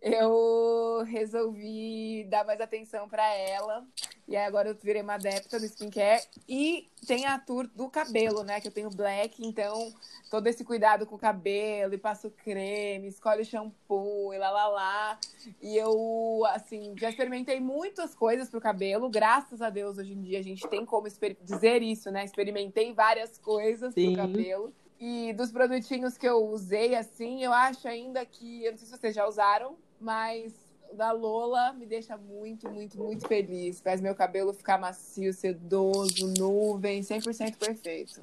eu 0.00 1.02
resolvi 1.04 2.24
dar 2.28 2.44
mais 2.44 2.60
atenção 2.60 3.08
pra 3.08 3.26
ela. 3.34 3.86
E 4.26 4.36
aí 4.36 4.44
agora 4.44 4.68
eu 4.68 4.74
virei 4.74 5.02
uma 5.02 5.14
adepta 5.14 5.58
do 5.58 5.64
skincare. 5.64 6.22
E 6.48 6.88
tem 7.06 7.26
a 7.26 7.38
tour 7.38 7.66
do 7.74 7.88
cabelo, 7.88 8.44
né? 8.44 8.60
Que 8.60 8.68
eu 8.68 8.72
tenho 8.72 8.90
black, 8.90 9.44
então 9.44 9.92
todo 10.30 10.46
esse 10.46 10.64
cuidado 10.64 11.06
com 11.06 11.16
o 11.16 11.18
cabelo, 11.18 11.94
e 11.94 11.98
passo 11.98 12.30
creme, 12.30 13.08
escolhe 13.08 13.42
o 13.42 13.44
shampoo, 13.44 14.34
e 14.34 14.38
lá 14.38 14.50
lá 14.50 14.68
lá. 14.68 15.18
E 15.62 15.76
eu, 15.76 16.42
assim, 16.48 16.94
já 16.98 17.08
experimentei 17.08 17.58
muitas 17.58 18.14
coisas 18.14 18.50
pro 18.50 18.60
cabelo. 18.60 19.08
Graças 19.08 19.62
a 19.62 19.70
Deus, 19.70 19.96
hoje 19.96 20.12
em 20.12 20.20
dia 20.20 20.38
a 20.38 20.44
gente 20.44 20.68
tem 20.68 20.84
como 20.84 21.08
dizer 21.42 21.82
isso, 21.82 22.10
né? 22.10 22.24
Experimentei 22.24 22.92
várias 22.92 23.38
coisas 23.38 23.94
Sim. 23.94 24.12
pro 24.12 24.22
cabelo. 24.22 24.74
E 25.00 25.32
dos 25.32 25.52
produtinhos 25.52 26.18
que 26.18 26.28
eu 26.28 26.44
usei, 26.48 26.96
assim, 26.96 27.44
eu 27.44 27.52
acho 27.52 27.86
ainda 27.86 28.24
que. 28.26 28.64
Eu 28.64 28.72
não 28.72 28.78
sei 28.78 28.88
se 28.88 28.96
vocês 28.96 29.14
já 29.14 29.26
usaram, 29.26 29.76
mas 30.00 30.52
o 30.90 30.96
da 30.96 31.12
Lola 31.12 31.72
me 31.72 31.86
deixa 31.86 32.16
muito, 32.16 32.68
muito, 32.68 32.98
muito 32.98 33.28
feliz. 33.28 33.80
Faz 33.80 34.00
meu 34.00 34.14
cabelo 34.14 34.52
ficar 34.52 34.78
macio, 34.78 35.32
sedoso, 35.32 36.32
nuvem, 36.36 37.00
100% 37.00 37.56
perfeito. 37.56 38.20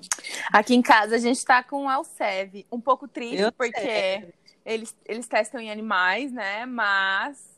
Aqui 0.51 0.76
em 0.76 0.82
casa 0.82 1.15
a 1.15 1.19
gente 1.19 1.43
tá 1.45 1.63
com 1.63 1.86
o 1.86 1.89
Alcev. 1.89 2.65
Um 2.71 2.82
pouco 2.82 3.07
triste, 3.07 3.41
Eu 3.41 3.51
porque 3.51 4.34
eles, 4.65 4.95
eles 5.05 5.28
testam 5.28 5.61
em 5.61 5.71
animais, 5.71 6.32
né? 6.32 6.65
Mas, 6.65 7.57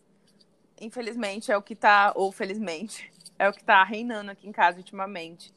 infelizmente, 0.79 1.51
é 1.51 1.57
o 1.57 1.61
que 1.61 1.75
tá. 1.75 2.11
Ou 2.15 2.31
felizmente, 2.31 3.11
é 3.39 3.49
o 3.49 3.53
que 3.53 3.63
tá 3.63 3.83
reinando 3.83 4.29
aqui 4.29 4.47
em 4.47 4.51
casa 4.51 4.77
ultimamente. 4.77 5.56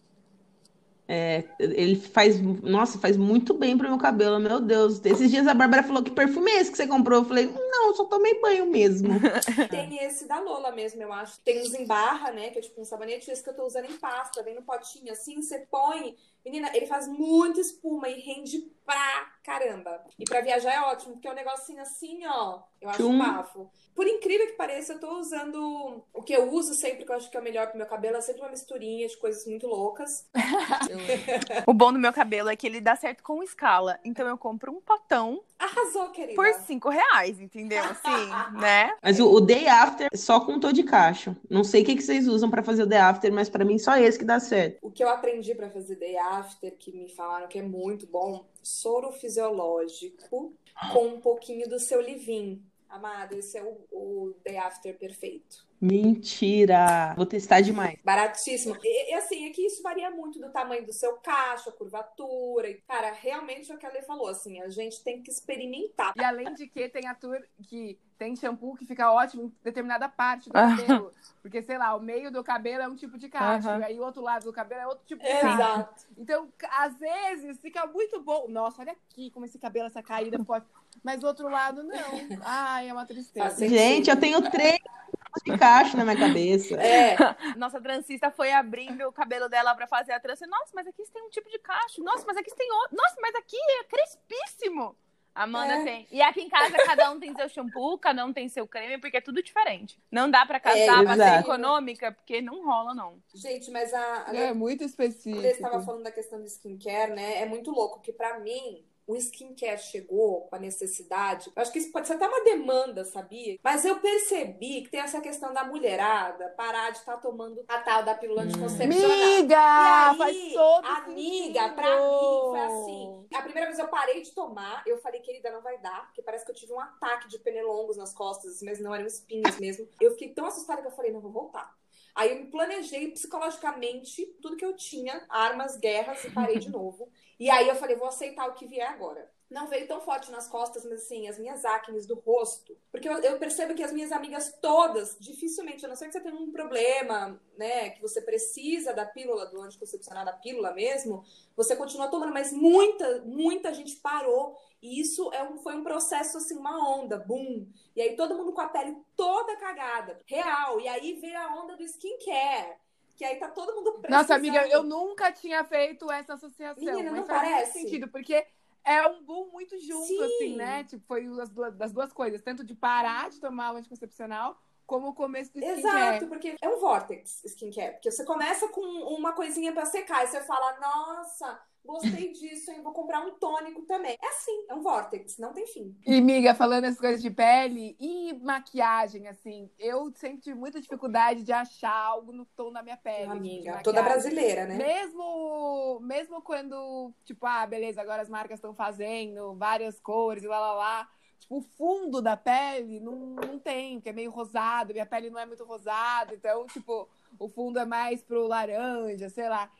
Ele 1.58 1.96
faz, 1.96 2.40
nossa, 2.40 2.98
faz 2.98 3.16
muito 3.16 3.52
bem 3.52 3.76
pro 3.76 3.88
meu 3.88 3.98
cabelo, 3.98 4.38
meu 4.38 4.60
Deus. 4.60 5.04
Esses 5.04 5.28
dias 5.28 5.46
a 5.48 5.54
Bárbara 5.54 5.82
falou 5.82 6.04
que 6.04 6.10
perfume 6.10 6.50
é 6.52 6.60
esse 6.60 6.70
que 6.70 6.76
você 6.76 6.86
comprou? 6.86 7.20
Eu 7.20 7.24
falei, 7.24 7.46
não, 7.46 7.88
eu 7.88 7.94
só 7.94 8.04
tomei 8.04 8.40
banho 8.40 8.66
mesmo. 8.66 9.08
Tem 9.68 10.04
esse 10.04 10.28
da 10.28 10.38
Lola 10.38 10.70
mesmo, 10.70 11.02
eu 11.02 11.12
acho. 11.12 11.40
Tem 11.40 11.60
uns 11.60 11.74
em 11.74 11.84
barra, 11.84 12.30
né? 12.30 12.50
Que 12.50 12.60
é 12.60 12.62
tipo 12.62 12.80
um 12.80 12.84
sabonete, 12.84 13.28
esse 13.28 13.42
que 13.42 13.50
eu 13.50 13.54
tô 13.54 13.66
usando 13.66 13.86
em 13.86 13.98
pasta. 13.98 14.42
Vem 14.44 14.54
no 14.54 14.62
potinho 14.62 15.12
assim, 15.12 15.42
você 15.42 15.66
põe. 15.70 16.14
Menina, 16.44 16.70
ele 16.74 16.86
faz 16.86 17.06
muita 17.06 17.60
espuma 17.60 18.08
e 18.08 18.20
rende 18.20 18.58
pra 18.84 19.32
caramba. 19.44 20.02
E 20.18 20.24
pra 20.24 20.40
viajar 20.40 20.72
é 20.72 20.80
ótimo, 20.80 21.12
porque 21.12 21.28
é 21.28 21.32
um 21.32 21.34
negocinho 21.34 21.80
assim, 21.80 22.26
ó. 22.26 22.60
Eu 22.80 22.88
acho 22.88 22.98
Tchum. 22.98 23.18
bafo. 23.18 23.70
Por 23.94 24.06
incrível 24.06 24.46
que 24.46 24.54
pareça, 24.54 24.94
eu 24.94 25.00
tô 25.00 25.18
usando 25.18 26.02
o 26.12 26.22
que 26.22 26.32
eu 26.32 26.50
uso 26.50 26.74
sempre, 26.74 27.04
que 27.04 27.12
eu 27.12 27.16
acho 27.16 27.30
que 27.30 27.36
é 27.36 27.40
o 27.40 27.42
melhor 27.42 27.68
pro 27.68 27.76
meu 27.76 27.86
cabelo. 27.86 28.16
É 28.16 28.20
sempre 28.20 28.40
uma 28.40 28.50
misturinha 28.50 29.06
de 29.06 29.16
coisas 29.18 29.46
muito 29.46 29.66
loucas. 29.66 30.28
O 31.66 31.74
bom 31.74 31.92
do 31.92 31.98
meu 31.98 32.12
cabelo 32.12 32.48
é 32.48 32.56
que 32.56 32.66
ele 32.66 32.80
dá 32.80 32.96
certo 32.96 33.22
com 33.22 33.42
escala. 33.42 33.98
Então 34.04 34.26
eu 34.26 34.38
compro 34.38 34.72
um 34.72 34.80
potão 34.80 35.42
Arrasou, 35.60 36.08
querida. 36.08 36.34
por 36.34 36.52
cinco 36.64 36.88
reais, 36.88 37.38
entendeu? 37.38 37.84
Assim, 37.84 38.08
né? 38.58 38.94
Mas 39.02 39.20
o, 39.20 39.30
o 39.30 39.40
Day 39.40 39.68
After 39.68 40.08
só 40.14 40.40
com 40.40 40.58
tô 40.58 40.72
de 40.72 40.82
cacho. 40.82 41.36
Não 41.50 41.62
sei 41.62 41.82
o 41.82 41.84
que, 41.84 41.96
que 41.96 42.02
vocês 42.02 42.26
usam 42.26 42.48
pra 42.48 42.62
fazer 42.62 42.84
o 42.84 42.86
Day 42.86 42.98
After, 42.98 43.30
mas 43.30 43.50
pra 43.50 43.64
mim 43.64 43.78
só 43.78 43.96
esse 43.96 44.18
que 44.18 44.24
dá 44.24 44.40
certo. 44.40 44.78
O 44.80 44.90
que 44.90 45.04
eu 45.04 45.08
aprendi 45.10 45.54
pra 45.54 45.68
fazer 45.68 45.96
day 45.96 46.16
after, 46.16 46.74
que 46.78 46.92
me 46.92 47.08
falaram 47.10 47.46
que 47.46 47.58
é 47.58 47.62
muito 47.62 48.06
bom, 48.06 48.46
soro 48.62 49.12
fisiológico 49.12 50.54
com 50.92 51.06
um 51.06 51.20
pouquinho 51.20 51.68
do 51.68 51.78
seu 51.78 52.00
livin. 52.00 52.62
Amada, 52.90 53.36
esse 53.36 53.56
é 53.56 53.62
o, 53.62 53.78
o 53.92 54.34
day 54.44 54.58
after 54.58 54.98
perfeito. 54.98 55.68
Mentira! 55.80 57.14
Vou 57.16 57.24
testar 57.24 57.62
demais. 57.62 57.98
Baratíssimo. 58.04 58.76
E, 58.82 59.12
e, 59.12 59.14
assim, 59.14 59.48
é 59.48 59.50
que 59.50 59.64
isso 59.64 59.82
varia 59.82 60.10
muito 60.10 60.38
do 60.38 60.50
tamanho 60.50 60.84
do 60.84 60.92
seu 60.92 61.14
cacho, 61.14 61.70
a 61.70 61.72
curvatura. 61.72 62.68
E, 62.68 62.74
cara, 62.82 63.12
realmente 63.12 63.72
é 63.72 63.74
o 63.74 63.78
que 63.78 63.86
a 63.86 63.90
Lê 63.90 64.02
falou, 64.02 64.28
assim, 64.28 64.60
a 64.60 64.68
gente 64.68 65.02
tem 65.02 65.22
que 65.22 65.30
experimentar. 65.30 66.12
E 66.16 66.22
além 66.22 66.52
de 66.52 66.66
que 66.66 66.88
tem 66.88 67.06
a 67.06 67.14
tour 67.14 67.40
que 67.62 67.98
tem 68.18 68.36
shampoo 68.36 68.76
que 68.76 68.84
fica 68.84 69.10
ótimo 69.10 69.44
em 69.44 69.54
determinada 69.64 70.06
parte 70.06 70.50
do 70.50 70.58
Aham. 70.58 70.76
cabelo. 70.76 71.14
Porque, 71.40 71.62
sei 71.62 71.78
lá, 71.78 71.96
o 71.96 72.00
meio 72.00 72.30
do 72.30 72.44
cabelo 72.44 72.82
é 72.82 72.88
um 72.88 72.94
tipo 72.94 73.16
de 73.16 73.30
cacho, 73.30 73.68
e 73.68 73.84
aí 73.84 73.98
o 73.98 74.04
outro 74.04 74.20
lado 74.20 74.44
do 74.44 74.52
cabelo 74.52 74.82
é 74.82 74.86
outro 74.86 75.06
tipo 75.06 75.22
de 75.22 75.30
cacho. 75.30 75.46
Exato. 75.46 76.06
Então, 76.18 76.52
às 76.72 76.94
vezes, 76.98 77.58
fica 77.60 77.86
muito 77.86 78.20
bom. 78.20 78.46
Nossa, 78.48 78.82
olha 78.82 78.92
aqui 78.92 79.30
como 79.30 79.46
esse 79.46 79.58
cabelo, 79.58 79.86
essa 79.86 80.02
caída 80.02 80.44
pode. 80.44 80.66
Mas 81.02 81.20
do 81.20 81.26
outro 81.26 81.48
lado, 81.48 81.82
não. 81.82 82.38
Ai, 82.44 82.88
é 82.88 82.92
uma 82.92 83.06
tristeza. 83.06 83.66
Gente, 83.68 84.10
eu 84.10 84.18
tenho 84.18 84.40
três 84.50 84.76
tipos 84.76 85.42
de 85.44 85.56
cacho 85.58 85.96
na 85.96 86.04
minha 86.04 86.18
cabeça. 86.18 86.74
É, 86.74 87.16
Nossa 87.56 87.80
transista 87.80 88.30
foi 88.30 88.52
abrindo 88.52 89.06
o 89.08 89.12
cabelo 89.12 89.48
dela 89.48 89.74
pra 89.74 89.86
fazer 89.86 90.12
a 90.12 90.20
trança. 90.20 90.46
Nossa, 90.46 90.72
mas 90.74 90.86
aqui 90.86 91.02
tem 91.12 91.22
um 91.22 91.30
tipo 91.30 91.48
de 91.48 91.58
cacho. 91.58 92.02
Nossa, 92.02 92.24
mas 92.26 92.36
aqui 92.36 92.54
tem 92.54 92.70
outro. 92.72 92.96
Nossa, 92.96 93.16
mas 93.20 93.34
aqui 93.36 93.56
é 93.80 93.84
crespíssimo. 93.84 94.94
Amanda 95.32 95.74
É. 95.74 95.84
tem. 95.84 96.08
E 96.10 96.20
aqui 96.20 96.40
em 96.42 96.48
casa 96.48 96.76
cada 96.84 97.10
um 97.12 97.20
tem 97.20 97.32
seu 97.36 97.48
shampoo, 97.48 97.96
cada 97.96 98.24
um 98.26 98.32
tem 98.32 98.48
seu 98.48 98.66
creme, 98.66 98.98
porque 98.98 99.16
é 99.18 99.20
tudo 99.20 99.40
diferente. 99.42 99.96
Não 100.10 100.28
dá 100.28 100.44
pra 100.44 100.56
É, 100.56 100.60
casar 100.60 101.04
pra 101.04 101.16
ser 101.16 101.40
econômica, 101.40 102.10
porque 102.12 102.42
não 102.42 102.66
rola, 102.66 102.92
não. 102.94 103.22
gente, 103.32 103.70
mas 103.70 103.94
a, 103.94 104.24
a 104.26 104.34
É 104.36 104.52
muito 104.52 104.80
Você 104.88 105.08
estava 105.08 105.08
específico. 105.08 105.82
falando 105.84 106.02
da 106.02 106.10
questão 106.10 106.40
do 106.40 106.46
skincare, 106.46 107.12
né? 107.12 107.40
É 107.42 107.46
muito 107.46 107.70
louco, 107.70 108.00
que 108.00 108.12
pra 108.12 108.40
mim, 108.40 108.84
o 109.10 109.16
skincare 109.16 109.80
chegou 109.80 110.42
com 110.42 110.54
a 110.54 110.58
necessidade, 110.58 111.50
eu 111.54 111.60
acho 111.60 111.72
que 111.72 111.80
isso 111.80 111.90
pode 111.90 112.06
ser 112.06 112.14
até 112.14 112.28
uma 112.28 112.44
demanda, 112.44 113.04
sabia? 113.04 113.58
Mas 113.60 113.84
eu 113.84 113.98
percebi 113.98 114.82
que 114.82 114.90
tem 114.90 115.00
essa 115.00 115.20
questão 115.20 115.52
da 115.52 115.64
mulherada 115.64 116.48
parar 116.56 116.90
de 116.90 116.98
estar 116.98 117.16
tá 117.16 117.20
tomando 117.20 117.64
a 117.66 117.78
tal 117.80 118.04
da 118.04 118.14
pílula 118.14 118.42
anticoncepcional. 118.42 119.10
Amiga, 119.10 119.56
E 119.56 119.56
aí, 119.56 120.16
faz 120.16 120.52
todo 120.52 120.86
amiga, 120.86 121.60
sentido. 121.60 121.74
pra 121.74 121.96
mim 121.96 122.40
foi 122.50 122.60
assim. 122.60 123.26
A 123.34 123.42
primeira 123.42 123.66
vez 123.66 123.78
eu 123.80 123.88
parei 123.88 124.22
de 124.22 124.32
tomar, 124.32 124.84
eu 124.86 124.98
falei, 124.98 125.20
querida, 125.20 125.50
não 125.50 125.60
vai 125.60 125.76
dar, 125.78 126.06
porque 126.06 126.22
parece 126.22 126.44
que 126.44 126.52
eu 126.52 126.54
tive 126.54 126.72
um 126.72 126.80
ataque 126.80 127.26
de 127.28 127.38
pernilongos 127.40 127.96
nas 127.96 128.14
costas, 128.14 128.62
mas 128.62 128.78
não 128.78 128.94
eram 128.94 129.06
espinhos 129.06 129.58
mesmo. 129.58 129.88
Eu 130.00 130.12
fiquei 130.12 130.28
tão 130.28 130.46
assustada 130.46 130.82
que 130.82 130.86
eu 130.86 130.92
falei, 130.92 131.10
não, 131.10 131.20
vou 131.20 131.32
voltar. 131.32 131.74
Aí 132.14 132.30
eu 132.30 132.36
me 132.44 132.50
planejei 132.50 133.10
psicologicamente 133.12 134.26
tudo 134.42 134.56
que 134.56 134.64
eu 134.64 134.76
tinha, 134.76 135.24
armas, 135.28 135.76
guerras, 135.76 136.24
e 136.24 136.30
parei 136.30 136.58
de 136.58 136.68
novo. 136.68 137.08
E 137.40 137.48
aí 137.48 137.66
eu 137.66 137.74
falei, 137.74 137.96
vou 137.96 138.08
aceitar 138.08 138.46
o 138.46 138.52
que 138.52 138.66
vier 138.66 138.86
agora. 138.86 139.26
Não 139.50 139.66
veio 139.66 139.88
tão 139.88 139.98
forte 140.02 140.30
nas 140.30 140.46
costas, 140.46 140.84
mas 140.84 141.00
assim, 141.00 141.26
as 141.26 141.38
minhas 141.38 141.64
acnes 141.64 142.06
do 142.06 142.14
rosto. 142.14 142.76
Porque 142.92 143.08
eu, 143.08 143.14
eu 143.14 143.38
percebo 143.38 143.74
que 143.74 143.82
as 143.82 143.92
minhas 143.92 144.12
amigas 144.12 144.52
todas, 144.60 145.16
dificilmente, 145.18 145.84
a 145.86 145.88
não 145.88 145.96
ser 145.96 146.06
que 146.06 146.12
você 146.12 146.20
tenha 146.20 146.34
um 146.34 146.52
problema, 146.52 147.40
né, 147.56 147.90
que 147.90 148.02
você 148.02 148.20
precisa 148.20 148.92
da 148.92 149.06
pílula, 149.06 149.46
do 149.46 149.62
anticoncepcional, 149.62 150.22
da 150.22 150.34
pílula 150.34 150.74
mesmo, 150.74 151.24
você 151.56 151.74
continua 151.74 152.08
tomando, 152.08 152.34
mas 152.34 152.52
muita, 152.52 153.22
muita 153.22 153.72
gente 153.72 153.96
parou. 153.96 154.54
E 154.82 155.00
isso 155.00 155.32
é 155.32 155.42
um, 155.42 155.56
foi 155.56 155.74
um 155.74 155.82
processo, 155.82 156.36
assim, 156.36 156.58
uma 156.58 156.94
onda, 156.94 157.16
boom. 157.16 157.66
E 157.96 158.02
aí 158.02 158.16
todo 158.16 158.36
mundo 158.36 158.52
com 158.52 158.60
a 158.60 158.68
pele 158.68 158.94
toda 159.16 159.56
cagada, 159.56 160.20
real. 160.26 160.78
E 160.78 160.86
aí 160.86 161.14
veio 161.14 161.38
a 161.38 161.62
onda 161.62 161.74
do 161.74 161.82
skincare. 161.84 162.76
Que 163.20 163.24
aí 163.26 163.36
tá 163.36 163.50
todo 163.50 163.74
mundo 163.74 163.98
precisando. 163.98 164.18
Nossa, 164.18 164.34
amiga, 164.34 164.66
eu 164.68 164.82
nunca 164.82 165.30
tinha 165.30 165.62
feito 165.62 166.10
essa 166.10 166.32
associação. 166.32 166.82
Menina, 166.82 167.10
não 167.10 167.26
parece? 167.26 167.72
sentido, 167.72 168.08
porque 168.08 168.46
é 168.82 169.06
um 169.06 169.22
boom 169.22 169.50
muito 169.52 169.78
junto, 169.78 170.06
Sim. 170.06 170.24
assim, 170.24 170.56
né? 170.56 170.84
Tipo, 170.84 171.04
foi 171.06 171.26
as 171.38 171.50
duas, 171.50 171.76
das 171.76 171.92
duas 171.92 172.14
coisas. 172.14 172.40
Tanto 172.40 172.64
de 172.64 172.74
parar 172.74 173.28
de 173.28 173.38
tomar 173.38 173.74
o 173.74 173.76
anticoncepcional, 173.76 174.58
como 174.86 175.08
o 175.08 175.12
começo 175.12 175.52
do 175.52 175.58
skincare. 175.58 176.16
Exato, 176.16 176.28
porque 176.28 176.56
é 176.62 176.68
um 176.70 176.80
vortex 176.80 177.44
skincare. 177.44 177.92
Porque 177.92 178.10
você 178.10 178.24
começa 178.24 178.66
com 178.68 178.80
uma 178.80 179.34
coisinha 179.34 179.70
pra 179.70 179.84
secar 179.84 180.24
e 180.24 180.28
você 180.28 180.40
fala, 180.40 180.80
nossa, 180.80 181.60
gostei 181.84 182.32
disso, 182.32 182.70
hein? 182.70 182.82
Vou 182.82 182.92
comprar 182.92 183.20
um 183.20 183.32
tônico 183.32 183.82
também. 183.82 184.16
É 184.20 184.28
assim, 184.28 184.66
é 184.68 184.74
um 184.74 184.82
vortex, 184.82 185.38
não 185.38 185.52
tem 185.52 185.66
fim. 185.66 185.96
E, 186.06 186.18
amiga, 186.18 186.54
falando 186.54 186.84
essas 186.84 187.00
coisas 187.00 187.22
de 187.22 187.30
pele 187.30 187.96
e 187.98 188.32
maquiagem, 188.34 189.26
assim, 189.28 189.70
eu 189.78 190.12
sempre 190.14 190.40
tive 190.40 190.58
muita 190.58 190.80
dificuldade 190.80 191.42
de 191.42 191.52
achar 191.52 191.94
algo 191.94 192.32
no 192.32 192.44
tom 192.44 192.72
da 192.72 192.82
minha 192.82 192.96
pele. 192.96 193.30
Amiga, 193.30 193.80
toda 193.82 194.02
brasileira, 194.02 194.66
né? 194.66 194.76
Mesmo, 194.76 196.00
mesmo 196.00 196.42
quando, 196.42 197.12
tipo, 197.24 197.46
ah, 197.46 197.66
beleza, 197.66 198.00
agora 198.00 198.22
as 198.22 198.28
marcas 198.28 198.58
estão 198.58 198.74
fazendo 198.74 199.54
várias 199.54 199.98
cores 200.00 200.44
e 200.44 200.48
lá, 200.48 200.60
lá, 200.60 200.72
lá. 200.72 201.08
Tipo, 201.40 201.56
o 201.56 201.62
fundo 201.62 202.20
da 202.20 202.36
pele 202.36 203.00
não, 203.00 203.16
não 203.16 203.58
tem, 203.58 203.96
porque 203.96 204.10
é 204.10 204.12
meio 204.12 204.30
rosado, 204.30 204.92
minha 204.92 205.06
pele 205.06 205.30
não 205.30 205.38
é 205.38 205.46
muito 205.46 205.64
rosada, 205.64 206.34
então, 206.34 206.66
tipo, 206.66 207.08
o 207.38 207.48
fundo 207.48 207.78
é 207.78 207.86
mais 207.86 208.22
pro 208.22 208.46
laranja, 208.46 209.30
sei 209.30 209.48
lá. 209.48 209.70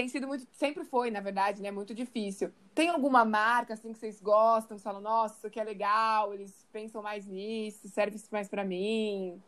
Tem 0.00 0.08
sido 0.08 0.26
muito, 0.26 0.46
sempre 0.52 0.82
foi, 0.82 1.10
na 1.10 1.20
verdade, 1.20 1.60
né? 1.60 1.70
Muito 1.70 1.94
difícil. 1.94 2.50
Tem 2.74 2.88
alguma 2.88 3.22
marca, 3.22 3.74
assim, 3.74 3.92
que 3.92 3.98
vocês 3.98 4.18
gostam, 4.18 4.78
que 4.78 4.82
falam, 4.82 4.98
nossa, 5.02 5.36
isso 5.36 5.46
aqui 5.46 5.60
é 5.60 5.64
legal, 5.64 6.32
eles 6.32 6.64
pensam 6.72 7.02
mais 7.02 7.26
nisso, 7.26 7.86
serve 7.86 8.16
isso 8.16 8.28
mais 8.32 8.48
pra 8.48 8.64
mim? 8.64 9.38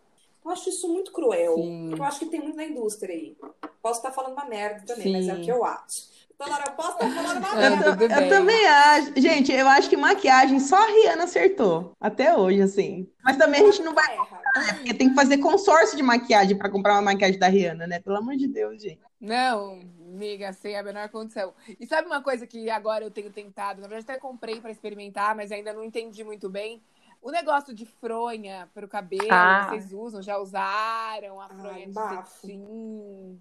Eu 0.44 0.50
acho 0.50 0.68
isso 0.68 0.86
muito 0.92 1.11
cruel. 1.11 1.55
Sim. 1.55 1.94
Eu 1.96 2.05
acho 2.05 2.18
que 2.18 2.26
tem 2.26 2.38
muito 2.42 2.57
na 2.57 2.66
indústria 2.66 3.14
aí. 3.14 3.34
Posso 3.80 4.00
estar 4.00 4.12
falando 4.12 4.34
uma 4.34 4.44
merda 4.44 4.84
também, 4.84 5.05
Sim. 5.05 5.12
mas 5.12 5.28
é 5.28 5.40
o 5.40 5.42
que 5.42 5.50
eu 5.50 5.64
acho. 5.64 6.12
Então, 6.34 6.46
Laura, 6.50 6.64
eu 6.66 6.72
posso 6.72 6.90
estar 6.92 7.11
falando 7.11 7.38
uma 7.38 7.48
Ah, 7.53 7.57
merda. 7.57 8.05
Eu 8.05 8.09
bem. 8.20 8.28
também 8.28 8.66
acho. 8.66 9.12
Gente, 9.16 9.53
eu 9.53 9.68
acho 9.68 9.88
que 9.88 9.96
maquiagem 9.96 10.61
só 10.61 10.76
a 10.76 10.86
Rihanna 10.86 11.24
acertou. 11.24 11.92
Até 11.98 12.36
hoje, 12.36 12.61
assim. 12.61 13.09
Mas 13.24 13.38
também 13.38 13.62
a 13.62 13.64
gente 13.72 13.82
não 13.82 13.94
vai. 13.94 14.12
Erra. 14.14 14.42
né? 14.57 14.72
Porque 14.74 14.92
tem 14.92 15.09
que 15.09 15.14
fazer 15.14 15.38
consórcio 15.38 15.96
de 15.96 16.03
maquiagem 16.03 16.59
pra 16.59 16.68
comprar 16.68 16.92
uma 16.94 17.03
maquiagem 17.03 17.38
da 17.38 17.46
Rihanna, 17.48 17.86
né? 17.86 18.00
Pelo 18.00 18.18
amor 18.18 18.36
de 18.36 18.48
Deus, 18.48 18.82
gente. 18.82 19.00
Não, 19.20 19.78
amiga, 20.12 20.52
sem 20.52 20.76
a 20.76 20.82
menor 20.82 21.08
condição. 21.08 21.52
E 21.80 21.86
sabe 21.86 22.06
uma 22.06 22.22
coisa 22.22 22.46
que 22.46 22.68
agora 22.70 23.04
eu 23.04 23.10
tenho 23.10 23.30
tentado? 23.30 23.80
Na 23.80 23.88
verdade, 23.88 24.10
até 24.10 24.20
comprei 24.20 24.60
pra 24.60 24.70
experimentar, 24.70 25.34
mas 25.34 25.50
ainda 25.52 25.72
não 25.72 25.84
entendi 25.84 26.22
muito 26.24 26.48
bem. 26.48 26.82
O 27.20 27.30
negócio 27.30 27.72
de 27.72 27.86
fronha 27.86 28.68
pro 28.74 28.88
cabelo, 28.88 29.28
Ah. 29.30 29.66
vocês 29.68 29.92
usam, 29.92 30.20
já 30.20 30.38
usaram 30.38 31.40
a 31.40 31.44
Ai, 31.44 31.58
fronha 31.60 31.86
de 31.86 31.92
bafo. 31.92 32.40
cetim. 32.40 33.38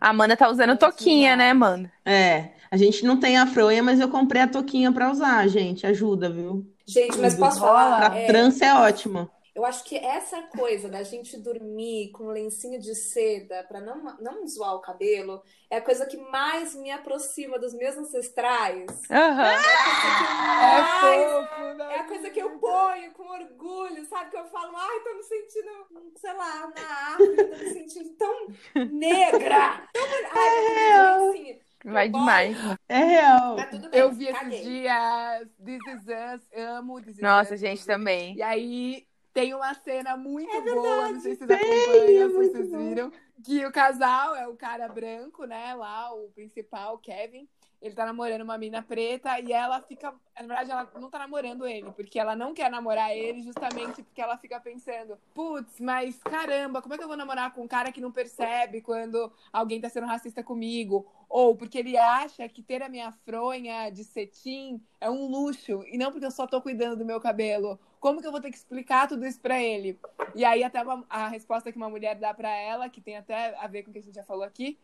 A 0.00 0.08
Amanda 0.10 0.36
tá 0.36 0.48
usando 0.50 0.76
toquinha, 0.76 1.34
né, 1.34 1.50
Amanda? 1.50 1.90
É, 2.04 2.52
a 2.70 2.76
gente 2.76 3.04
não 3.04 3.18
tem 3.18 3.36
a 3.38 3.46
fronha, 3.46 3.82
mas 3.82 4.00
eu 4.00 4.08
comprei 4.10 4.42
a 4.42 4.48
touquinha 4.48 4.92
pra 4.92 5.10
usar, 5.10 5.46
gente. 5.48 5.86
Ajuda, 5.86 6.30
viu? 6.30 6.70
Gente, 6.86 7.18
mas 7.18 7.34
posso 7.34 7.58
falar? 7.58 8.10
Pra 8.10 8.18
É, 8.18 8.26
trança 8.26 8.64
é 8.66 8.74
ótimo. 8.74 9.30
Eu 9.56 9.64
acho 9.64 9.84
que 9.84 9.96
essa 9.96 10.42
coisa 10.42 10.86
da 10.86 11.02
gente 11.02 11.38
dormir 11.38 12.10
com 12.10 12.24
um 12.24 12.30
lencinho 12.30 12.78
de 12.78 12.94
seda 12.94 13.64
pra 13.64 13.80
não, 13.80 14.14
não 14.20 14.46
zoar 14.46 14.74
o 14.74 14.82
cabelo 14.82 15.42
é 15.70 15.78
a 15.78 15.80
coisa 15.80 16.04
que 16.04 16.18
mais 16.18 16.74
me 16.74 16.90
aproxima 16.90 17.58
dos 17.58 17.72
meus 17.72 17.96
ancestrais. 17.96 18.84
Aham. 19.10 19.42
É 19.46 20.76
a 20.76 21.00
coisa 21.00 21.08
que 21.08 21.08
eu 21.08 21.08
É 21.08 21.08
mais 21.08 21.48
fofo, 21.48 21.74
né? 21.74 21.94
É 21.94 21.98
a 22.00 22.04
coisa 22.04 22.30
que 22.30 22.38
eu 22.38 22.58
ponho 22.58 23.12
com 23.12 23.22
orgulho, 23.22 24.04
sabe? 24.04 24.30
Que 24.30 24.36
eu 24.36 24.44
falo, 24.44 24.76
ai, 24.76 25.00
tô 25.00 25.14
me 25.14 25.22
sentindo, 25.22 26.12
sei 26.16 26.34
lá, 26.34 26.72
na 26.76 27.14
África, 27.14 27.44
tô 27.46 27.56
me 27.56 27.70
sentindo 27.70 28.10
tão 28.10 28.46
negra. 28.92 29.88
Tão... 29.90 30.02
Ai, 30.34 30.92
assim, 30.92 31.60
Vai 31.82 32.10
demais. 32.10 32.58
É 32.90 32.98
real. 32.98 33.56
Bem, 33.56 33.88
Eu 33.90 34.12
vi 34.12 34.26
esses 34.26 34.62
dias 34.62 35.48
This 35.64 35.80
Is 35.86 36.02
Us, 36.02 36.42
amo 36.54 37.00
This 37.00 37.16
Is 37.16 37.22
Nossa, 37.22 37.54
Us. 37.54 37.60
gente, 37.60 37.86
também. 37.86 38.36
E 38.36 38.42
aí 38.42 39.06
tem 39.36 39.52
uma 39.54 39.74
cena 39.74 40.16
muito 40.16 40.50
É 40.50 40.60
boa, 40.62 41.12
não 41.12 41.20
sei 41.20 41.34
se 41.34 41.44
vocês 41.46 41.60
Tem, 41.60 41.82
acompanham, 41.82 42.26
é 42.26 42.28
se 42.30 42.34
vocês 42.52 42.70
bom. 42.70 42.78
viram, 42.78 43.12
que 43.44 43.64
o 43.64 43.72
casal 43.72 44.34
é 44.34 44.46
o 44.48 44.56
cara 44.56 44.88
branco, 44.88 45.44
né, 45.44 45.74
lá, 45.74 46.12
o 46.12 46.28
principal, 46.30 46.98
Kevin, 46.98 47.48
ele 47.80 47.94
tá 47.94 48.06
namorando 48.06 48.40
uma 48.40 48.56
mina 48.56 48.82
preta 48.82 49.38
e 49.38 49.52
ela 49.52 49.80
fica, 49.82 50.10
na 50.34 50.46
verdade 50.46 50.70
ela 50.70 50.90
não 50.98 51.10
tá 51.10 51.18
namorando 51.18 51.66
ele, 51.66 51.90
porque 51.92 52.18
ela 52.18 52.34
não 52.34 52.54
quer 52.54 52.70
namorar 52.70 53.14
ele 53.14 53.42
justamente 53.42 54.02
porque 54.02 54.20
ela 54.20 54.38
fica 54.38 54.58
pensando, 54.58 55.18
putz, 55.34 55.78
mas 55.78 56.18
caramba, 56.22 56.80
como 56.80 56.94
é 56.94 56.98
que 56.98 57.04
eu 57.04 57.08
vou 57.08 57.16
namorar 57.16 57.52
com 57.52 57.62
um 57.62 57.68
cara 57.68 57.92
que 57.92 58.00
não 58.00 58.10
percebe 58.10 58.80
quando 58.80 59.30
alguém 59.52 59.80
tá 59.80 59.88
sendo 59.88 60.06
racista 60.06 60.42
comigo? 60.42 61.06
Ou 61.28 61.54
porque 61.54 61.78
ele 61.78 61.98
acha 61.98 62.48
que 62.48 62.62
ter 62.62 62.82
a 62.82 62.88
minha 62.88 63.12
fronha 63.24 63.90
de 63.90 64.04
cetim 64.04 64.80
é 65.00 65.10
um 65.10 65.26
luxo 65.28 65.84
e 65.86 65.98
não 65.98 66.10
porque 66.10 66.26
eu 66.26 66.30
só 66.30 66.46
tô 66.46 66.62
cuidando 66.62 66.96
do 66.96 67.04
meu 67.04 67.20
cabelo. 67.20 67.78
Como 68.00 68.20
que 68.20 68.26
eu 68.26 68.30
vou 68.32 68.40
ter 68.40 68.50
que 68.50 68.56
explicar 68.56 69.08
tudo 69.08 69.26
isso 69.26 69.40
pra 69.40 69.60
ele? 69.60 69.98
E 70.34 70.44
aí 70.44 70.62
até 70.62 70.80
uma- 70.82 71.04
a 71.10 71.28
resposta 71.28 71.72
que 71.72 71.76
uma 71.76 71.90
mulher 71.90 72.14
dá 72.14 72.32
pra 72.32 72.48
ela, 72.48 72.88
que 72.88 73.00
tem 73.00 73.16
até 73.26 73.56
a 73.58 73.66
ver 73.66 73.82
com 73.82 73.90
o 73.90 73.92
que 73.92 73.98
a 73.98 74.02
gente 74.02 74.14
já 74.14 74.24
falou 74.24 74.44
aqui, 74.44 74.78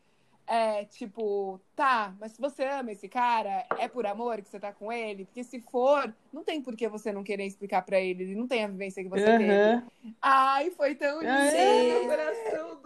é 0.46 0.84
tipo, 0.86 1.60
tá, 1.76 2.14
mas 2.20 2.32
se 2.32 2.40
você 2.40 2.64
ama 2.64 2.90
esse 2.90 3.08
cara, 3.08 3.64
é 3.78 3.86
por 3.86 4.04
amor 4.04 4.42
que 4.42 4.48
você 4.48 4.58
tá 4.58 4.72
com 4.72 4.92
ele? 4.92 5.24
Porque 5.24 5.44
se 5.44 5.60
for, 5.60 6.12
não 6.32 6.42
tem 6.42 6.60
por 6.60 6.76
que 6.76 6.88
você 6.88 7.12
não 7.12 7.22
querer 7.22 7.46
explicar 7.46 7.82
pra 7.82 8.00
ele, 8.00 8.24
ele 8.24 8.34
não 8.34 8.48
tem 8.48 8.64
a 8.64 8.68
vivência 8.68 9.02
que 9.02 9.08
você 9.08 9.24
teve. 9.24 9.42
Aham. 9.42 9.82
Ai, 10.20 10.70
foi 10.70 10.94
tão 10.94 11.20
lindo, 11.20 12.06
coração 12.06 12.82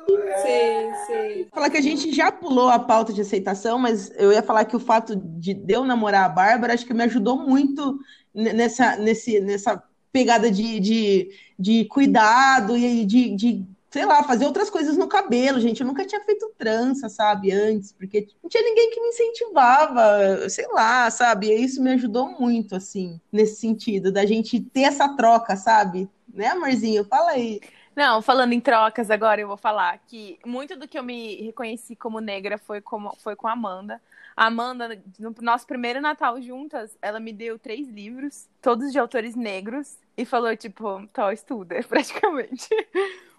sim. 1.07 1.47
Falar 1.53 1.71
que 1.71 1.77
a 1.77 1.83
gente 1.83 2.13
já 2.13 2.31
pulou 2.31 2.69
a 2.69 2.79
pauta 2.79 3.13
de 3.13 3.21
aceitação, 3.21 3.79
mas 3.79 4.11
eu 4.17 4.33
ia 4.33 4.43
falar 4.43 4.65
que 4.65 4.77
o 4.77 4.81
fato 4.81 5.17
de 5.17 5.59
eu 5.69 5.85
namorar 5.85 6.25
a 6.25 6.29
Bárbara 6.29 6.75
acho 6.75 6.87
que 6.87 6.95
me 6.95 7.05
ajudou 7.05 7.39
muito 7.39 7.99
nessa, 8.35 8.97
nesse, 8.97 9.41
nessa 9.41 9.83
pegada 10.13 10.51
de, 10.51 10.81
de, 10.81 11.31
de 11.59 11.85
cuidado 11.87 12.77
e 12.77 13.05
de, 13.05 13.35
de, 13.35 13.67
sei 13.97 14.05
lá, 14.05 14.23
fazer 14.23 14.45
outras 14.45 14.69
coisas 14.69 14.95
no 14.95 15.09
cabelo, 15.09 15.59
gente. 15.59 15.81
Eu 15.81 15.87
nunca 15.87 16.05
tinha 16.05 16.23
feito 16.23 16.53
trança, 16.59 17.09
sabe, 17.09 17.51
antes, 17.51 17.93
porque 17.93 18.29
não 18.43 18.51
tinha 18.51 18.63
ninguém 18.63 18.91
que 18.91 19.01
me 19.01 19.09
incentivava, 19.09 20.47
sei 20.51 20.67
lá, 20.69 21.11
sabe? 21.11 21.47
E 21.47 21.65
isso 21.65 21.83
me 21.83 21.93
ajudou 21.93 22.39
muito, 22.39 22.77
assim, 22.77 23.19
nesse 23.33 23.59
sentido, 23.59 24.13
da 24.13 24.27
gente 24.27 24.61
ter 24.61 24.83
essa 24.83 25.09
troca, 25.17 25.57
sabe? 25.57 26.11
Né, 26.29 26.49
amorzinho? 26.49 27.07
Fala 27.07 27.31
aí. 27.31 27.59
Não, 27.97 28.21
falando 28.21 28.53
em 28.53 28.61
trocas 28.61 29.11
agora, 29.11 29.41
eu 29.41 29.49
vou 29.49 29.57
falar 29.57 29.99
que 30.07 30.39
muito 30.45 30.77
do 30.77 30.87
que 30.87 30.99
eu 30.99 31.03
me 31.03 31.37
reconheci 31.47 31.97
como 31.97 32.21
negra 32.21 32.59
foi, 32.59 32.83
como, 32.83 33.17
foi 33.23 33.35
com 33.35 33.49
a 33.49 33.53
Amanda. 33.53 33.99
A 34.37 34.49
Amanda, 34.49 35.03
no 35.19 35.35
nosso 35.41 35.67
primeiro 35.67 36.03
Natal 36.03 36.39
juntas, 36.43 36.99
ela 37.01 37.19
me 37.19 37.33
deu 37.33 37.59
três 37.59 37.89
livros, 37.89 38.47
todos 38.61 38.93
de 38.93 38.99
autores 38.99 39.35
negros, 39.35 39.97
e 40.15 40.27
falou, 40.27 40.55
tipo, 40.55 41.07
Tó, 41.15 41.33
estuda, 41.33 41.77
praticamente. 41.89 42.69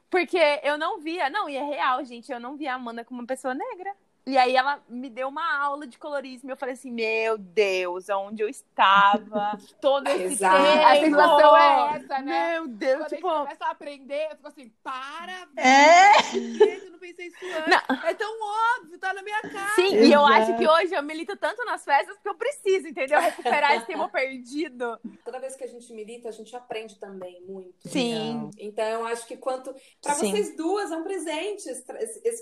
Porque 0.09 0.37
eu 0.63 0.77
não 0.77 0.99
via, 0.99 1.29
não, 1.29 1.49
e 1.49 1.55
é 1.55 1.63
real, 1.63 2.03
gente, 2.05 2.31
eu 2.31 2.39
não 2.39 2.55
via 2.57 2.73
a 2.73 2.75
Amanda 2.75 3.03
como 3.03 3.19
uma 3.21 3.27
pessoa 3.27 3.53
negra. 3.53 3.95
E 4.27 4.37
aí 4.37 4.57
ela 4.57 4.83
me 4.89 5.09
deu 5.09 5.29
uma 5.29 5.57
aula 5.57 5.87
de 5.87 5.97
colorismo. 5.97 6.49
E 6.49 6.51
eu 6.51 6.57
falei 6.57 6.73
assim, 6.73 6.91
meu 6.91 7.37
Deus, 7.37 8.09
aonde 8.09 8.43
eu 8.43 8.49
estava 8.49 9.57
todo 9.79 10.05
esse 10.11 10.33
Exato. 10.33 10.57
tempo. 10.57 10.85
A 10.85 10.95
sensação 10.95 11.57
é 11.57 11.95
essa, 11.95 12.21
né? 12.21 12.51
Meu 12.51 12.67
Deus, 12.67 12.97
Quando 12.97 13.09
tipo... 13.09 13.27
a 13.29 13.31
gente 13.31 13.43
começa 13.45 13.65
a 13.65 13.71
aprender, 13.71 14.27
eu 14.29 14.35
fico 14.35 14.47
assim, 14.49 14.73
para, 14.83 15.47
É, 15.55 16.23
gente, 16.23 16.85
eu 16.85 16.91
não 16.91 16.99
pensei 16.99 17.27
isso 17.27 17.37
antes. 17.45 18.03
É 18.03 18.13
tão 18.15 18.37
óbvio, 18.77 18.99
tá 18.99 19.13
na 19.13 19.23
minha 19.23 19.41
cara. 19.43 19.75
Sim, 19.75 19.95
e 19.95 20.11
eu 20.11 20.19
Exato. 20.19 20.33
acho 20.33 20.57
que 20.57 20.67
hoje 20.67 20.93
eu 20.93 21.03
milito 21.03 21.37
tanto 21.37 21.63
nas 21.63 21.85
festas 21.85 22.15
porque 22.15 22.27
eu 22.27 22.35
preciso, 22.35 22.85
entendeu? 22.85 23.21
Recuperar 23.21 23.77
esse 23.77 23.85
tempo 23.85 24.09
perdido. 24.11 24.99
Toda 25.23 25.39
vez 25.39 25.55
que 25.55 25.63
a 25.63 25.67
gente 25.67 25.93
milita, 25.93 26.27
a 26.27 26.33
gente 26.33 26.53
aprende 26.53 26.99
também 26.99 27.41
muito. 27.47 27.87
Sim. 27.87 28.49
Então, 28.57 28.83
eu 28.83 29.05
acho 29.05 29.25
que 29.25 29.37
quanto. 29.37 29.73
Para 30.01 30.15
Sim. 30.15 30.31
vocês 30.31 30.57
duas, 30.57 30.91
é 30.91 30.97
um 30.97 31.03
presente 31.03 31.69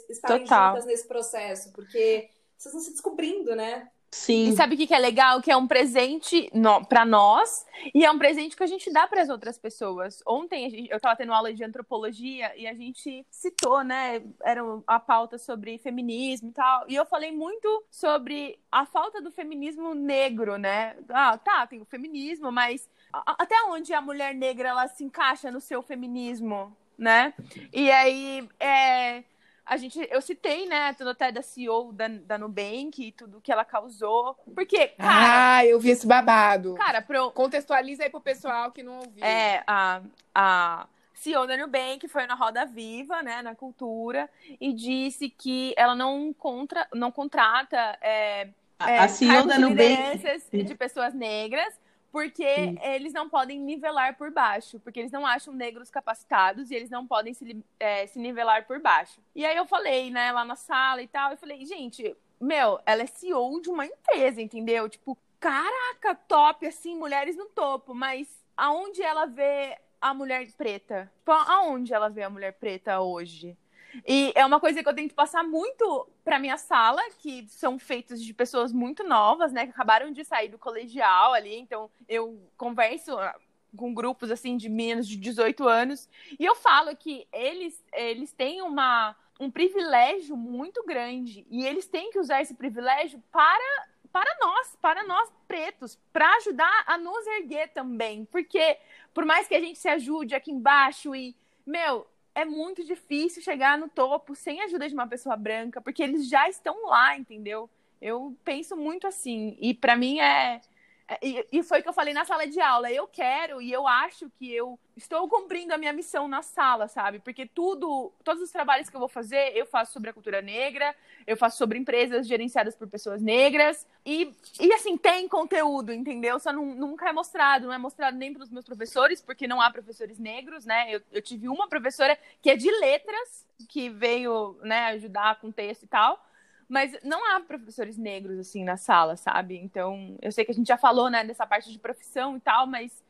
estarem 0.09 0.43
Total. 0.45 0.71
juntas 0.71 0.85
nesse 0.85 1.07
processo, 1.07 1.74
porque 1.75 2.29
vocês 2.57 2.73
estão 2.73 2.79
se 2.81 2.91
descobrindo, 2.91 3.55
né? 3.55 3.89
sim. 4.11 4.47
E 4.47 4.53
sabe 4.53 4.75
o 4.75 4.77
que, 4.77 4.87
que 4.87 4.93
é 4.93 4.99
legal? 4.99 5.41
Que 5.41 5.51
é 5.51 5.57
um 5.57 5.67
presente 5.67 6.49
no, 6.53 6.85
para 6.85 7.03
nós 7.03 7.65
e 7.93 8.05
é 8.05 8.09
um 8.09 8.17
presente 8.17 8.55
que 8.55 8.63
a 8.63 8.67
gente 8.67 8.89
dá 8.89 9.05
para 9.05 9.21
as 9.21 9.27
outras 9.27 9.57
pessoas. 9.57 10.23
Ontem 10.25 10.65
a 10.65 10.69
gente- 10.69 10.89
eu 10.89 10.95
estava 10.95 11.17
tendo 11.17 11.33
aula 11.33 11.53
de 11.53 11.61
antropologia 11.65 12.53
e 12.57 12.65
a 12.65 12.73
gente 12.73 13.25
citou, 13.29 13.83
né? 13.83 14.23
Era 14.41 14.61
a 14.87 15.01
pauta 15.01 15.37
sobre 15.37 15.77
feminismo 15.79 16.47
e 16.47 16.53
tal. 16.53 16.85
E 16.87 16.95
eu 16.95 17.05
falei 17.05 17.33
muito 17.33 17.83
sobre 17.91 18.57
a 18.71 18.85
falta 18.85 19.21
do 19.21 19.31
feminismo 19.31 19.93
negro, 19.93 20.57
né? 20.57 20.95
Ah, 21.09 21.37
tá, 21.37 21.67
tem 21.67 21.81
o 21.81 21.85
feminismo, 21.85 22.53
mas 22.53 22.87
a- 23.11 23.35
até 23.39 23.55
onde 23.63 23.93
a 23.93 23.99
mulher 24.01 24.33
negra 24.33 24.69
ela 24.69 24.87
se 24.87 25.03
encaixa 25.03 25.51
no 25.51 25.59
seu 25.59 25.81
feminismo, 25.81 26.73
né? 26.97 27.33
E 27.73 27.91
aí, 27.91 28.47
é, 28.61 29.25
a 29.65 29.77
gente, 29.77 29.99
eu 30.11 30.21
citei, 30.21 30.67
né, 30.67 30.93
tudo 30.93 31.09
até 31.09 31.31
da 31.31 31.41
CEO 31.41 31.91
da, 31.91 32.07
da 32.07 32.37
Nubank 32.37 33.03
e 33.03 33.11
tudo 33.11 33.41
que 33.41 33.51
ela 33.51 33.65
causou. 33.65 34.35
Porque, 34.53 34.89
cara, 34.89 35.57
Ah, 35.57 35.65
eu 35.65 35.79
vi 35.79 35.89
esse 35.89 36.05
babado. 36.05 36.75
cara, 36.75 37.01
pro, 37.01 37.31
Contextualiza 37.31 38.03
aí 38.03 38.09
pro 38.09 38.21
pessoal 38.21 38.71
que 38.71 38.83
não 38.83 38.99
ouviu. 38.99 39.23
é, 39.23 39.63
a, 39.65 40.01
a 40.33 40.87
CEO 41.13 41.47
da 41.47 41.57
Nubank 41.57 42.07
foi 42.07 42.27
na 42.27 42.35
Roda 42.35 42.65
Viva, 42.65 43.23
né, 43.23 43.41
na 43.41 43.55
cultura, 43.55 44.29
e 44.61 44.71
disse 44.71 45.29
que 45.29 45.73
ela 45.77 45.95
não, 45.95 46.31
contra, 46.33 46.87
não 46.93 47.11
contrata 47.11 47.97
é, 48.01 48.49
é, 48.79 48.99
A 48.99 49.07
CEO 49.07 49.45
da 49.47 49.57
Nubank. 49.57 50.19
de 50.63 50.75
pessoas 50.75 51.13
negras, 51.13 51.73
porque 52.15 52.45
Sim. 52.45 52.79
eles 52.81 53.11
não 53.11 53.27
podem 53.27 53.59
nivelar 53.59 54.15
por 54.15 54.31
baixo, 54.31 54.79
porque 54.79 55.01
eles 55.01 55.11
não 55.11 55.27
acham 55.27 55.53
negros 55.53 55.91
capacitados 55.91 56.71
e 56.71 56.75
eles 56.75 56.89
não 56.89 57.05
podem 57.05 57.33
se, 57.33 57.61
é, 57.77 58.07
se 58.07 58.17
nivelar 58.17 58.65
por 58.65 58.79
baixo. 58.79 59.19
E 59.35 59.45
aí 59.45 59.57
eu 59.57 59.65
falei, 59.65 60.09
né, 60.09 60.31
lá 60.31 60.45
na 60.45 60.55
sala 60.55 61.01
e 61.01 61.09
tal, 61.09 61.31
eu 61.31 61.37
falei, 61.37 61.65
gente, 61.65 62.15
meu, 62.39 62.79
ela 62.85 63.01
é 63.01 63.05
CEO 63.05 63.59
de 63.59 63.69
uma 63.69 63.85
empresa, 63.85 64.41
entendeu? 64.41 64.87
Tipo, 64.87 65.17
caraca, 65.41 66.15
top, 66.15 66.65
assim, 66.65 66.97
mulheres 66.97 67.35
no 67.35 67.47
topo, 67.47 67.93
mas 67.93 68.29
aonde 68.55 69.01
ela 69.01 69.25
vê 69.25 69.77
a 69.99 70.13
mulher 70.13 70.49
preta? 70.53 71.11
Tipo, 71.17 71.33
aonde 71.33 71.93
ela 71.93 72.07
vê 72.07 72.23
a 72.23 72.29
mulher 72.29 72.53
preta 72.53 73.01
hoje? 73.01 73.57
E 74.05 74.31
é 74.35 74.45
uma 74.45 74.59
coisa 74.59 74.81
que 74.81 74.89
eu 74.89 74.93
tento 74.93 75.13
passar 75.13 75.43
muito 75.43 76.07
pra 76.23 76.39
minha 76.39 76.57
sala, 76.57 77.01
que 77.19 77.45
são 77.47 77.77
feitos 77.77 78.21
de 78.21 78.33
pessoas 78.33 78.73
muito 78.73 79.03
novas, 79.03 79.51
né? 79.51 79.65
Que 79.65 79.71
acabaram 79.71 80.11
de 80.11 80.23
sair 80.23 80.49
do 80.49 80.57
colegial 80.57 81.33
ali. 81.33 81.55
Então, 81.57 81.89
eu 82.07 82.39
converso 82.57 83.17
ah, 83.17 83.35
com 83.75 83.93
grupos, 83.93 84.31
assim, 84.31 84.57
de 84.57 84.69
menos 84.69 85.07
de 85.07 85.15
18 85.17 85.67
anos. 85.67 86.09
E 86.39 86.43
eu 86.43 86.55
falo 86.55 86.95
que 86.95 87.27
eles, 87.31 87.83
eles 87.93 88.31
têm 88.31 88.61
uma, 88.61 89.15
um 89.39 89.51
privilégio 89.51 90.35
muito 90.35 90.83
grande. 90.85 91.45
E 91.49 91.65
eles 91.65 91.87
têm 91.87 92.11
que 92.11 92.19
usar 92.19 92.41
esse 92.41 92.53
privilégio 92.53 93.21
para, 93.31 93.87
para 94.11 94.35
nós, 94.39 94.77
para 94.81 95.03
nós 95.03 95.31
pretos, 95.47 95.99
para 96.11 96.35
ajudar 96.37 96.83
a 96.87 96.97
nos 96.97 97.25
erguer 97.27 97.69
também. 97.69 98.25
Porque, 98.25 98.77
por 99.13 99.25
mais 99.25 99.47
que 99.47 99.55
a 99.55 99.59
gente 99.59 99.77
se 99.77 99.87
ajude 99.87 100.35
aqui 100.35 100.51
embaixo 100.51 101.15
e, 101.15 101.35
meu, 101.65 102.07
é 102.35 102.43
muito 102.45 102.83
difícil 102.83 103.41
chegar 103.41 103.77
no 103.77 103.87
topo 103.87 104.35
sem 104.35 104.61
a 104.61 104.65
ajuda 104.65 104.87
de 104.87 104.93
uma 104.93 105.07
pessoa 105.07 105.37
branca, 105.37 105.81
porque 105.81 106.03
eles 106.03 106.27
já 106.27 106.49
estão 106.49 106.85
lá, 106.87 107.17
entendeu? 107.17 107.69
Eu 108.01 108.37
penso 108.43 108.75
muito 108.75 109.07
assim. 109.07 109.57
E 109.59 109.73
para 109.73 109.95
mim 109.95 110.19
é. 110.19 110.61
É- 111.07 111.19
E, 111.21 111.47
e 111.51 111.63
foi 111.63 111.79
o 111.79 111.83
que 111.83 111.89
eu 111.89 111.93
falei 111.93 112.13
na 112.13 112.25
sala 112.25 112.47
de 112.47 112.59
aula. 112.59 112.91
Eu 112.91 113.07
quero 113.07 113.61
e 113.61 113.71
eu 113.71 113.87
acho 113.87 114.29
que 114.39 114.51
eu 114.53 114.79
estou 114.97 115.27
cumprindo 115.27 115.73
a 115.73 115.77
minha 115.77 115.93
missão 115.93 116.27
na 116.27 116.41
sala, 116.41 116.87
sabe? 116.87 117.19
Porque 117.19 117.45
tudo, 117.45 118.11
todos 118.23 118.41
os 118.41 118.51
trabalhos 118.51 118.89
que 118.89 118.95
eu 118.95 118.99
vou 118.99 119.09
fazer, 119.09 119.55
eu 119.55 119.65
faço 119.65 119.93
sobre 119.93 120.09
a 120.09 120.13
cultura 120.13 120.41
negra, 120.41 120.95
eu 121.27 121.35
faço 121.37 121.57
sobre 121.57 121.77
empresas 121.77 122.27
gerenciadas 122.27 122.75
por 122.75 122.87
pessoas 122.87 123.21
negras. 123.21 123.85
E, 124.05 124.33
e 124.59 124.73
assim, 124.73 124.97
tem 124.97 125.27
conteúdo, 125.27 125.91
entendeu? 125.93 126.39
Só 126.39 126.51
não- 126.51 126.65
nunca 126.75 127.09
é 127.09 127.13
mostrado. 127.13 127.67
Não 127.67 127.73
é 127.73 127.77
mostrado 127.77 128.17
nem 128.17 128.33
pelos 128.33 128.49
meus 128.49 128.65
professores, 128.65 129.21
porque 129.21 129.47
não 129.47 129.61
há 129.61 129.69
professores 129.69 130.17
negros, 130.17 130.65
né? 130.65 130.87
Eu, 130.95 131.01
eu 131.11 131.21
tive 131.21 131.47
uma 131.49 131.67
professora 131.67 132.17
que 132.41 132.49
é 132.49 132.55
de 132.55 132.71
letras, 132.79 133.45
que 133.69 133.89
veio 133.89 134.57
né, 134.63 134.85
ajudar 134.87 135.39
com 135.39 135.51
texto 135.51 135.83
e 135.83 135.87
tal. 135.87 136.19
Mas 136.67 136.97
não 137.03 137.23
há 137.31 137.39
professores 137.41 137.97
negros, 137.97 138.39
assim, 138.39 138.63
na 138.63 138.75
sala, 138.77 139.15
sabe? 139.15 139.55
Então, 139.57 140.17
eu 140.21 140.31
sei 140.31 140.43
que 140.43 140.51
a 140.51 140.53
gente 140.55 140.67
já 140.67 140.77
falou, 140.77 141.09
né, 141.09 141.23
dessa 141.23 141.45
parte 141.45 141.71
de 141.71 141.77
profissão 141.77 142.37
e 142.37 142.39
tal, 142.39 142.65
mas 142.65 143.03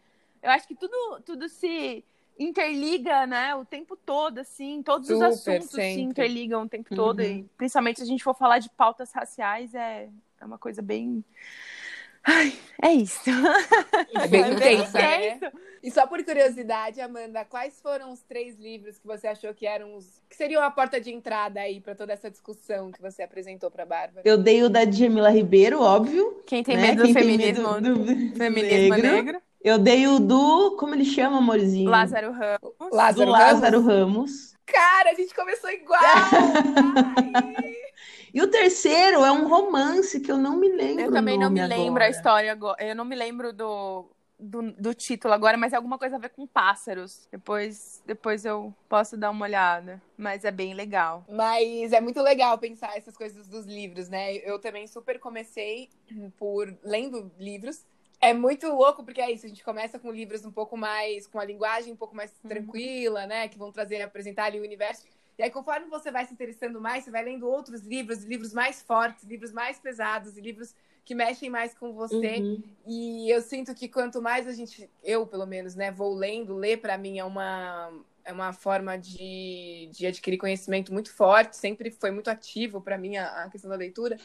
eu 0.43 0.51
acho 0.51 0.67
que 0.67 0.75
tudo, 0.75 1.21
tudo 1.25 1.47
se 1.47 2.03
interliga, 2.37 3.25
né, 3.25 3.55
o 3.55 3.63
tempo 3.63 3.95
todo, 3.95 4.39
assim, 4.39 4.83
todos 4.83 5.07
Super, 5.07 5.29
os 5.29 5.35
assuntos 5.39 5.69
se 5.69 5.75
sempre. 5.75 6.01
interligam 6.01 6.63
o 6.63 6.69
tempo 6.69 6.93
todo, 6.93 7.19
Uhum. 7.21 7.25
e 7.25 7.43
principalmente 7.57 7.97
se 7.99 8.03
a 8.03 8.07
gente 8.07 8.23
for 8.23 8.35
falar 8.35 8.59
de 8.59 8.69
pautas 8.71 9.13
raciais, 9.13 9.73
é, 9.73 10.09
é 10.41 10.45
uma 10.45 10.57
coisa 10.57 10.81
bem... 10.81 11.23
Ai, 12.25 12.53
é 12.81 12.91
isso. 12.91 13.19
É 14.13 14.27
bem 14.27 14.41
É 14.43 14.55
bem 14.55 14.77
intensa, 14.79 14.97
né? 14.97 15.27
intenso. 15.35 15.55
E 15.83 15.91
só 15.91 16.07
por 16.07 16.23
curiosidade, 16.25 16.99
Amanda, 16.99 17.45
quais 17.45 17.79
foram 17.79 18.11
os 18.11 18.21
três 18.23 18.57
livros 18.57 18.97
que 18.97 19.05
você 19.05 19.27
achou 19.27 19.53
que 19.53 19.67
eram 19.67 19.95
os 19.95 20.19
que 20.27 20.35
seriam 20.35 20.63
a 20.63 20.71
porta 20.71 20.99
de 20.99 21.13
entrada 21.13 21.59
aí 21.59 21.79
para 21.79 21.93
toda 21.93 22.11
essa 22.11 22.29
discussão 22.31 22.91
que 22.91 22.99
você 22.99 23.21
apresentou 23.21 23.69
para 23.69 23.85
Bárbara? 23.85 24.21
Eu 24.25 24.37
dei 24.37 24.63
o 24.63 24.69
da 24.69 24.83
Djamila 24.83 25.29
Ribeiro, 25.29 25.79
óbvio. 25.81 26.41
Quem 26.47 26.63
tem 26.63 26.75
né? 26.75 26.87
medo 26.87 27.03
Quem 27.03 27.13
do 27.13 27.19
feminismo, 27.19 27.73
medo 27.73 27.93
do- 27.95 28.03
do 28.03 28.05
feminismo 28.35 28.95
negro. 28.95 29.11
negro. 29.11 29.41
Eu 29.63 29.77
dei 29.77 30.07
o 30.07 30.19
do. 30.19 30.75
Como 30.79 30.95
ele 30.95 31.05
chama, 31.05 31.37
amorzinho? 31.37 31.89
Lázaro 31.89 32.31
Ramos. 32.31 32.59
Do 32.79 32.95
Lázaro, 32.95 33.29
Lázaro 33.31 33.81
Ramos? 33.81 33.95
Ramos. 34.15 34.55
Cara, 34.65 35.11
a 35.11 35.13
gente 35.13 35.33
começou 35.35 35.69
igual! 35.69 35.99
E 38.35 38.41
o 38.41 38.47
terceiro 38.49 39.23
é 39.23 39.31
um 39.31 39.47
romance 39.47 40.19
que 40.19 40.29
eu 40.29 40.37
não 40.37 40.57
me 40.57 40.67
lembro. 40.67 41.05
Eu 41.05 41.09
o 41.09 41.13
também 41.13 41.37
não 41.39 41.49
me 41.49 41.61
nome 41.61 41.73
lembro 41.73 42.03
a 42.03 42.07
agora. 42.07 42.09
história 42.09 42.51
agora. 42.51 42.83
Eu 42.85 42.93
não 42.93 43.05
me 43.05 43.15
lembro 43.15 43.53
do, 43.53 44.11
do, 44.37 44.73
do 44.73 44.93
título 44.93 45.33
agora, 45.33 45.55
mas 45.57 45.71
é 45.71 45.77
alguma 45.77 45.97
coisa 45.97 46.17
a 46.17 46.19
ver 46.19 46.27
com 46.31 46.45
pássaros. 46.45 47.29
Depois, 47.31 48.03
depois 48.05 48.43
eu 48.43 48.75
posso 48.89 49.15
dar 49.15 49.31
uma 49.31 49.45
olhada. 49.45 50.01
Mas 50.17 50.43
é 50.43 50.51
bem 50.51 50.73
legal. 50.73 51.23
Mas 51.29 51.93
é 51.93 52.01
muito 52.01 52.21
legal 52.21 52.57
pensar 52.57 52.97
essas 52.97 53.15
coisas 53.15 53.47
dos 53.47 53.65
livros, 53.65 54.09
né? 54.09 54.35
Eu 54.35 54.59
também 54.59 54.85
super 54.85 55.17
comecei 55.17 55.89
por 56.37 56.77
lendo 56.83 57.31
livros. 57.39 57.85
É 58.19 58.33
muito 58.33 58.67
louco, 58.67 59.03
porque 59.05 59.21
é 59.21 59.31
isso, 59.31 59.45
a 59.45 59.49
gente 59.49 59.63
começa 59.63 59.97
com 59.97 60.11
livros 60.11 60.43
um 60.45 60.51
pouco 60.51 60.75
mais, 60.75 61.25
com 61.25 61.39
a 61.39 61.45
linguagem 61.45 61.93
um 61.93 61.97
pouco 61.97 62.13
mais 62.15 62.31
tranquila, 62.45 63.25
né? 63.27 63.47
Que 63.47 63.57
vão 63.57 63.71
trazer, 63.71 64.01
apresentar 64.01 64.45
ali 64.45 64.59
o 64.59 64.63
universo. 64.63 65.05
E 65.37 65.43
aí, 65.43 65.51
conforme 65.51 65.87
você 65.87 66.11
vai 66.11 66.25
se 66.25 66.33
interessando 66.33 66.79
mais, 66.79 67.03
você 67.03 67.11
vai 67.11 67.23
lendo 67.23 67.47
outros 67.47 67.81
livros, 67.81 68.23
livros 68.23 68.53
mais 68.53 68.81
fortes, 68.81 69.23
livros 69.23 69.51
mais 69.51 69.79
pesados, 69.79 70.37
livros 70.37 70.73
que 71.03 71.13
mexem 71.13 71.49
mais 71.49 71.73
com 71.73 71.93
você. 71.93 72.37
Uhum. 72.37 72.63
E 72.85 73.29
eu 73.29 73.41
sinto 73.41 73.75
que 73.75 73.87
quanto 73.87 74.21
mais 74.21 74.47
a 74.47 74.53
gente, 74.53 74.89
eu 75.03 75.27
pelo 75.27 75.45
menos, 75.45 75.75
né, 75.75 75.91
vou 75.91 76.13
lendo, 76.13 76.55
ler 76.55 76.77
para 76.77 76.97
mim 76.97 77.19
é 77.19 77.23
uma 77.23 77.91
é 78.25 78.33
uma 78.33 78.51
forma 78.51 78.97
de, 78.97 79.87
de 79.93 80.07
adquirir 80.07 80.39
conhecimento 80.39 80.91
muito 80.91 81.13
forte, 81.13 81.55
sempre 81.55 81.91
foi 81.91 82.09
muito 82.09 82.27
ativo 82.27 82.81
para 82.81 82.97
mim 82.97 83.17
a, 83.17 83.43
a 83.43 83.49
questão 83.51 83.69
da 83.69 83.75
leitura. 83.75 84.17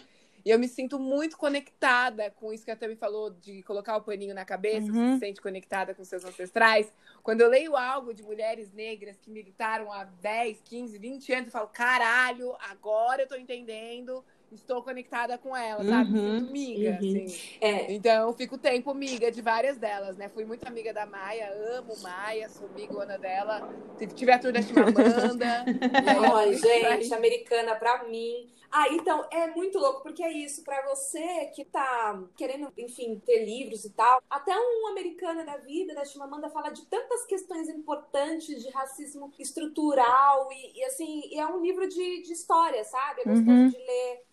E 0.44 0.50
eu 0.50 0.58
me 0.58 0.68
sinto 0.68 0.98
muito 0.98 1.36
conectada 1.36 2.30
com 2.30 2.52
isso 2.52 2.64
que 2.64 2.70
a 2.70 2.76
Tami 2.76 2.96
falou, 2.96 3.30
de 3.30 3.62
colocar 3.62 3.96
o 3.96 4.02
paninho 4.02 4.34
na 4.34 4.44
cabeça, 4.44 4.90
Uhum. 4.90 5.06
você 5.08 5.12
se 5.14 5.18
sente 5.18 5.40
conectada 5.40 5.94
com 5.94 6.04
seus 6.04 6.24
ancestrais. 6.24 6.92
Quando 7.22 7.40
eu 7.42 7.48
leio 7.48 7.76
algo 7.76 8.14
de 8.14 8.22
mulheres 8.22 8.72
negras 8.72 9.18
que 9.18 9.30
militaram 9.30 9.92
há 9.92 10.04
10, 10.04 10.60
15, 10.62 10.98
20 10.98 11.32
anos, 11.32 11.46
eu 11.46 11.52
falo, 11.52 11.68
caralho, 11.68 12.56
agora 12.60 13.22
eu 13.22 13.28
tô 13.28 13.36
entendendo, 13.36 14.24
estou 14.50 14.82
conectada 14.82 15.36
com 15.38 15.56
elas, 15.56 15.86
sabe? 15.86 16.10
Me 16.12 16.18
Uhum, 16.18 16.38
sinto 16.38 16.52
miga, 16.52 16.90
uhum. 16.90 16.96
assim. 16.98 17.26
É, 17.60 17.92
Então, 17.92 18.28
eu 18.28 18.32
fico 18.34 18.56
tempo 18.58 18.90
amiga 18.90 19.30
de 19.30 19.42
várias 19.42 19.78
delas, 19.78 20.16
né? 20.16 20.28
Fui 20.28 20.44
muito 20.44 20.66
amiga 20.66 20.92
da 20.92 21.06
Maia, 21.06 21.50
amo 21.78 21.96
Maia, 22.02 22.48
sou 22.48 22.66
amigona 22.68 23.18
dela. 23.18 23.68
Tive- 23.98 24.14
Tive 24.14 24.32
a 24.32 24.38
tour 24.38 24.52
da 24.52 24.62
Chimamanda. 24.62 25.64
daí- 26.02 26.56
gente, 27.02 27.14
americana 27.14 27.76
pra 27.76 28.04
mim. 28.04 28.48
Ah, 28.72 28.88
então, 28.92 29.26
é 29.32 29.48
muito 29.48 29.78
louco, 29.78 30.02
porque 30.02 30.22
é 30.22 30.30
isso, 30.32 30.62
pra 30.62 30.86
você 30.88 31.46
que 31.54 31.64
tá 31.64 32.22
querendo, 32.36 32.72
enfim, 32.78 33.20
ter 33.26 33.44
livros 33.44 33.84
e 33.84 33.90
tal, 33.90 34.22
até 34.30 34.52
um 34.56 34.86
americana 34.88 35.44
da 35.44 35.56
vida, 35.56 35.92
da 35.92 36.04
Chimamanda, 36.04 36.48
fala 36.50 36.70
de 36.70 36.86
tantas 36.86 37.26
questões 37.26 37.68
importantes 37.68 38.62
de 38.62 38.70
racismo 38.70 39.32
estrutural, 39.40 40.52
e, 40.52 40.78
e, 40.78 40.84
assim, 40.84 41.22
e 41.32 41.38
é 41.38 41.46
um 41.46 41.60
livro 41.60 41.88
de, 41.88 42.22
de 42.22 42.32
história, 42.32 42.84
sabe? 42.84 43.22
É 43.22 43.24
gostoso 43.24 43.50
Uhum. 43.50 43.68
de 43.70 43.78
ler. 43.78 44.24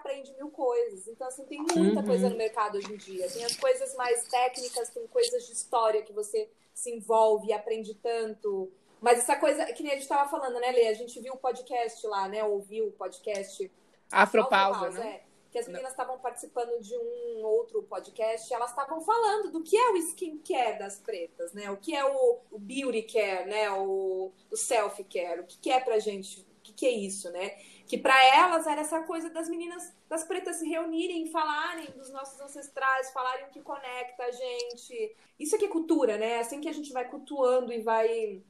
aprende 0.00 0.32
mil 0.34 0.50
coisas. 0.50 1.06
Então, 1.08 1.26
assim, 1.28 1.44
tem 1.44 1.58
muita 1.60 2.00
Uhum. 2.00 2.06
coisa 2.06 2.28
no 2.30 2.36
mercado 2.36 2.78
hoje 2.78 2.92
em 2.92 2.96
dia. 2.96 3.28
Tem 3.30 3.44
as 3.44 3.56
coisas 3.56 3.94
mais 3.96 4.26
técnicas, 4.28 4.88
tem 4.90 5.06
coisas 5.06 5.46
de 5.46 5.52
história 5.52 6.02
que 6.02 6.12
você 6.12 6.48
se 6.74 6.90
envolve 6.90 7.48
e 7.48 7.52
aprende 7.52 7.94
tanto. 7.94 8.70
Mas 9.00 9.18
essa 9.18 9.36
coisa, 9.36 9.64
que 9.66 9.82
nem 9.82 9.92
a 9.92 9.94
gente 9.94 10.02
estava 10.02 10.28
falando, 10.28 10.60
né, 10.60 10.70
Lê? 10.72 10.88
A 10.88 10.94
gente 10.94 11.18
viu 11.20 11.32
o 11.34 11.38
podcast 11.38 12.06
lá, 12.06 12.28
né? 12.28 12.44
Ouviu 12.44 12.88
o 12.88 12.92
podcast 12.92 13.70
Afropausa, 14.12 14.76
Afropausa, 14.76 15.00
né? 15.00 15.20
é. 15.26 15.30
Que 15.50 15.58
as 15.58 15.66
meninas 15.66 15.90
estavam 15.90 16.16
participando 16.18 16.80
de 16.80 16.94
um 16.96 17.42
outro 17.44 17.82
podcast 17.82 18.52
elas 18.54 18.70
estavam 18.70 19.00
falando 19.00 19.50
do 19.50 19.64
que 19.64 19.76
é 19.76 19.90
o 19.90 19.96
skincare 19.96 20.78
das 20.78 20.98
pretas, 20.98 21.52
né? 21.52 21.68
O 21.70 21.76
que 21.76 21.96
é 21.96 22.04
o, 22.04 22.38
o 22.52 22.58
beauty 22.58 23.02
care, 23.02 23.48
né? 23.48 23.68
O, 23.72 24.32
o 24.48 24.56
self 24.56 25.02
care, 25.04 25.40
o 25.40 25.44
que, 25.44 25.58
que 25.58 25.70
é 25.70 25.80
pra 25.80 25.98
gente, 25.98 26.42
o 26.42 26.62
que, 26.62 26.72
que 26.72 26.86
é 26.86 26.90
isso, 26.90 27.32
né? 27.32 27.48
Que 27.84 27.98
pra 27.98 28.24
elas 28.32 28.64
era 28.64 28.82
essa 28.82 29.02
coisa 29.02 29.28
das 29.28 29.48
meninas, 29.48 29.92
das 30.08 30.22
pretas 30.22 30.56
se 30.56 30.68
reunirem, 30.68 31.26
falarem 31.26 31.86
dos 31.96 32.10
nossos 32.10 32.40
ancestrais, 32.40 33.10
falarem 33.10 33.46
o 33.46 33.50
que 33.50 33.60
conecta 33.60 34.22
a 34.22 34.30
gente. 34.30 35.16
Isso 35.36 35.56
aqui 35.56 35.64
é 35.64 35.68
cultura, 35.68 36.16
né? 36.16 36.38
Assim 36.38 36.60
que 36.60 36.68
a 36.68 36.72
gente 36.72 36.92
vai 36.92 37.08
cultuando 37.08 37.72
e 37.72 37.82
vai 37.82 38.40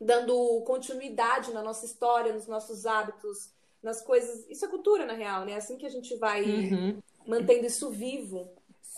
dando 0.00 0.60
continuidade 0.66 1.52
na 1.52 1.62
nossa 1.62 1.84
história, 1.86 2.32
nos 2.32 2.46
nossos 2.46 2.84
hábitos, 2.86 3.50
nas 3.82 4.00
coisas. 4.02 4.48
Isso 4.48 4.64
é 4.64 4.68
cultura, 4.68 5.06
na 5.06 5.12
real, 5.14 5.44
né? 5.44 5.54
Assim 5.56 5.76
que 5.76 5.86
a 5.86 5.90
gente 5.90 6.14
vai 6.16 6.42
Uhum. 6.44 7.02
mantendo 7.26 7.66
isso 7.66 7.90
vivo. 7.90 8.48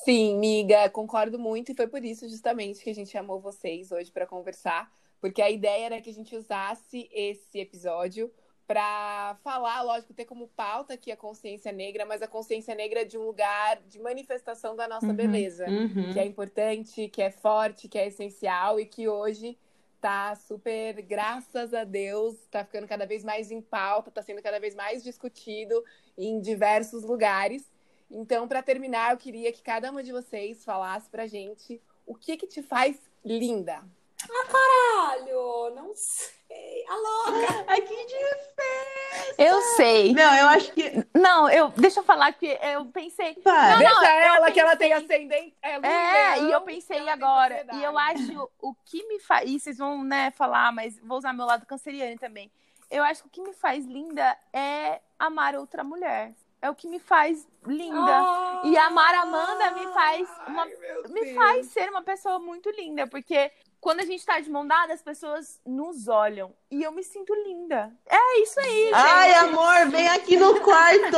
Sim, 0.05 0.37
miga, 0.39 0.89
concordo 0.91 1.39
muito. 1.39 1.73
E 1.73 1.75
foi 1.75 1.87
por 1.89 2.05
isso, 2.05 2.29
justamente, 2.29 2.83
que 2.83 2.91
a 2.91 2.95
gente 2.95 3.11
chamou 3.11 3.41
vocês 3.41 3.91
hoje 3.91 4.11
para 4.13 4.27
conversar. 4.27 4.91
Porque 5.21 5.43
a 5.43 5.51
ideia 5.51 5.87
era 5.87 6.01
que 6.01 6.11
a 6.11 6.15
gente 6.15 6.37
usasse 6.37 7.09
esse 7.13 7.59
episódio 7.59 8.31
para 8.67 9.37
falar, 9.43 9.83
lógico, 9.83 10.13
ter 10.13 10.25
como 10.25 10.49
pauta 10.49 10.95
aqui 10.95 11.11
a 11.13 11.17
consciência 11.17 11.71
negra, 11.73 12.05
mas 12.05 12.21
a 12.21 12.27
consciência 12.29 12.75
negra 12.75 13.05
de 13.07 13.17
um 13.17 13.25
lugar 13.25 13.81
de 13.89 13.99
manifestação 14.01 14.75
da 14.77 14.87
nossa 14.89 15.07
Uhum. 15.07 15.15
beleza. 15.15 15.67
Uhum. 15.69 16.13
que 16.13 16.19
é 16.19 16.25
importante, 16.25 17.09
que 17.09 17.23
é 17.23 17.31
forte, 17.31 17.89
que 17.89 17.99
é 17.99 18.07
essencial 18.09 18.79
e 18.79 18.87
que 18.87 19.09
hoje 19.09 19.57
tá 20.07 20.37
super, 20.37 21.03
graças 21.03 21.75
a 21.75 21.83
Deus, 21.83 22.37
tá 22.49 22.65
ficando 22.65 22.87
cada 22.87 23.05
vez 23.05 23.25
mais 23.25 23.51
em 23.51 23.61
pauta, 23.61 24.09
tá 24.09 24.23
sendo 24.23 24.41
cada 24.41 24.61
vez 24.61 24.73
mais 24.73 25.03
discutido 25.03 25.85
em 26.17 26.41
diversos 26.41 27.03
lugares. 27.03 27.69
Então, 28.09 28.47
para 28.47 28.63
terminar, 28.63 29.11
eu 29.11 29.19
queria 29.19 29.53
que 29.53 29.61
cada 29.61 29.91
uma 29.91 30.05
de 30.05 30.13
vocês 30.13 30.65
falasse 30.65 31.11
pra 31.11 31.27
gente 31.27 31.83
o 32.07 32.15
que 32.15 32.37
que 32.37 32.47
te 32.47 32.63
faz 32.63 32.97
linda. 33.25 33.83
Caralho, 34.49 35.75
não 35.75 35.93
sei. 35.97 36.36
Alô? 36.89 37.25
Ai, 37.67 37.81
que 37.81 37.95
difícil! 38.07 39.35
Eu 39.39 39.61
sei. 39.77 40.15
Não, 40.15 40.35
eu 40.37 40.49
acho 40.49 40.73
que. 40.73 41.07
Não, 41.15 41.51
eu 41.51 41.69
deixa 41.71 42.01
eu 42.01 42.05
falar 42.05 42.33
que 42.33 42.47
eu 42.63 42.87
pensei. 42.87 43.37
Vai. 43.43 43.73
Não, 43.73 43.79
Deixa 43.79 43.95
não, 43.95 44.05
ela 44.07 44.51
que 44.51 44.61
ela 44.61 44.77
tem 44.77 44.93
ascendente. 44.93 45.57
É, 45.61 45.75
É, 45.87 46.43
e 46.43 46.53
eu 46.53 46.61
pensei 46.63 47.09
agora. 47.09 47.67
E 47.73 47.83
eu 47.83 47.99
acho 47.99 48.51
o 48.61 48.75
que 48.85 49.07
me 49.09 49.19
faz. 49.19 49.49
E 49.51 49.59
vocês 49.59 49.79
vão, 49.79 50.05
né, 50.05 50.31
falar, 50.31 50.73
mas 50.73 50.99
vou 51.01 51.19
usar 51.19 51.33
meu 51.33 51.47
lado 51.47 51.67
canceriano 51.67 52.19
também. 52.19 52.51
Eu 52.91 53.03
acho 53.03 53.23
que 53.23 53.29
o 53.29 53.31
que 53.31 53.43
me 53.43 53.53
faz 53.53 53.85
linda 53.85 54.37
é 54.53 55.01
amar 55.19 55.57
outra 55.57 55.83
mulher. 55.83 56.33
É 56.63 56.71
o 56.71 56.75
que 56.75 56.89
me 56.89 56.99
faz 56.99 57.47
linda. 57.67 58.25
E 58.65 58.77
amar 58.79 59.15
a 59.15 59.23
Amanda 59.23 59.71
me 59.73 59.87
faz 59.93 60.29
uma 60.47 60.63
Ai, 60.63 61.03
me 61.11 61.35
faz 61.35 61.67
ser 61.67 61.91
uma 61.91 62.03
pessoa 62.03 62.39
muito 62.39 62.71
linda, 62.71 63.07
porque 63.07 63.53
quando 63.81 64.01
a 64.01 64.05
gente 64.05 64.25
tá 64.25 64.41
de 64.41 64.51
mão 64.51 64.67
dada, 64.67 64.93
as 64.93 65.03
pessoas 65.03 65.61
nos 65.65 66.09
olham 66.09 66.55
e 66.71 66.83
eu 66.83 66.93
me 66.93 67.03
sinto 67.03 67.35
linda. 67.35 67.93
É 68.07 68.41
isso 68.41 68.59
aí, 68.61 68.85
gente. 68.85 68.95
Ai, 68.95 69.35
amor, 69.35 69.89
vem 69.91 70.09
aqui 70.09 70.37
no 70.37 70.61
quarto! 70.61 71.17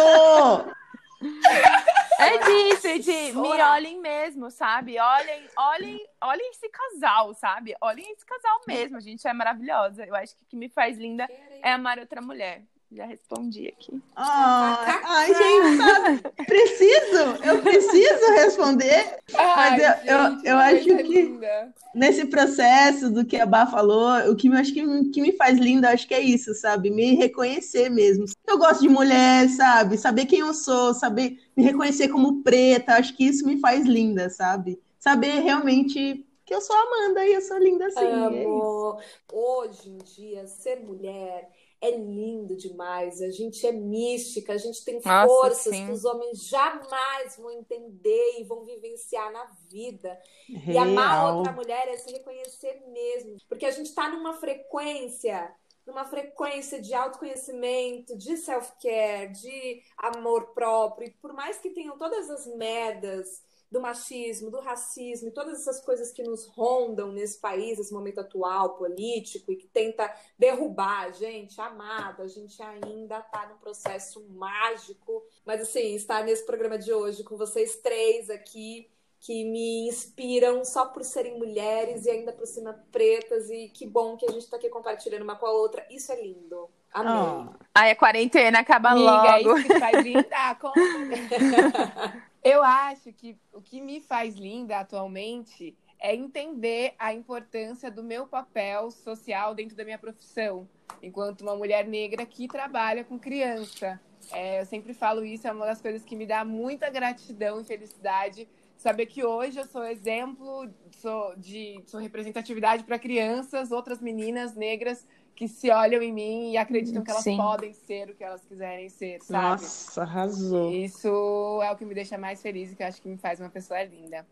É 2.21 2.37
disso, 2.39 2.87
é 2.89 2.99
de 2.99 3.33
me 3.33 3.63
olhem 3.63 4.01
mesmo, 4.01 4.51
sabe? 4.51 4.99
Olhem, 4.99 5.49
olhem, 5.57 6.09
olhem 6.21 6.51
esse 6.51 6.69
casal, 6.69 7.33
sabe? 7.33 7.77
Olhem 7.81 8.11
esse 8.11 8.27
casal 8.27 8.61
mesmo, 8.67 8.97
a 8.97 9.01
gente 9.01 9.27
é 9.27 9.33
maravilhosa. 9.33 10.05
Eu 10.05 10.17
acho 10.17 10.35
que 10.37 10.43
o 10.43 10.47
que 10.47 10.57
me 10.57 10.69
faz 10.69 10.99
linda 10.99 11.29
é 11.63 11.73
amar 11.73 11.97
outra 12.01 12.21
mulher. 12.21 12.65
Já 12.91 13.05
respondi 13.05 13.68
aqui. 13.68 14.01
Ai, 14.16 15.01
ai, 15.05 15.34
gente, 15.34 15.76
sabe? 15.76 16.22
Preciso? 16.47 17.45
Eu 17.45 17.61
preciso 17.62 18.30
responder? 18.34 19.18
Ai, 19.34 19.70
Mas 19.70 19.82
eu- 19.82 20.14
eu- 20.16 20.30
gente, 20.30 20.47
eu 20.47 20.57
coisa 20.57 20.59
acho 20.78 20.84
que- 20.84 21.22
linda. 21.22 21.74
Nesse 21.95 22.24
processo 22.26 23.11
do 23.11 23.24
que 23.26 23.36
a 23.36 23.45
Bá 23.45 23.66
falou, 23.66 24.30
o 24.30 24.36
que 24.36 24.49
eu 24.49 24.53
acho 24.55 24.72
que, 24.72 25.11
que 25.11 25.20
me 25.20 25.32
faz 25.32 25.59
linda, 25.59 25.91
acho 25.91 26.07
que 26.09 26.14
é 26.14 26.20
isso, 26.20 26.55
sabe? 26.55 26.91
Me 26.91 27.14
reconhecer 27.14 27.91
mesmo. 27.91 28.24
Eu 28.47 28.57
gosto 28.57 28.80
de 28.80 28.89
mulher, 28.89 29.49
sabe? 29.51 29.99
Saber 29.99 30.24
quem 30.26 30.39
eu 30.41 30.55
sou, 30.55 30.95
saber 30.95 31.39
me 31.57 31.62
reconhecer 31.62 32.09
como 32.09 32.43
preta, 32.43 32.95
acho 32.95 33.14
que 33.16 33.24
isso 33.24 33.47
me 33.47 33.59
faz 33.59 33.84
linda, 33.84 34.30
sabe? 34.30 34.80
Saber 34.99 35.41
realmente 35.41 36.24
que 36.47 36.55
eu 36.55 36.61
sou 36.62 36.74
Amanda 36.74 37.26
e 37.26 37.34
eu 37.34 37.43
sou 37.43 37.59
linda 37.59 37.86
assim. 37.86 37.99
é 38.01 38.43
isso. 38.45 38.49
Amo. 38.49 38.99
Hoje 39.32 39.91
em 39.91 39.99
dia, 39.99 40.47
ser 40.47 40.76
mulher 40.80 41.51
é 41.81 41.91
lindo 41.91 42.57
demais. 42.57 43.22
A 43.22 43.31
gente 43.31 43.66
é 43.66 43.72
mística, 43.72 44.53
a 44.53 44.57
gente 44.57 44.85
tem 44.85 45.01
Nossa, 45.05 45.26
forças 45.26 45.74
sim. 45.74 45.87
que 45.87 45.93
os 45.93 46.05
homens 46.05 46.45
jamais 46.47 47.37
vão 47.37 47.51
entender 47.51 48.39
e 48.39 48.45
vão 48.45 48.64
vivenciar 48.64 49.33
na 49.33 49.45
vida. 49.70 50.18
E 50.49 50.76
amar 50.76 51.22
Real. 51.22 51.37
outra 51.37 51.53
mulher 51.53 51.89
é 51.89 51.97
se 51.97 52.11
reconhecer 52.11 52.83
mesmo. 52.89 53.37
Porque 53.49 53.66
a 53.66 53.70
gente 53.70 53.95
tá 53.95 54.09
numa 54.09 54.35
frequência, 54.35 55.55
numa 55.87 56.05
frequência 56.05 56.81
de 56.81 56.93
autoconhecimento, 56.95 58.16
de 58.16 58.37
self-care, 58.37 59.33
de 59.33 59.83
amor 59.97 60.49
próprio. 60.55 61.09
E 61.09 61.11
por 61.12 61.33
mais 61.33 61.59
que 61.59 61.70
tenham 61.70 61.97
todas 61.97 62.29
as 62.29 62.47
merdas 62.57 63.43
do 63.71 63.81
machismo, 63.81 64.51
do 64.51 64.61
racismo 64.61 65.29
e 65.29 65.33
todas 65.33 65.61
essas 65.61 65.81
coisas 65.81 66.11
que 66.11 66.23
nos 66.23 66.47
rondam 66.47 67.12
nesse 67.12 67.39
país, 67.39 67.79
nesse 67.79 67.93
momento 67.93 68.21
atual, 68.21 68.77
político, 68.77 69.53
e 69.53 69.57
que 69.57 69.66
tenta 69.66 70.12
derrubar 70.39 71.07
a 71.07 71.11
gente, 71.11 71.61
amada, 71.61 72.23
a 72.23 72.29
gente 72.29 72.61
ainda 72.62 73.21
tá 73.21 73.47
num 73.47 73.59
processo 73.59 74.25
mágico. 74.31 75.23
Mas 75.45 75.61
assim, 75.61 75.95
estar 75.95 76.25
nesse 76.25 76.47
programa 76.47 76.79
de 76.79 76.93
hoje 76.93 77.23
com 77.23 77.37
vocês 77.37 77.77
três 77.77 78.31
aqui, 78.31 78.89
que 79.21 79.45
me 79.45 79.89
inspiram 79.89 80.64
só 80.64 80.87
por 80.87 81.05
serem 81.05 81.39
mulheres 81.39 82.07
e 82.07 82.11
ainda 82.11 82.33
por 82.33 82.47
cima 82.47 82.85
pretas, 82.91 83.51
e 83.51 83.69
que 83.69 83.87
bom 83.87 84.16
que 84.16 84.25
a 84.25 84.31
gente 84.31 84.49
tá 84.49 84.57
aqui 84.57 84.69
compartilhando 84.69 85.23
uma 85.23 85.37
com 85.37 85.47
a 85.47 85.53
outra. 85.53 85.87
Isso 85.91 86.11
é 86.12 86.23
lindo. 86.23 86.71
Amei. 86.93 87.12
Ah. 87.12 87.53
Ai, 87.75 87.91
a 87.91 87.97
quarentena 87.97 88.61
acaba 88.61 88.91
Amiga, 88.91 89.11
é 89.11 89.43
logo. 89.43 89.59
isso 89.59 89.69
que 89.69 89.79
faz 89.79 90.05
linda. 90.05 90.29
Eu 92.43 92.62
acho 92.62 93.12
que 93.12 93.36
o 93.53 93.61
que 93.61 93.80
me 93.80 94.01
faz 94.01 94.36
linda 94.36 94.78
atualmente 94.78 95.76
é 96.01 96.14
entender 96.14 96.95
a 96.99 97.12
importância 97.12 97.91
do 97.91 98.03
meu 98.03 98.26
papel 98.26 98.91
social 98.91 99.55
dentro 99.55 99.76
da 99.76 99.84
minha 99.84 99.99
profissão, 99.99 100.68
enquanto 101.03 101.41
uma 101.41 101.57
mulher 101.57 101.86
negra 101.86 102.24
que 102.24 102.47
trabalha 102.47 103.03
com 103.03 103.18
criança. 103.18 104.01
É, 104.32 104.61
eu 104.61 104.66
sempre 104.66 104.95
falo 104.95 105.24
isso, 105.24 105.47
é 105.49 105.53
uma 105.53 105.66
das 105.66 105.80
coisas 105.80 106.05
que 106.05 106.14
me 106.14 106.26
dá 106.26 106.45
muita 106.45 106.89
gratidão 106.89 107.61
e 107.61 107.64
felicidade. 107.64 108.49
Saber 108.76 109.07
que 109.07 109.24
hoje 109.24 109.59
eu 109.59 109.66
sou 109.66 109.84
exemplo, 109.84 110.70
sou, 110.93 111.34
de, 111.36 111.82
sou 111.86 111.99
representatividade 111.99 112.84
para 112.84 112.99
crianças, 112.99 113.72
outras 113.72 114.01
meninas 114.01 114.55
negras 114.55 115.05
que 115.39 115.47
se 115.47 115.70
olham 115.70 116.03
em 116.03 116.12
mim 116.12 116.51
e 116.51 116.57
acreditam 116.57 117.01
que 117.01 117.12
elas 117.12 117.22
Sim. 117.22 117.36
podem 117.36 117.72
ser 117.72 118.11
o 118.11 118.14
que 118.16 118.24
elas 118.24 118.45
quiserem 118.45 118.89
ser, 118.89 119.22
sabe? 119.22 119.62
Nossa, 119.62 120.03
arrasou. 120.03 120.72
Isso 120.72 121.61
é 121.62 121.70
o 121.70 121.76
que 121.76 121.84
me 121.84 121.95
deixa 121.95 122.18
mais 122.18 122.43
feliz 122.43 122.72
e 122.72 122.74
que 122.74 122.82
eu 122.82 122.89
acho 122.89 123.01
que 123.01 123.09
me 123.09 123.16
faz 123.16 123.39
uma 123.39 123.49
pessoa 123.49 123.80
linda. 123.84 124.26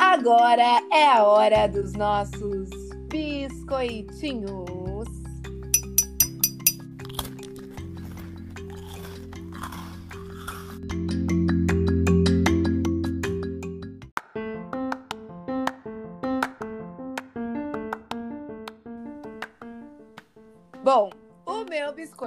Agora 0.00 0.82
é 0.92 1.06
a 1.06 1.24
hora 1.24 1.68
dos 1.68 1.92
nossos 1.92 2.70
biscoitinhos. 3.08 4.65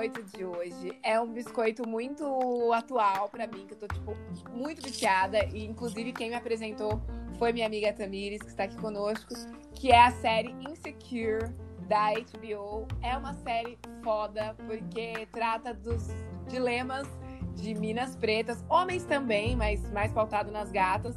Biscoito 0.09 0.37
de 0.37 0.43
hoje 0.43 0.99
é 1.03 1.19
um 1.19 1.31
biscoito 1.31 1.87
muito 1.87 2.73
atual 2.73 3.29
pra 3.29 3.45
mim, 3.47 3.65
que 3.67 3.73
eu 3.73 3.77
tô, 3.77 3.87
tipo, 3.87 4.15
muito 4.51 4.81
viciada. 4.81 5.45
E, 5.45 5.65
inclusive, 5.65 6.11
quem 6.11 6.29
me 6.29 6.35
apresentou 6.35 7.01
foi 7.37 7.53
minha 7.53 7.67
amiga 7.67 7.93
Tamires, 7.93 8.41
que 8.41 8.47
está 8.47 8.63
aqui 8.63 8.75
conosco, 8.77 9.33
que 9.75 9.91
é 9.91 10.01
a 10.01 10.11
série 10.11 10.55
Insecure 10.67 11.53
da 11.87 12.11
HBO. 12.13 12.87
É 13.01 13.15
uma 13.15 13.33
série 13.35 13.77
foda, 14.03 14.55
porque 14.65 15.27
trata 15.31 15.73
dos 15.73 16.07
dilemas 16.47 17.07
de 17.55 17.73
minas 17.75 18.15
pretas, 18.15 18.63
homens 18.69 19.03
também, 19.03 19.55
mas 19.55 19.89
mais 19.91 20.11
pautado 20.11 20.51
nas 20.51 20.71
gatas, 20.71 21.15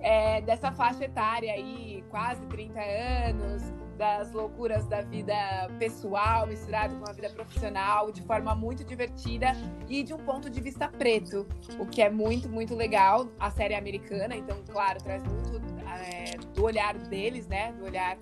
é, 0.00 0.40
dessa 0.42 0.70
faixa 0.72 1.04
etária 1.04 1.52
aí, 1.52 2.04
quase 2.10 2.44
30 2.46 2.80
anos, 2.80 3.62
das 3.94 4.32
loucuras 4.32 4.86
da 4.86 5.02
vida 5.02 5.34
pessoal 5.78 6.46
misturado 6.46 6.96
com 6.96 7.08
a 7.08 7.12
vida 7.12 7.30
profissional 7.30 8.10
de 8.10 8.22
forma 8.22 8.54
muito 8.54 8.84
divertida 8.84 9.52
e 9.88 10.02
de 10.02 10.12
um 10.12 10.18
ponto 10.18 10.50
de 10.50 10.60
vista 10.60 10.88
preto, 10.88 11.46
o 11.78 11.86
que 11.86 12.02
é 12.02 12.10
muito, 12.10 12.48
muito 12.48 12.74
legal. 12.74 13.28
A 13.38 13.50
série 13.50 13.74
é 13.74 13.78
americana, 13.78 14.34
então, 14.36 14.58
claro, 14.70 15.02
traz 15.02 15.22
muito 15.22 15.60
é, 15.88 16.36
do 16.54 16.64
olhar 16.64 16.96
deles, 16.96 17.46
né? 17.46 17.72
Do 17.72 17.84
olhar 17.84 18.18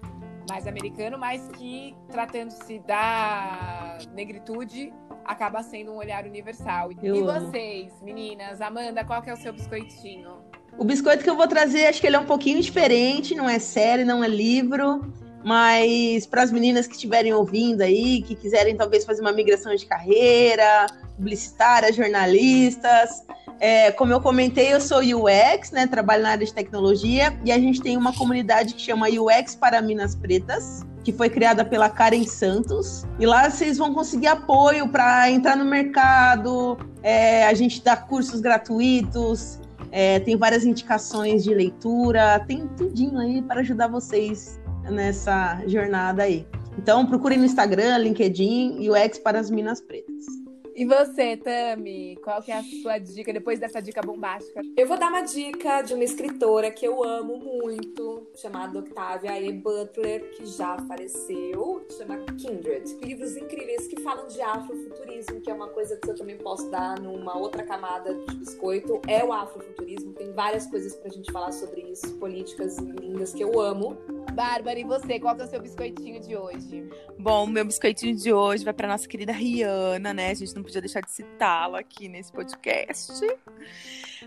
mais 0.49 0.67
americano, 0.67 1.19
mas 1.19 1.49
que, 1.57 1.95
tratando-se 2.11 2.79
da 2.81 3.99
negritude, 4.13 4.93
acaba 5.25 5.63
sendo 5.63 5.93
um 5.93 5.97
olhar 5.97 6.25
universal. 6.27 6.91
Eu 7.03 7.15
e 7.15 7.21
amo. 7.21 7.33
vocês, 7.33 7.93
meninas? 8.03 8.61
Amanda, 8.61 9.05
qual 9.05 9.23
que 9.23 9.31
é 9.31 9.33
o 9.33 9.37
seu 9.37 9.53
biscoitinho? 9.53 10.39
O 10.77 10.85
biscoito 10.85 11.23
que 11.23 11.31
eu 11.31 11.37
vou 11.37 11.47
trazer, 11.47 11.87
acho 11.87 12.01
que 12.01 12.07
ele 12.07 12.17
é 12.17 12.19
um 12.19 12.27
pouquinho 12.27 12.61
diferente, 12.61 13.35
não 13.35 13.49
é 13.49 13.59
série, 13.59 14.05
não 14.05 14.25
é 14.25 14.29
livro, 14.29 15.01
mas 15.45 16.27
para 16.27 16.43
as 16.43 16.53
meninas 16.53 16.87
que 16.87 16.95
estiverem 16.95 17.33
ouvindo 17.33 17.83
aí, 17.83 18.23
que 18.23 18.35
quiserem 18.35 18.77
talvez 18.77 19.05
fazer 19.05 19.21
uma 19.21 19.33
migração 19.33 19.75
de 19.75 19.87
carreira, 19.87 20.87
publicitárias, 21.17 21.97
jornalistas, 21.97 23.25
é, 23.61 23.93
como 23.93 24.13
eu 24.13 24.21
comentei, 24.21 24.73
eu 24.73 24.81
sou 24.81 24.99
UX, 24.99 25.71
né? 25.71 25.87
Trabalho 25.87 26.25
na 26.25 26.31
área 26.31 26.45
de 26.45 26.53
tecnologia 26.53 27.39
e 27.45 27.53
a 27.53 27.59
gente 27.59 27.81
tem 27.81 27.97
uma 27.97 28.13
comunidade 28.13 28.75
que 28.75 28.81
chama 28.81 29.07
UX 29.09 29.55
para 29.55 29.81
Minas 29.81 30.17
Pretas, 30.17 30.83
que 31.05 31.13
foi 31.13 31.31
criada 31.31 31.65
pela 31.65 31.89
Karen 31.89 32.25
Santos. 32.25 33.05
E 33.21 33.27
lá 33.27 33.49
vocês 33.49 33.79
vão 33.79 33.95
conseguir 33.95 34.27
apoio 34.27 34.89
para 34.89 35.31
entrar 35.31 35.57
no 35.57 35.65
mercado. 35.65 36.77
é, 37.05 37.47
a 37.47 37.55
gente 37.55 37.83
dá 37.83 37.97
cursos 37.97 38.41
gratuitos, 38.41 39.61
é, 39.93 40.19
tem 40.21 40.37
várias 40.37 40.65
indicações 40.65 41.45
de 41.45 41.55
leitura, 41.55 42.41
tem 42.47 42.67
tudinho 42.69 43.19
aí 43.19 43.43
para 43.43 43.61
ajudar 43.61 43.89
vocês 43.89 44.61
nessa 44.91 45.63
jornada 45.67 46.23
aí. 46.25 46.47
Então 46.79 47.07
procurem 47.07 47.39
no 47.39 47.45
Instagram, 47.45 47.99
LinkedIn, 47.99 48.89
UX 48.89 49.19
para 49.19 49.39
as 49.39 49.51
Minas 49.51 49.81
Pretas. 49.81 50.43
E 50.75 50.87
você, 50.87 51.37
Tami? 51.37 52.17
Qual 52.25 52.43
que 52.43 52.51
é 52.51 52.57
a 52.57 52.63
sua 52.63 52.97
dica 52.97 53.31
depois 53.31 53.61
dessa 53.61 53.81
dica 53.81 54.01
bombástica? 54.01 54.63
Eu 54.75 54.89
vou 54.89 54.99
dar 54.99 55.11
uma 55.11 55.21
dica 55.21 55.83
de 55.83 55.93
uma 55.93 56.03
escritora 56.03 56.71
que 56.71 56.87
eu 56.87 57.05
amo 57.05 57.37
muito, 57.37 58.27
chamada 58.35 58.79
Octavia 58.79 59.39
E. 59.39 59.53
Butler, 59.53 60.31
que 60.31 60.47
já 60.47 60.79
faleceu, 60.89 61.87
chama 61.91 62.25
Kindred. 62.39 62.97
Livros 63.03 63.37
incríveis 63.37 63.87
que 63.87 64.01
falam 64.01 64.27
de 64.29 64.41
afrofuturismo, 64.41 65.43
que 65.43 65.51
é 65.51 65.55
uma 65.55 65.69
coisa 65.69 65.95
que 65.97 66.09
eu 66.09 66.15
também 66.15 66.39
posso 66.39 66.71
dar 66.71 66.99
numa 66.99 67.37
outra 67.37 67.63
camada 67.65 68.15
de 68.15 68.37
biscoito, 68.37 68.99
é 69.07 69.23
o 69.23 69.31
afrofuturismo. 69.31 70.15
Tem 70.15 70.33
várias 70.33 70.67
coisas 70.67 70.97
pra 70.97 71.11
gente 71.11 71.31
falar 71.31 71.53
sobre 71.53 71.83
isso, 71.83 72.15
políticas 72.15 72.79
lindas 72.79 73.35
que 73.35 73.45
eu 73.45 73.61
amo. 73.61 73.99
Bárbara, 74.33 74.79
e 74.79 74.85
você? 74.85 75.19
Qual 75.19 75.37
é 75.37 75.45
o 75.45 75.47
seu 75.47 75.61
biscoitinho 75.61 76.21
de 76.21 76.37
hoje? 76.37 76.89
Bom, 77.19 77.47
meu 77.47 77.65
biscoitinho 77.65 78.17
de 78.17 78.33
hoje 78.33 78.65
vai 78.65 78.73
para 78.73 78.89
nossa 78.89 79.07
querida 79.07 79.33
Rihanna, 79.33 80.15
né? 80.15 80.31
A 80.31 80.35
gente 80.35 80.55
não 80.55 80.63
podia 80.63 80.81
deixar 80.81 81.01
de 81.01 81.11
citá-la 81.11 81.81
aqui 81.81 82.09
nesse 82.09 82.33
podcast. 82.33 83.13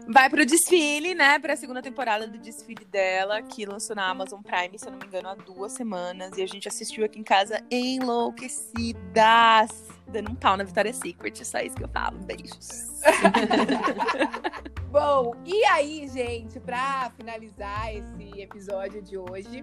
Vai 0.08 0.30
pro 0.30 0.46
desfile, 0.46 1.16
né? 1.16 1.39
Pra 1.39 1.56
segunda 1.56 1.82
temporada 1.82 2.28
do 2.28 2.38
desfile 2.38 2.86
dela, 2.86 3.41
que 3.41 3.66
lançou 3.66 3.96
na 3.96 4.08
Amazon 4.08 4.41
Prime, 4.41 4.78
se 4.78 4.86
eu 4.88 4.91
não 4.91 5.00
me 5.00 5.06
engano, 5.06 5.30
há 5.30 5.36
duas 5.36 5.72
semanas. 5.72 6.38
E 6.38 6.43
a 6.43 6.48
gente 6.48 6.68
assistiu 6.68 7.06
aqui 7.06 7.20
em 7.20 7.24
casa 7.24 7.64
enlouquecidas. 7.72 8.96
Dando 10.08 10.32
um 10.32 10.36
pau 10.36 10.56
na 10.56 10.64
Victoria's 10.64 10.98
Secret, 10.98 11.43
só 11.43 11.60
isso 11.60 11.76
que 11.76 11.84
eu 11.84 11.89
falo. 11.89 12.20
Beijos. 12.20 13.02
Bom, 14.96 15.36
e 15.46 15.66
aí, 15.66 16.08
gente, 16.08 16.58
pra 16.58 17.12
finalizar 17.18 17.93
esse 17.93 18.39
episódio 18.39 19.02
de 19.02 19.18
hoje, 19.18 19.62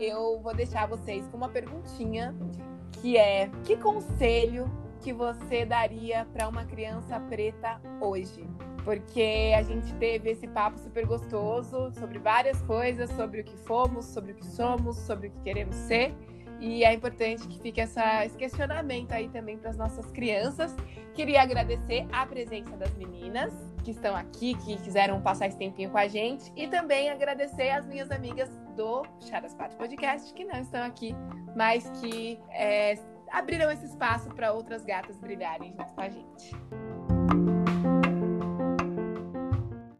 eu 0.00 0.40
vou 0.40 0.54
deixar 0.54 0.88
vocês 0.88 1.28
com 1.28 1.36
uma 1.36 1.50
perguntinha 1.50 2.34
que 2.90 3.18
é: 3.18 3.50
que 3.64 3.76
conselho 3.76 4.64
que 5.02 5.12
você 5.12 5.66
daria 5.66 6.26
para 6.32 6.48
uma 6.48 6.64
criança 6.64 7.20
preta 7.20 7.82
hoje? 8.00 8.48
Porque 8.82 9.52
a 9.54 9.62
gente 9.62 9.92
teve 9.96 10.30
esse 10.30 10.48
papo 10.48 10.78
super 10.78 11.04
gostoso 11.04 11.92
sobre 11.92 12.18
várias 12.18 12.62
coisas, 12.62 13.10
sobre 13.10 13.42
o 13.42 13.44
que 13.44 13.58
fomos, 13.58 14.06
sobre 14.06 14.32
o 14.32 14.34
que 14.34 14.46
somos, 14.46 14.96
sobre 14.96 15.28
o 15.28 15.30
que 15.32 15.40
queremos 15.40 15.76
ser. 15.76 16.14
E 16.58 16.82
é 16.82 16.94
importante 16.94 17.46
que 17.46 17.60
fique 17.60 17.78
essa, 17.78 18.24
esse 18.24 18.38
questionamento 18.38 19.12
aí 19.12 19.28
também 19.28 19.58
para 19.58 19.68
as 19.68 19.76
nossas 19.76 20.10
crianças. 20.12 20.74
Queria 21.12 21.42
agradecer 21.42 22.06
a 22.10 22.24
presença 22.24 22.74
das 22.74 22.94
meninas 22.94 23.71
que 23.82 23.90
estão 23.90 24.14
aqui, 24.14 24.54
que 24.54 24.76
quiseram 24.76 25.20
passar 25.20 25.48
esse 25.48 25.58
tempinho 25.58 25.90
com 25.90 25.98
a 25.98 26.08
gente. 26.08 26.52
E 26.56 26.68
também 26.68 27.10
agradecer 27.10 27.70
as 27.70 27.86
minhas 27.86 28.10
amigas 28.10 28.48
do 28.76 29.04
Charas 29.20 29.54
4 29.54 29.76
Podcast, 29.76 30.32
que 30.32 30.44
não 30.44 30.60
estão 30.60 30.82
aqui, 30.82 31.14
mas 31.56 31.88
que 32.00 32.38
é, 32.50 32.98
abriram 33.30 33.70
esse 33.70 33.86
espaço 33.86 34.30
para 34.30 34.52
outras 34.52 34.84
gatas 34.84 35.18
brilharem 35.18 35.72
junto 35.72 35.92
com 35.92 36.00
a 36.00 36.08
gente. 36.08 36.56